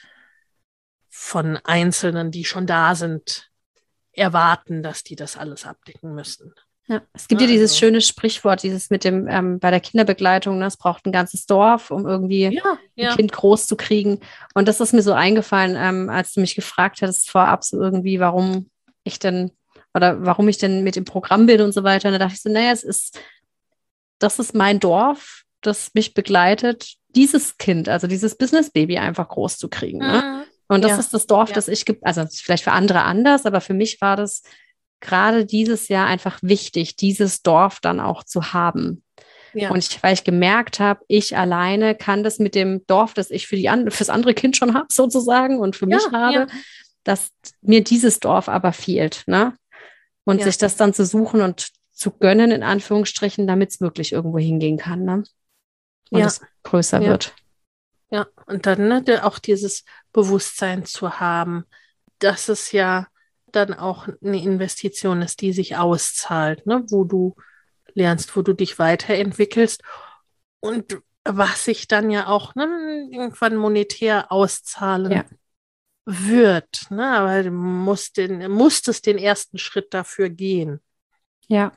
[1.10, 3.50] von Einzelnen, die schon da sind,
[4.12, 6.54] erwarten, dass die das alles abdecken müssen.
[6.88, 7.80] Ja, es gibt ja, dieses also.
[7.80, 11.92] schöne Sprichwort, dieses mit dem ähm, bei der Kinderbegleutung, ne, es braucht ein ganzes Dorf,
[11.92, 13.10] um irgendwie ja, ja.
[13.10, 14.22] ein Kind groß zu kriegen.
[14.54, 18.22] Und das ist mir so eingefallen, ähm, als du mich gefragt hattest vorab so irgendwie,
[18.22, 18.70] warum
[19.04, 19.52] ich denn
[19.98, 22.08] oder warum ich denn mit dem Programm bin und so weiter.
[22.08, 23.20] Und da dachte ich so, naja, es ist,
[24.20, 29.58] das ist mein Dorf, das mich begleitet, dieses Kind, also dieses Business Baby einfach groß
[29.58, 30.00] zu kriegen.
[30.00, 30.22] Ne?
[30.24, 30.44] Mhm.
[30.70, 31.00] Und das ja.
[31.00, 31.56] ist das Dorf, ja.
[31.56, 34.44] das ich, also vielleicht für andere anders, aber für mich war das
[35.00, 39.04] gerade dieses Jahr einfach wichtig, dieses Dorf dann auch zu haben.
[39.54, 39.72] Ja.
[39.72, 43.48] Und ich, weil ich gemerkt habe, ich alleine kann das mit dem Dorf, das ich
[43.48, 46.48] für die an, fürs andere Kind schon habe, sozusagen, und für mich habe,
[47.04, 47.30] dass
[47.62, 49.24] mir dieses Dorf aber fehlt.
[49.28, 49.54] Ne?
[50.28, 54.38] Und sich das dann zu suchen und zu gönnen, in Anführungsstrichen, damit es wirklich irgendwo
[54.38, 55.04] hingehen kann.
[55.04, 55.24] Ne?
[56.12, 57.34] Und es größer wird.
[58.10, 61.66] Ja, und dann ne, auch dieses Bewusstsein zu haben,
[62.20, 63.08] dass es ja
[63.48, 66.84] dann auch eine Investition ist, die sich auszahlt, ne?
[66.90, 67.36] wo du
[67.94, 69.82] lernst, wo du dich weiterentwickelst
[70.60, 75.26] und was sich dann ja auch ne, irgendwann monetär auszahlen ja.
[76.08, 76.90] Wird.
[76.90, 77.06] Ne?
[77.06, 80.80] Aber du musst den, musstest den ersten Schritt dafür gehen.
[81.48, 81.72] Ja,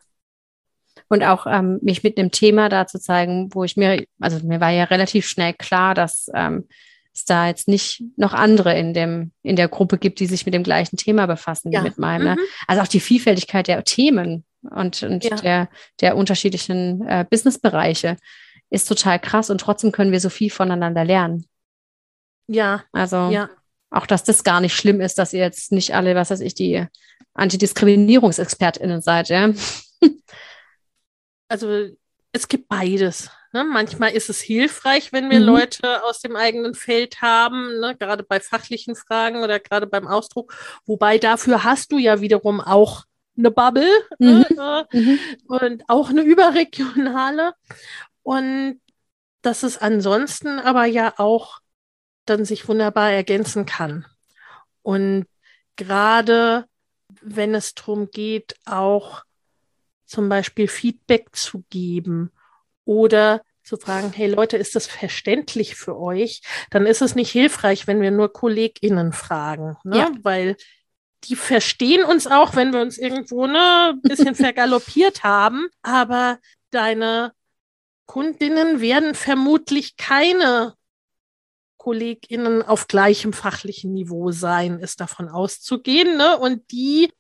[1.09, 4.61] und auch ähm, mich mit einem Thema da zu zeigen, wo ich mir, also mir
[4.61, 6.69] war ja relativ schnell klar, dass ähm,
[7.13, 10.55] es da jetzt nicht noch andere in dem in der Gruppe gibt, die sich mit
[10.55, 11.81] dem gleichen Thema befassen ja.
[11.81, 12.25] wie mit meinem.
[12.25, 12.35] Ne?
[12.37, 12.45] Mhm.
[12.69, 15.37] Also auch die Vielfältigkeit der Themen und, und ja.
[15.37, 15.69] der,
[16.01, 18.17] der unterschiedlichen äh, Businessbereiche
[18.71, 21.45] ist total krass und trotzdem können wir so viel voneinander lernen.
[22.47, 22.85] Ja.
[22.93, 23.49] Also ja.
[23.91, 26.55] Auch, dass das gar nicht schlimm ist, dass ihr jetzt nicht alle, was weiß ich,
[26.55, 26.87] die
[27.35, 29.51] AntidiskriminierungsexpertInnen seid, ja.
[31.49, 31.89] also
[32.33, 33.31] es gibt beides.
[33.53, 33.65] Ne?
[33.65, 35.47] Manchmal ist es hilfreich, wenn wir mhm.
[35.47, 37.97] Leute aus dem eigenen Feld haben, ne?
[37.97, 40.55] gerade bei fachlichen Fragen oder gerade beim Ausdruck.
[40.87, 43.05] Wobei dafür hast du ja wiederum auch
[43.37, 44.47] eine Bubble ne?
[44.49, 44.57] mhm.
[44.57, 44.87] ne?
[44.93, 45.19] mhm.
[45.49, 47.55] und auch eine überregionale.
[48.23, 48.81] Und
[49.43, 51.61] dass es ansonsten aber ja auch
[52.31, 54.07] dann sich wunderbar ergänzen kann.
[54.83, 55.27] Und
[55.77, 56.67] gerade
[57.21, 59.23] wenn es darum geht, auch
[60.07, 62.31] zum Beispiel Feedback zu geben
[62.85, 66.43] oder zu fragen, hey Leute, ist das verständlich für euch?
[66.71, 69.99] Dann ist es nicht hilfreich, wenn wir nur KollegInnen fragen, ne?
[69.99, 70.11] Ja.
[70.23, 70.57] weil
[71.25, 76.39] die verstehen uns auch, wenn wir uns irgendwo ne, ein bisschen vergaloppiert haben, aber
[76.71, 77.33] deine
[78.07, 80.75] Kundinnen werden vermutlich keine
[81.81, 86.19] KollegInnen auf gleichem fachlichen Niveau sein, ist davon auszugehen.
[86.19, 86.37] Ne?
[86.37, 87.11] Und die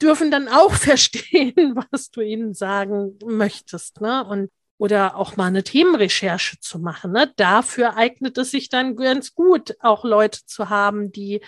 [0.00, 4.24] dürfen dann auch verstehen, was du ihnen sagen möchtest, ne?
[4.24, 4.50] Und
[4.80, 7.10] oder auch mal eine Themenrecherche zu machen.
[7.10, 7.32] Ne?
[7.34, 11.40] Dafür eignet es sich dann ganz gut, auch Leute zu haben, die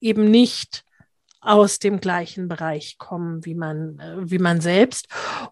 [0.00, 0.82] eben nicht
[1.42, 5.08] aus dem gleichen Bereich kommen wie man, äh, wie man selbst.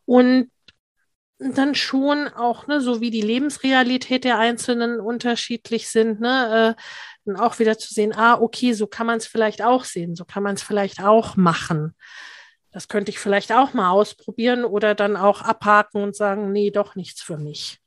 [0.07, 0.51] Und
[1.39, 6.83] dann schon auch, ne, so wie die Lebensrealität der Einzelnen unterschiedlich sind, ne, äh,
[7.25, 10.25] dann auch wieder zu sehen, ah, okay, so kann man es vielleicht auch sehen, so
[10.25, 11.95] kann man es vielleicht auch machen.
[12.73, 16.97] Das könnte ich vielleicht auch mal ausprobieren oder dann auch abhaken und sagen, nee, doch
[16.97, 17.79] nichts für mich.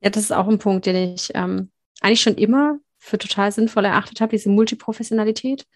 [0.00, 1.70] Ja, das ist auch ein Punkt, den ich ähm,
[2.00, 5.66] eigentlich schon immer für total sinnvoll erachtet habe, diese Multiprofessionalität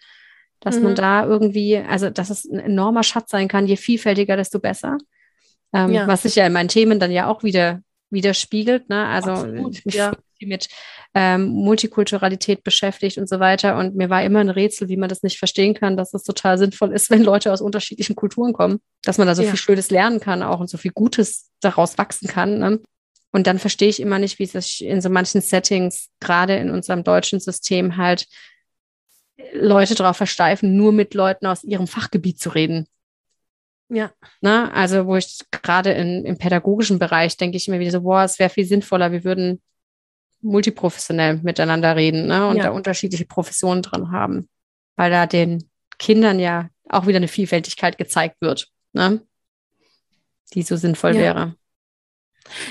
[0.59, 0.83] dass mhm.
[0.83, 4.97] man da irgendwie, also dass es ein enormer Schatz sein kann, je vielfältiger, desto besser.
[5.75, 6.07] Ähm, ja.
[6.07, 8.89] Was sich ja in meinen Themen dann ja auch wieder widerspiegelt.
[8.89, 9.05] Ne?
[9.05, 10.13] Also Absolut, ich ja.
[10.39, 10.67] mit
[11.13, 13.77] ähm, Multikulturalität beschäftigt und so weiter.
[13.77, 16.57] Und mir war immer ein Rätsel, wie man das nicht verstehen kann, dass es total
[16.57, 19.49] sinnvoll ist, wenn Leute aus unterschiedlichen Kulturen kommen, dass man da so ja.
[19.49, 22.59] viel Schönes lernen kann auch und so viel Gutes daraus wachsen kann.
[22.59, 22.79] Ne?
[23.31, 27.03] Und dann verstehe ich immer nicht, wie sich in so manchen Settings, gerade in unserem
[27.03, 28.27] deutschen System, halt
[29.53, 32.87] Leute darauf versteifen, nur mit Leuten aus ihrem Fachgebiet zu reden.
[33.89, 34.11] Ja.
[34.41, 38.39] Na, also, wo ich gerade im pädagogischen Bereich denke ich mir wieder so, boah, es
[38.39, 39.61] wäre viel sinnvoller, wir würden
[40.41, 42.63] multiprofessionell miteinander reden ne, und ja.
[42.63, 44.49] da unterschiedliche Professionen drin haben,
[44.95, 49.21] weil da den Kindern ja auch wieder eine Vielfältigkeit gezeigt wird, ne,
[50.53, 51.21] die so sinnvoll ja.
[51.21, 51.55] wäre.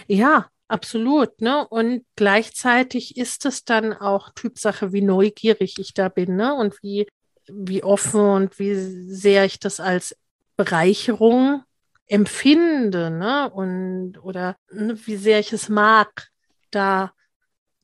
[0.07, 1.69] Ja, Absolut, ne?
[1.69, 6.55] Und gleichzeitig ist es dann auch Typsache, wie neugierig ich da bin, ne?
[6.55, 7.07] Und wie,
[7.47, 10.16] wie offen und wie sehr ich das als
[10.57, 11.63] Bereicherung
[12.07, 13.51] empfinde, ne?
[13.51, 16.29] Und oder ne, wie sehr ich es mag,
[16.71, 17.13] da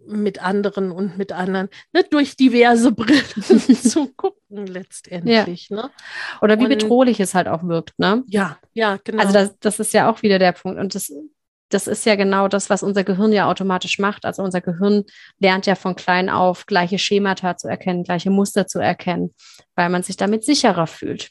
[0.07, 5.69] mit anderen und mit anderen, ne, durch diverse Brillen zu gucken letztendlich.
[5.69, 5.77] Ja.
[5.77, 5.91] Ne?
[6.41, 8.23] Oder wie und, bedrohlich es halt auch wirkt, ne?
[8.27, 9.23] Ja, ja, genau.
[9.23, 10.79] Also das, das ist ja auch wieder der Punkt.
[10.79, 11.13] Und das
[11.71, 14.25] das ist ja genau das, was unser Gehirn ja automatisch macht.
[14.25, 15.05] Also unser Gehirn
[15.39, 19.35] lernt ja von klein auf, gleiche Schemata zu erkennen, gleiche Muster zu erkennen,
[19.77, 21.31] weil man sich damit sicherer fühlt.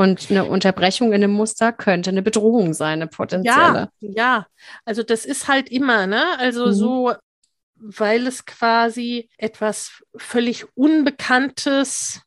[0.00, 3.90] Und eine Unterbrechung in einem Muster könnte eine Bedrohung sein, eine potenzielle.
[4.00, 4.46] Ja, ja.
[4.86, 6.38] Also das ist halt immer, ne?
[6.38, 6.72] Also mhm.
[6.72, 7.12] so,
[7.74, 12.22] weil es quasi etwas völlig Unbekanntes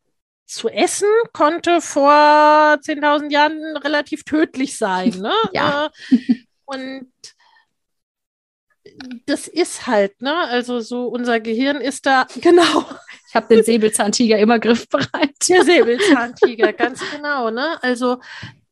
[0.46, 5.10] zu essen konnte vor 10.000 Jahren relativ tödlich sein.
[5.10, 5.34] Ne?
[5.54, 5.90] ja.
[6.12, 6.18] Äh,
[6.66, 7.12] und
[9.26, 10.36] das ist halt, ne?
[10.48, 12.86] Also so unser Gehirn ist da, genau.
[13.34, 15.32] Ich habe den Säbelzahntiger immer griffbereit.
[15.50, 17.82] Der Säbelzahntiger, ganz genau, ne?
[17.82, 18.20] Also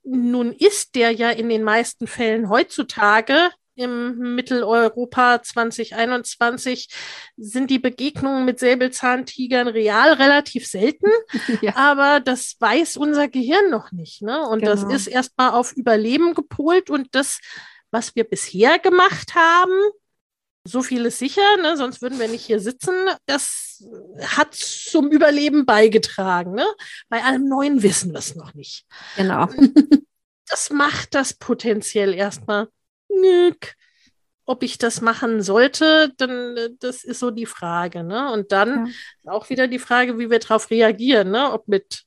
[0.03, 6.89] nun ist der ja in den meisten Fällen heutzutage im Mitteleuropa 2021
[7.37, 11.09] sind die Begegnungen mit Säbelzahntigern real relativ selten,
[11.63, 11.75] ja.
[11.75, 14.21] aber das weiß unser Gehirn noch nicht.
[14.21, 14.47] Ne?
[14.47, 14.73] Und genau.
[14.73, 17.39] das ist erstmal auf Überleben gepolt und das
[17.89, 19.73] was wir bisher gemacht haben.
[20.67, 21.77] So viel ist sicher, ne?
[21.77, 22.93] sonst würden wir nicht hier sitzen.
[23.25, 23.70] Das
[24.21, 26.53] hat zum Überleben beigetragen.
[26.53, 26.65] Ne?
[27.09, 28.85] Bei allem Neuen wissen wir es noch nicht.
[29.15, 29.47] Genau.
[30.49, 32.67] Das macht das potenziell erstmal.
[34.43, 38.03] Ob ich das machen sollte, dann das ist so die Frage.
[38.03, 38.29] Ne?
[38.33, 38.91] Und dann
[39.23, 39.31] ja.
[39.31, 41.31] auch wieder die Frage, wie wir darauf reagieren.
[41.31, 41.53] Ne?
[41.53, 42.03] Ob mit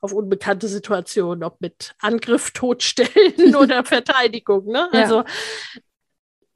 [0.00, 4.66] auf unbekannte Situationen, ob mit Angriff, Totstellen oder Verteidigung.
[4.66, 4.88] Ne?
[4.92, 5.00] Ja.
[5.00, 5.24] Also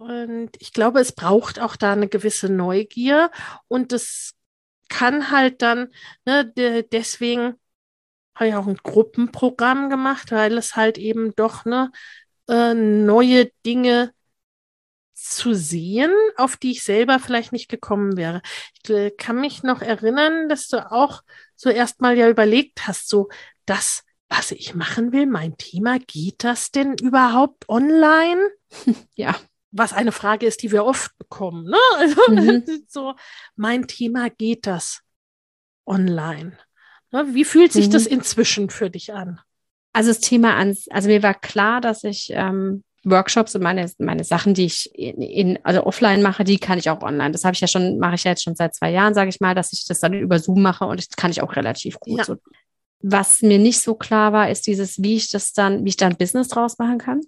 [0.03, 3.31] und ich glaube, es braucht auch da eine gewisse Neugier
[3.69, 4.35] und das
[4.93, 5.89] kann halt dann,
[6.27, 7.55] ne, de deswegen
[8.35, 11.93] habe ich auch ein Gruppenprogramm gemacht, weil es halt eben doch ne,
[12.49, 14.13] äh, neue Dinge
[15.15, 18.43] zu sehen, auf die ich selber vielleicht nicht gekommen wäre.
[18.83, 21.23] Ich äh, kann mich noch erinnern, dass du auch
[21.57, 23.29] so erstmal ja überlegt hast, so
[23.67, 28.41] das, was ich machen will, mein Thema, geht das denn überhaupt online?
[29.15, 29.37] Ja.
[29.73, 31.65] Was eine Frage ist, die wir oft bekommen.
[31.65, 31.77] Ne?
[31.99, 32.65] Also mhm.
[32.89, 33.15] so,
[33.57, 35.01] mein Thema, geht das
[35.87, 36.59] online?
[37.11, 37.35] Ne?
[37.35, 37.93] Wie fühlt sich mhm.
[37.93, 39.41] das inzwischen für dich an?
[39.93, 44.25] Also das Thema ans, also mir war klar, dass ich ähm, Workshops und meine, meine
[44.25, 47.33] Sachen, die ich in, in, also offline mache, die kann ich auch online.
[47.33, 49.41] Das habe ich ja schon, mache ich ja jetzt schon seit zwei Jahren, sage ich
[49.41, 52.19] mal, dass ich das dann über Zoom mache und das kann ich auch relativ gut.
[52.19, 52.25] Ja.
[52.25, 52.37] So.
[53.01, 56.07] Was mir nicht so klar war, ist dieses, wie ich das dann, wie ich da
[56.07, 57.21] ein Business draus machen kann.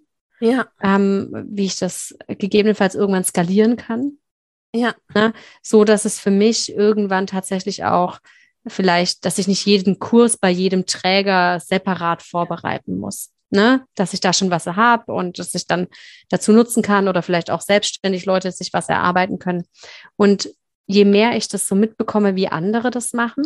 [0.45, 0.67] Ja.
[0.83, 4.19] Ähm, wie ich das gegebenenfalls irgendwann skalieren kann.
[4.75, 4.95] Ja.
[5.15, 5.33] Ne?
[5.63, 8.19] So dass es für mich irgendwann tatsächlich auch
[8.67, 14.21] vielleicht, dass ich nicht jeden Kurs bei jedem Träger separat vorbereiten muss ne, dass ich
[14.21, 15.87] da schon was habe und dass ich dann
[16.29, 19.65] dazu nutzen kann oder vielleicht auch selbstständig Leute sich was erarbeiten können.
[20.17, 20.51] Und
[20.87, 23.45] je mehr ich das so mitbekomme, wie andere das machen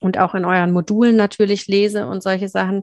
[0.00, 2.82] und auch in euren Modulen natürlich lese und solche Sachen,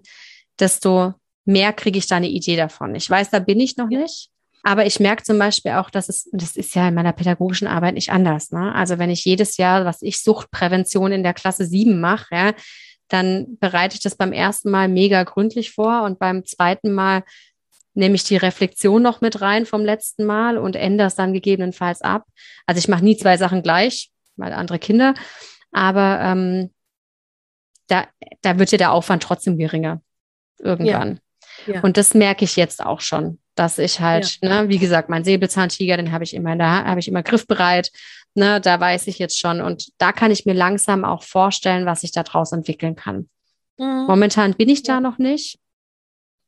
[0.59, 1.15] desto
[1.45, 2.95] mehr kriege ich da eine Idee davon.
[2.95, 4.29] Ich weiß, da bin ich noch nicht.
[4.63, 7.95] Aber ich merke zum Beispiel auch, dass es, das ist ja in meiner pädagogischen Arbeit
[7.95, 8.51] nicht anders.
[8.51, 8.73] Ne?
[8.75, 12.53] Also wenn ich jedes Jahr, was ich Suchtprävention in der Klasse 7 mache, ja,
[13.07, 17.23] dann bereite ich das beim ersten Mal mega gründlich vor und beim zweiten Mal
[17.93, 22.01] nehme ich die Reflexion noch mit rein vom letzten Mal und ändere es dann gegebenenfalls
[22.01, 22.25] ab.
[22.65, 25.13] Also ich mache nie zwei Sachen gleich, weil andere Kinder,
[25.73, 26.71] aber ähm,
[27.87, 28.07] da,
[28.41, 30.01] da wird ja der Aufwand trotzdem geringer
[30.59, 31.15] irgendwann.
[31.15, 31.21] Ja.
[31.67, 31.81] Ja.
[31.81, 34.63] Und das merke ich jetzt auch schon, dass ich halt, ja.
[34.63, 37.91] ne, wie gesagt, mein Säbelzahntiger, den habe ich immer da, habe ich immer griffbereit.
[38.33, 39.61] Ne, da weiß ich jetzt schon.
[39.61, 43.29] Und da kann ich mir langsam auch vorstellen, was ich daraus entwickeln kann.
[43.77, 44.05] Mhm.
[44.07, 45.59] Momentan bin ich da noch nicht,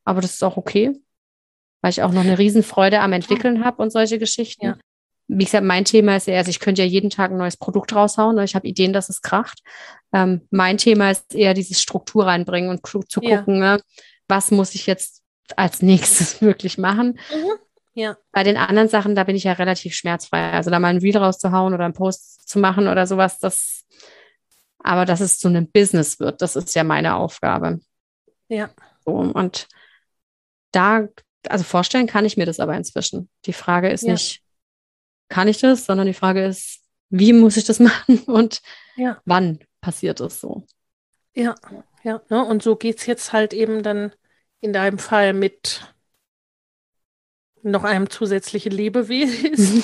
[0.05, 0.93] aber das ist auch okay,
[1.81, 4.75] weil ich auch noch eine Riesenfreude am Entwickeln habe und solche Geschichten.
[5.27, 7.95] Wie gesagt, mein Thema ist eher, also ich könnte ja jeden Tag ein neues Produkt
[7.95, 8.35] raushauen.
[8.35, 8.43] Ne?
[8.43, 9.59] Ich habe Ideen, dass es kracht.
[10.13, 13.79] Ähm, mein Thema ist eher dieses Struktur reinbringen und zu gucken, ne?
[14.33, 15.21] Was muss ich jetzt
[15.55, 17.19] als nächstes wirklich machen.
[17.31, 17.51] Mhm.
[17.95, 18.17] Ja.
[18.31, 20.51] Bei den anderen Sachen, da bin ich ja relativ schmerzfrei.
[20.51, 23.85] Also da mal ein Reel rauszuhauen oder einen Post zu machen oder sowas, das,
[24.79, 27.81] aber dass es zu einem Business wird, das ist ja meine Aufgabe.
[28.47, 28.71] Ja.
[29.05, 29.67] So, und
[30.71, 31.07] da,
[31.47, 33.29] also vorstellen kann ich mir das aber inzwischen.
[33.45, 34.13] Die Frage ist ja.
[34.13, 34.41] nicht,
[35.29, 36.79] kann ich das, sondern die Frage ist,
[37.09, 38.61] wie muss ich das machen und
[38.95, 39.21] ja.
[39.25, 40.63] wann passiert es so?
[41.35, 41.53] Ja,
[42.03, 42.21] ja.
[42.29, 42.43] Ne?
[42.43, 44.13] Und so geht es jetzt halt eben dann
[44.63, 45.81] in deinem Fall mit
[47.63, 49.83] noch einem zusätzlichen Lebewesen,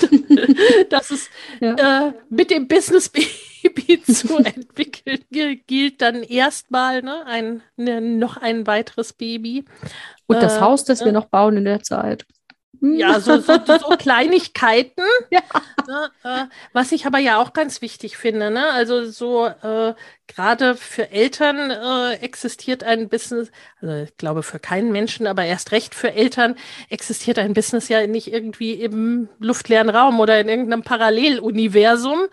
[0.90, 1.30] das es
[1.60, 2.08] ja.
[2.08, 5.24] äh, mit dem Business Baby zu entwickeln
[5.68, 9.66] gilt, dann erstmal ne, ein, ne, noch ein weiteres Baby.
[10.28, 12.26] Und das äh, Haus, das äh, wir noch bauen in der Zeit.
[12.82, 15.04] Ja, so, so, so Kleinigkeiten.
[15.32, 15.42] Ja.
[15.88, 18.52] Ne, äh, was ich aber ja auch ganz wichtig finde.
[18.52, 18.70] Ne?
[18.72, 19.96] Also so äh,
[20.28, 23.52] gerade für Eltern äh, existiert ein Business,
[23.82, 26.56] also ich glaube für keinen Menschen, aber erst recht für Eltern
[26.90, 32.28] existiert ein Business ja nicht irgendwie im luftleeren Raum oder in irgendeinem Paralleluniversum,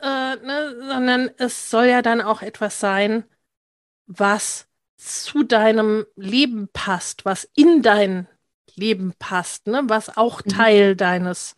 [0.00, 0.76] äh, ne?
[0.88, 3.24] sondern es soll ja dann auch etwas sein,
[4.06, 4.66] was
[4.96, 8.28] zu deinem Leben passt, was in dein
[8.76, 9.82] Leben passt, ne?
[9.86, 10.50] was auch mhm.
[10.50, 11.56] Teil deines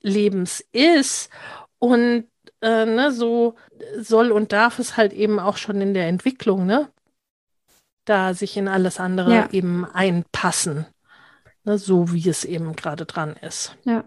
[0.00, 1.30] Lebens ist.
[1.78, 2.26] Und
[2.60, 3.54] äh, ne, so
[3.98, 6.90] soll und darf es halt eben auch schon in der Entwicklung, ne?
[8.04, 9.48] Da sich in alles andere ja.
[9.52, 10.86] eben einpassen.
[11.64, 13.76] Ne, so wie es eben gerade dran ist.
[13.84, 14.04] Ja.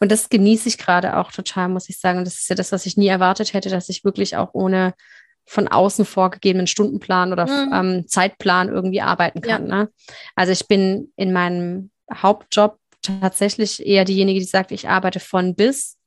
[0.00, 2.18] Und das genieße ich gerade auch total, muss ich sagen.
[2.18, 4.94] Und das ist ja das, was ich nie erwartet hätte, dass ich wirklich auch ohne
[5.46, 7.72] von außen vorgegebenen Stundenplan oder mhm.
[7.72, 9.68] ähm, Zeitplan irgendwie arbeiten kann.
[9.68, 9.76] Ja.
[9.76, 9.88] Ne?
[10.34, 15.98] Also ich bin in meinem Hauptjob tatsächlich eher diejenige, die sagt, ich arbeite von bis.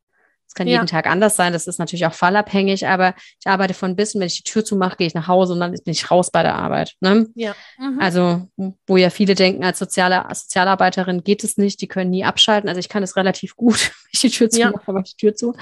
[0.47, 0.75] Das kann ja.
[0.75, 4.21] jeden Tag anders sein, das ist natürlich auch fallabhängig, aber ich arbeite von bis und
[4.21, 6.43] wenn ich die Tür zumache, gehe ich nach Hause und dann bin ich raus bei
[6.43, 6.93] der Arbeit.
[7.01, 7.27] Ne?
[7.35, 7.55] Ja.
[7.77, 7.99] Mhm.
[7.99, 8.47] Also,
[8.87, 12.69] wo ja viele denken, als soziale als Sozialarbeiterin geht es nicht, die können nie abschalten.
[12.69, 14.93] Also ich kann es relativ gut, wenn ich die Tür zumache, ja.
[14.93, 15.55] mache ich die Tür zu.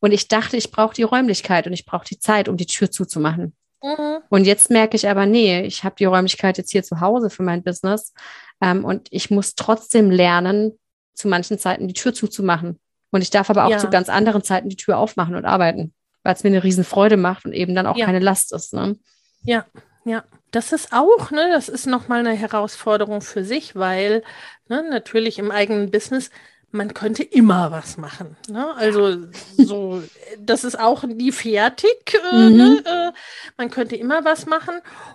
[0.00, 2.90] Und ich dachte, ich brauche die Räumlichkeit und ich brauche die Zeit, um die Tür
[2.90, 3.54] zuzumachen.
[3.82, 4.18] Mhm.
[4.28, 7.42] Und jetzt merke ich aber, nee, ich habe die Räumlichkeit jetzt hier zu Hause für
[7.42, 8.12] mein Business.
[8.60, 10.78] Ähm, und ich muss trotzdem lernen,
[11.14, 12.78] zu manchen Zeiten die Tür zuzumachen.
[13.10, 13.78] Und ich darf aber auch ja.
[13.78, 15.92] zu ganz anderen Zeiten die Tür aufmachen und arbeiten,
[16.22, 18.06] weil es mir eine Riesenfreude macht und eben dann auch ja.
[18.06, 18.74] keine Last ist.
[18.74, 18.96] Ne?
[19.42, 19.64] Ja,
[20.04, 20.24] ja.
[20.50, 24.22] Das ist auch, ne, das ist nochmal eine Herausforderung für sich, weil
[24.68, 26.30] ne, natürlich im eigenen Business
[26.70, 28.36] man könnte immer was machen.
[28.48, 28.74] Ne?
[28.76, 29.16] Also
[29.56, 30.02] so,
[30.38, 32.20] das ist auch nie fertig.
[32.32, 32.56] Äh, mhm.
[32.56, 32.82] ne?
[32.84, 33.12] äh,
[33.56, 34.74] man könnte immer was machen.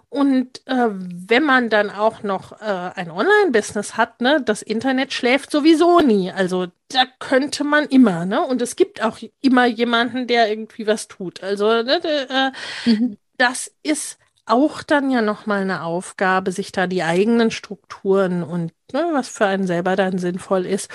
[0.10, 5.52] Und äh, wenn man dann auch noch äh, ein Online-Business hat, ne, das Internet schläft
[5.52, 6.32] sowieso nie.
[6.32, 8.42] Also da könnte man immer, ne?
[8.42, 11.44] Und es gibt auch immer jemanden, der irgendwie was tut.
[11.44, 13.18] Also ne, äh, mhm.
[13.38, 19.10] das ist auch dann ja nochmal eine Aufgabe, sich da die eigenen Strukturen und ne,
[19.14, 20.90] was für einen selber dann sinnvoll ist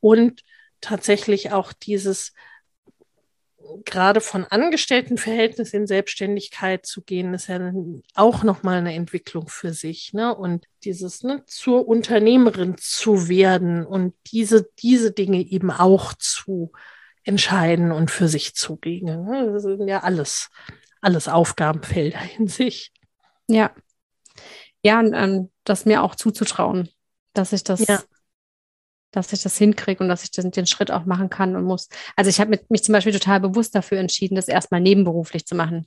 [0.00, 0.42] und
[0.80, 2.32] tatsächlich auch dieses
[3.84, 7.72] gerade von Angestelltenverhältnis in Selbstständigkeit zu gehen, ist ja
[8.14, 10.12] auch nochmal eine Entwicklung für sich.
[10.12, 10.34] Ne?
[10.34, 16.72] Und dieses ne, zur Unternehmerin zu werden und diese, diese Dinge eben auch zu
[17.24, 19.24] entscheiden und für sich zu regeln.
[19.24, 19.52] Ne?
[19.52, 20.50] Das sind ja alles,
[21.02, 22.92] alles Aufgabenfelder in sich.
[23.48, 23.70] Ja.
[24.84, 26.88] Ja, und ähm, das mir auch zuzutrauen,
[27.34, 28.02] dass ich das ja
[29.12, 31.88] dass ich das hinkriege und dass ich den, den Schritt auch machen kann und muss.
[32.16, 35.86] Also ich habe mich zum Beispiel total bewusst dafür entschieden, das erstmal nebenberuflich zu machen.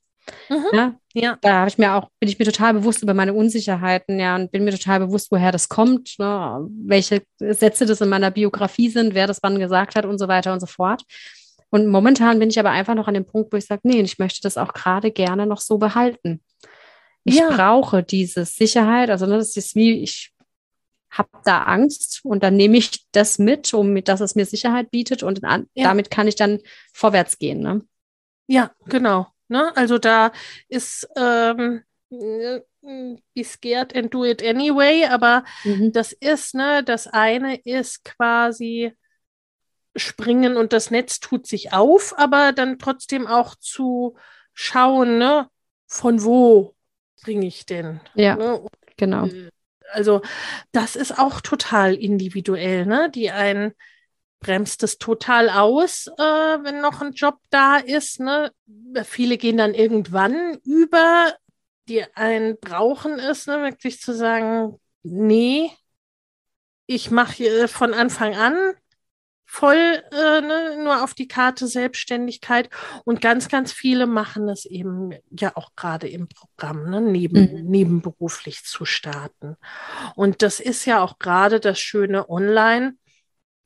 [0.50, 0.66] Mhm.
[0.74, 0.96] Ja?
[1.14, 1.38] ja.
[1.42, 4.52] Da habe ich mir auch, bin ich mir total bewusst über meine Unsicherheiten, ja, und
[4.52, 9.14] bin mir total bewusst, woher das kommt, ne, welche Sätze das in meiner Biografie sind,
[9.14, 11.04] wer das wann gesagt hat und so weiter und so fort.
[11.70, 14.20] Und momentan bin ich aber einfach noch an dem Punkt, wo ich sage, nee, ich
[14.20, 16.42] möchte das auch gerade gerne noch so behalten.
[17.24, 17.50] Ich ja.
[17.50, 19.10] brauche diese Sicherheit.
[19.10, 20.32] Also ne, das ist wie, ich
[21.10, 25.24] habe da Angst und dann nehme ich das mit, um dass es mir Sicherheit bietet
[25.24, 25.86] und an, ja.
[25.86, 26.60] damit kann ich dann
[26.94, 27.62] vorwärts gehen.
[27.62, 27.82] Ne?
[28.48, 29.28] Ja, genau.
[29.48, 29.76] Ne?
[29.76, 30.32] Also da
[30.68, 35.92] ist ähm, äh, be scared and do it anyway, aber mhm.
[35.92, 38.94] das ist, ne, das eine ist quasi
[39.96, 44.16] springen und das Netz tut sich auf, aber dann trotzdem auch zu
[44.54, 45.50] schauen, ne,
[45.88, 46.76] von wo
[47.24, 48.02] bringe ich denn?
[48.14, 48.66] Ja, ne?
[48.98, 49.28] genau.
[49.28, 49.50] Äh,
[49.92, 50.22] also
[50.72, 53.10] das ist auch total individuell, ne?
[53.12, 53.74] Die einen
[54.40, 58.20] bremst es total aus, äh, wenn noch ein Job da ist.
[58.20, 58.52] Ne?
[59.04, 61.34] Viele gehen dann irgendwann über,
[61.88, 63.64] die einen brauchen es, ne?
[63.64, 65.72] wirklich zu sagen, nee,
[66.86, 68.76] ich mache von Anfang an
[69.56, 72.70] voll äh, ne, nur auf die Karte Selbstständigkeit.
[73.06, 77.70] Und ganz, ganz viele machen es eben ja auch gerade im Programm, ne, neben, mhm.
[77.70, 79.56] nebenberuflich zu starten.
[80.16, 82.96] Und das ist ja auch gerade das Schöne online.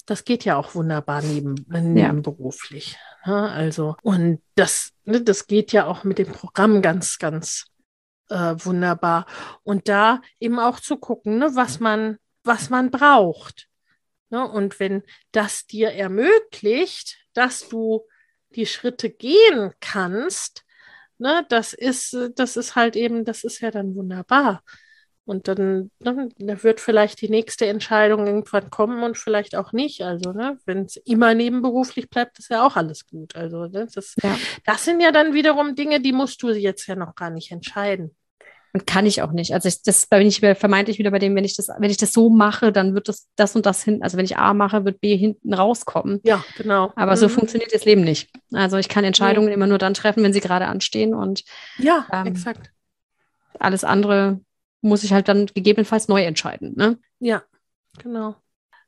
[0.06, 2.98] Das geht ja auch wunderbar neben, äh, nebenberuflich.
[3.26, 3.42] Ja.
[3.42, 3.52] Ne?
[3.52, 7.66] Also, und das, ne, das geht ja auch mit dem Programm ganz, ganz
[8.30, 9.26] äh, wunderbar.
[9.64, 13.69] Und da eben auch zu gucken, ne, was man, was man braucht.
[14.30, 14.48] Ne?
[14.48, 18.06] Und wenn das dir ermöglicht, dass du
[18.56, 20.66] die Schritte gehen kannst,
[21.18, 24.64] ne, das ist, das ist halt eben, das ist ja dann wunderbar.
[25.26, 30.02] Und dann, dann ne, wird vielleicht die nächste Entscheidung irgendwann kommen und vielleicht auch nicht.
[30.02, 33.36] Also, ne, wenn es immer nebenberuflich bleibt, ist ja auch alles gut.
[33.36, 34.36] Also, ne, das, ja.
[34.66, 38.16] das sind ja dann wiederum Dinge, die musst du jetzt ja noch gar nicht entscheiden.
[38.72, 39.54] Und kann ich auch nicht.
[39.54, 42.14] Also ich, das bin ich vermeintlich wieder bei dem, wenn ich das, wenn ich das
[42.14, 45.02] so mache, dann wird das, das und das hinten, also wenn ich A mache, wird
[45.02, 46.20] B hinten rauskommen.
[46.24, 46.92] Ja, genau.
[46.96, 47.18] Aber mhm.
[47.18, 48.30] so funktioniert das Leben nicht.
[48.54, 49.54] Also ich kann Entscheidungen nee.
[49.54, 51.44] immer nur dann treffen, wenn sie gerade anstehen und
[51.80, 52.72] ja, ähm, exakt.
[53.58, 54.40] Alles andere
[54.82, 56.74] muss ich halt dann gegebenenfalls neu entscheiden.
[56.76, 57.00] Ne?
[57.20, 57.44] Ja,
[57.98, 58.36] genau.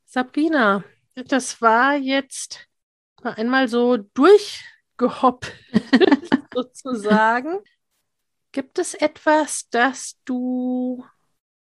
[0.06, 0.84] Sabrina,
[1.28, 2.68] das war jetzt
[3.24, 5.52] einmal so durchgehoppt
[6.54, 7.60] sozusagen.
[8.52, 11.06] Gibt es etwas, das du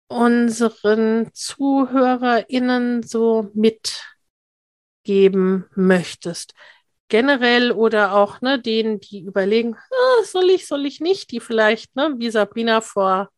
[0.07, 3.51] unseren ZuhörerInnen so
[5.03, 6.55] mitgeben möchtest?
[7.09, 11.95] Generell oder auch ne, denen, die überlegen, ah, soll ich, soll ich nicht, die vielleicht,
[11.95, 13.29] ne, wie Sabrina vor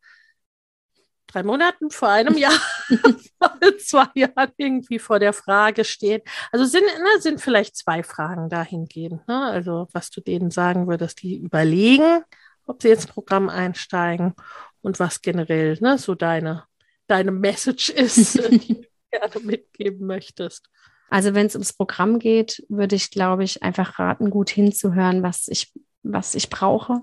[1.26, 2.58] drei Monaten, vor einem Jahr,
[2.88, 6.22] vor zwei Jahren irgendwie vor der Frage stehen.
[6.52, 9.28] Also sind, ne, sind vielleicht zwei Fragen dahingehend.
[9.28, 9.44] Ne?
[9.44, 12.24] Also was du denen sagen würdest, die überlegen,
[12.66, 14.34] ob sie ins Programm einsteigen
[14.82, 16.64] und was generell ne, so deine,
[17.06, 20.68] deine Message ist, die du gerne mitgeben möchtest.
[21.08, 25.46] Also wenn es ums Programm geht, würde ich, glaube ich, einfach raten, gut hinzuhören, was
[25.48, 25.72] ich,
[26.02, 27.00] was ich brauche,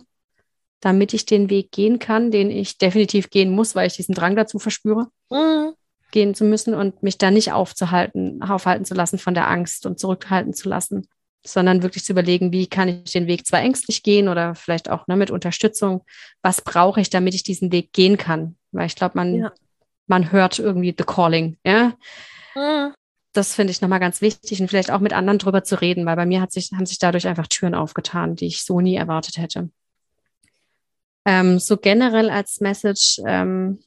[0.82, 4.36] damit ich den Weg gehen kann, den ich definitiv gehen muss, weil ich diesen Drang
[4.36, 5.74] dazu verspüre, mhm.
[6.12, 10.00] gehen zu müssen und mich da nicht aufzuhalten, aufhalten zu lassen von der Angst und
[10.00, 11.08] zurückhalten zu lassen
[11.46, 15.08] sondern wirklich zu überlegen, wie kann ich den Weg zwar ängstlich gehen oder vielleicht auch
[15.08, 16.04] ne, mit Unterstützung,
[16.42, 18.56] was brauche ich, damit ich diesen Weg gehen kann?
[18.72, 19.52] Weil ich glaube, man, ja.
[20.08, 21.94] man hört irgendwie the calling, ja.
[22.56, 22.94] Mhm.
[23.34, 26.16] Das finde ich nochmal ganz wichtig und vielleicht auch mit anderen drüber zu reden, weil
[26.16, 29.38] bei mir hat sich, haben sich dadurch einfach Türen aufgetan, die ich so nie erwartet
[29.38, 29.70] hätte.
[31.26, 33.80] Ähm, so generell als Message, ähm,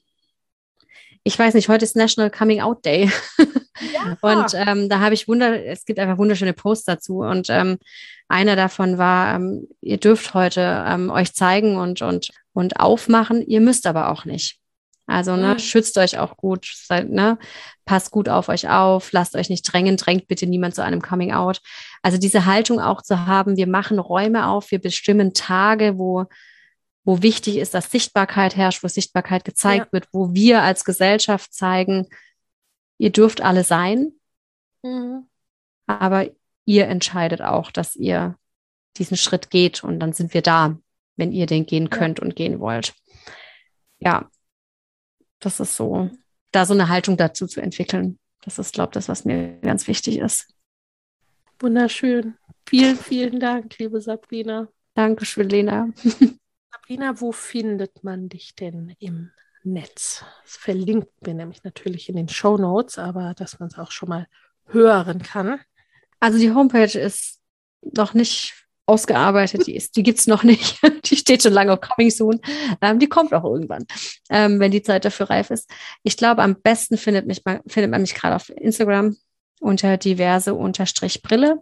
[1.26, 3.10] ich weiß nicht, heute ist National Coming Out Day.
[3.92, 4.16] Ja.
[4.20, 7.18] und ähm, da habe ich wunder, es gibt einfach wunderschöne Posts dazu.
[7.18, 7.78] Und ähm,
[8.28, 13.60] einer davon war, ähm, ihr dürft heute ähm, euch zeigen und, und, und aufmachen, ihr
[13.60, 14.60] müsst aber auch nicht.
[15.08, 15.58] Also ne, mhm.
[15.58, 17.38] schützt euch auch gut, seid, ne,
[17.84, 21.32] passt gut auf euch auf, lasst euch nicht drängen, drängt bitte niemand zu einem Coming
[21.32, 21.60] Out.
[22.02, 26.26] Also diese Haltung auch zu haben, wir machen Räume auf, wir bestimmen Tage, wo
[27.06, 29.92] wo wichtig ist, dass Sichtbarkeit herrscht, wo Sichtbarkeit gezeigt ja.
[29.92, 32.08] wird, wo wir als Gesellschaft zeigen,
[32.98, 34.12] ihr dürft alle sein,
[34.82, 35.28] mhm.
[35.86, 36.28] aber
[36.64, 38.36] ihr entscheidet auch, dass ihr
[38.96, 40.76] diesen Schritt geht und dann sind wir da,
[41.14, 42.24] wenn ihr den gehen könnt ja.
[42.24, 42.92] und gehen wollt.
[44.00, 44.28] Ja,
[45.38, 46.10] das ist so,
[46.50, 48.18] da so eine Haltung dazu zu entwickeln.
[48.42, 50.52] Das ist, glaube ich, das, was mir ganz wichtig ist.
[51.60, 52.36] Wunderschön.
[52.68, 54.66] Vielen, vielen Dank, liebe Sabrina.
[54.94, 55.88] Dankeschön, Lena.
[56.86, 59.32] Sabrina, wo findet man dich denn im
[59.64, 60.24] Netz?
[60.44, 64.08] Das verlinkt mir nämlich natürlich in den Show Notes, aber dass man es auch schon
[64.08, 64.28] mal
[64.66, 65.58] hören kann.
[66.20, 67.40] Also die Homepage ist
[67.82, 68.54] noch nicht
[68.86, 70.78] ausgearbeitet, die, ist, die gibt es noch nicht.
[71.10, 72.40] die steht schon lange auf Coming Soon.
[72.80, 73.84] Ähm, die kommt auch irgendwann,
[74.30, 75.68] ähm, wenn die Zeit dafür reif ist.
[76.04, 79.16] Ich glaube, am besten findet, mich, findet man mich gerade auf Instagram
[79.58, 81.58] unter diverse Unterstrich Brille.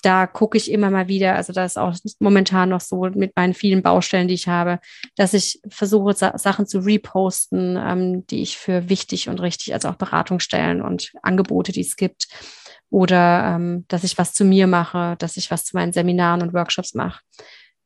[0.00, 3.54] Da gucke ich immer mal wieder, also das ist auch momentan noch so mit meinen
[3.54, 4.80] vielen Baustellen, die ich habe,
[5.16, 9.88] dass ich versuche, Sa Sachen zu reposten, ähm, die ich für wichtig und richtig, also
[9.88, 12.28] auch Beratungsstellen und Angebote, die es gibt.
[12.90, 16.52] Oder ähm, dass ich was zu mir mache, dass ich was zu meinen Seminaren und
[16.52, 17.20] Workshops mache.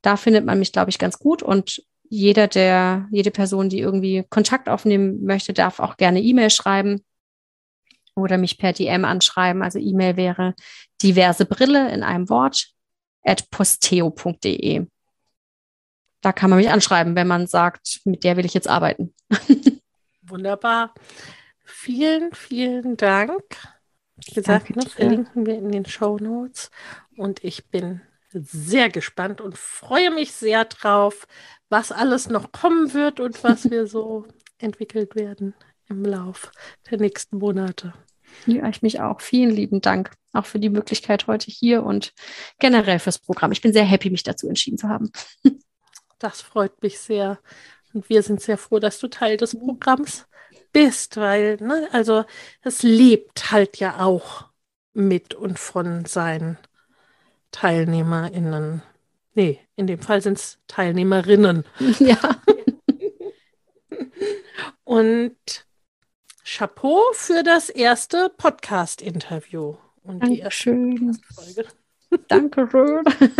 [0.03, 1.43] Da findet man mich, glaube ich, ganz gut.
[1.43, 7.03] Und jeder, der, jede Person, die irgendwie Kontakt aufnehmen möchte, darf auch gerne E-Mail schreiben
[8.15, 9.62] oder mich per DM anschreiben.
[9.62, 10.55] Also E-Mail wäre
[11.05, 12.68] diverse Brille in einem Wort
[13.22, 14.86] at posteo.de.
[16.20, 19.14] Da kann man mich anschreiben, wenn man sagt, mit der will ich jetzt arbeiten.
[20.22, 20.94] Wunderbar.
[21.64, 23.43] Vielen, vielen Dank.
[24.16, 26.70] Wie gesagt, ne, verlinken wir in den Show Notes.
[27.16, 28.01] Und ich bin
[28.31, 31.26] sehr gespannt und freue mich sehr drauf,
[31.68, 34.26] was alles noch kommen wird und was wir so
[34.59, 35.55] entwickelt werden
[35.89, 36.52] im Lauf
[36.90, 37.93] der nächsten Monate.
[38.47, 39.20] Ja, ich mich auch.
[39.20, 42.12] Vielen lieben Dank auch für die Möglichkeit heute hier und
[42.59, 43.52] generell fürs Programm.
[43.52, 45.11] Ich bin sehr happy, mich dazu entschieden zu haben.
[46.20, 47.39] Das freut mich sehr.
[47.93, 50.27] Und wir sind sehr froh, dass du Teil des Programms
[50.73, 52.24] bist, weil, ne, also
[52.62, 54.47] es lebt halt ja auch
[54.94, 56.56] mit und von seinen
[57.51, 58.82] TeilnehmerInnen.
[59.35, 61.65] Nee, in dem Fall sind es Teilnehmerinnen.
[61.98, 62.19] Ja.
[64.85, 65.64] und
[66.46, 69.76] Chapeau für das erste Podcast-Interview.
[70.02, 71.18] Und Dankeschön.
[72.28, 73.02] Danke schön.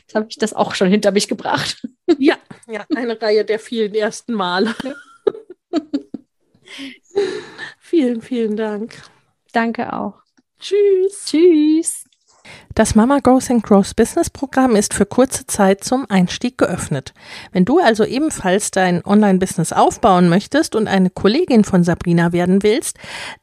[0.00, 1.86] Jetzt habe ich das auch schon hinter mich gebracht.
[2.18, 2.36] Ja,
[2.66, 4.74] ja, eine Reihe der vielen ersten Male.
[7.78, 9.00] vielen, vielen Dank.
[9.52, 10.20] Danke auch.
[10.58, 11.24] Tschüss.
[11.24, 12.04] Tschüss.
[12.74, 17.12] Das Mama Goes and Grows Business Programm ist für kurze Zeit zum Einstieg geöffnet.
[17.52, 22.98] Wenn du also ebenfalls dein Online-Business aufbauen möchtest und eine Kollegin von Sabrina werden willst,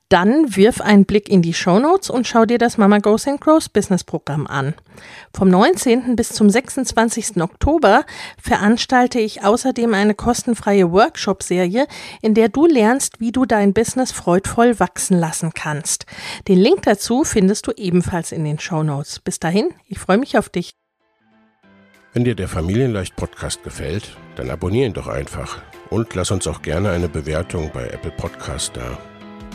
[0.09, 3.39] dann wirf einen Blick in die Show Notes und schau dir das Mama Goes and
[3.39, 4.73] Grows Business Programm an.
[5.35, 6.15] Vom 19.
[6.15, 7.41] bis zum 26.
[7.41, 8.05] Oktober
[8.41, 11.87] veranstalte ich außerdem eine kostenfreie Workshop-Serie,
[12.21, 16.05] in der du lernst, wie du dein Business freudvoll wachsen lassen kannst.
[16.47, 19.19] Den Link dazu findest du ebenfalls in den Show Notes.
[19.19, 20.71] Bis dahin, ich freue mich auf dich.
[22.13, 25.61] Wenn dir der Familienleicht Podcast gefällt, dann abonnier ihn doch einfach
[25.91, 28.97] und lass uns auch gerne eine Bewertung bei Apple Podcast da.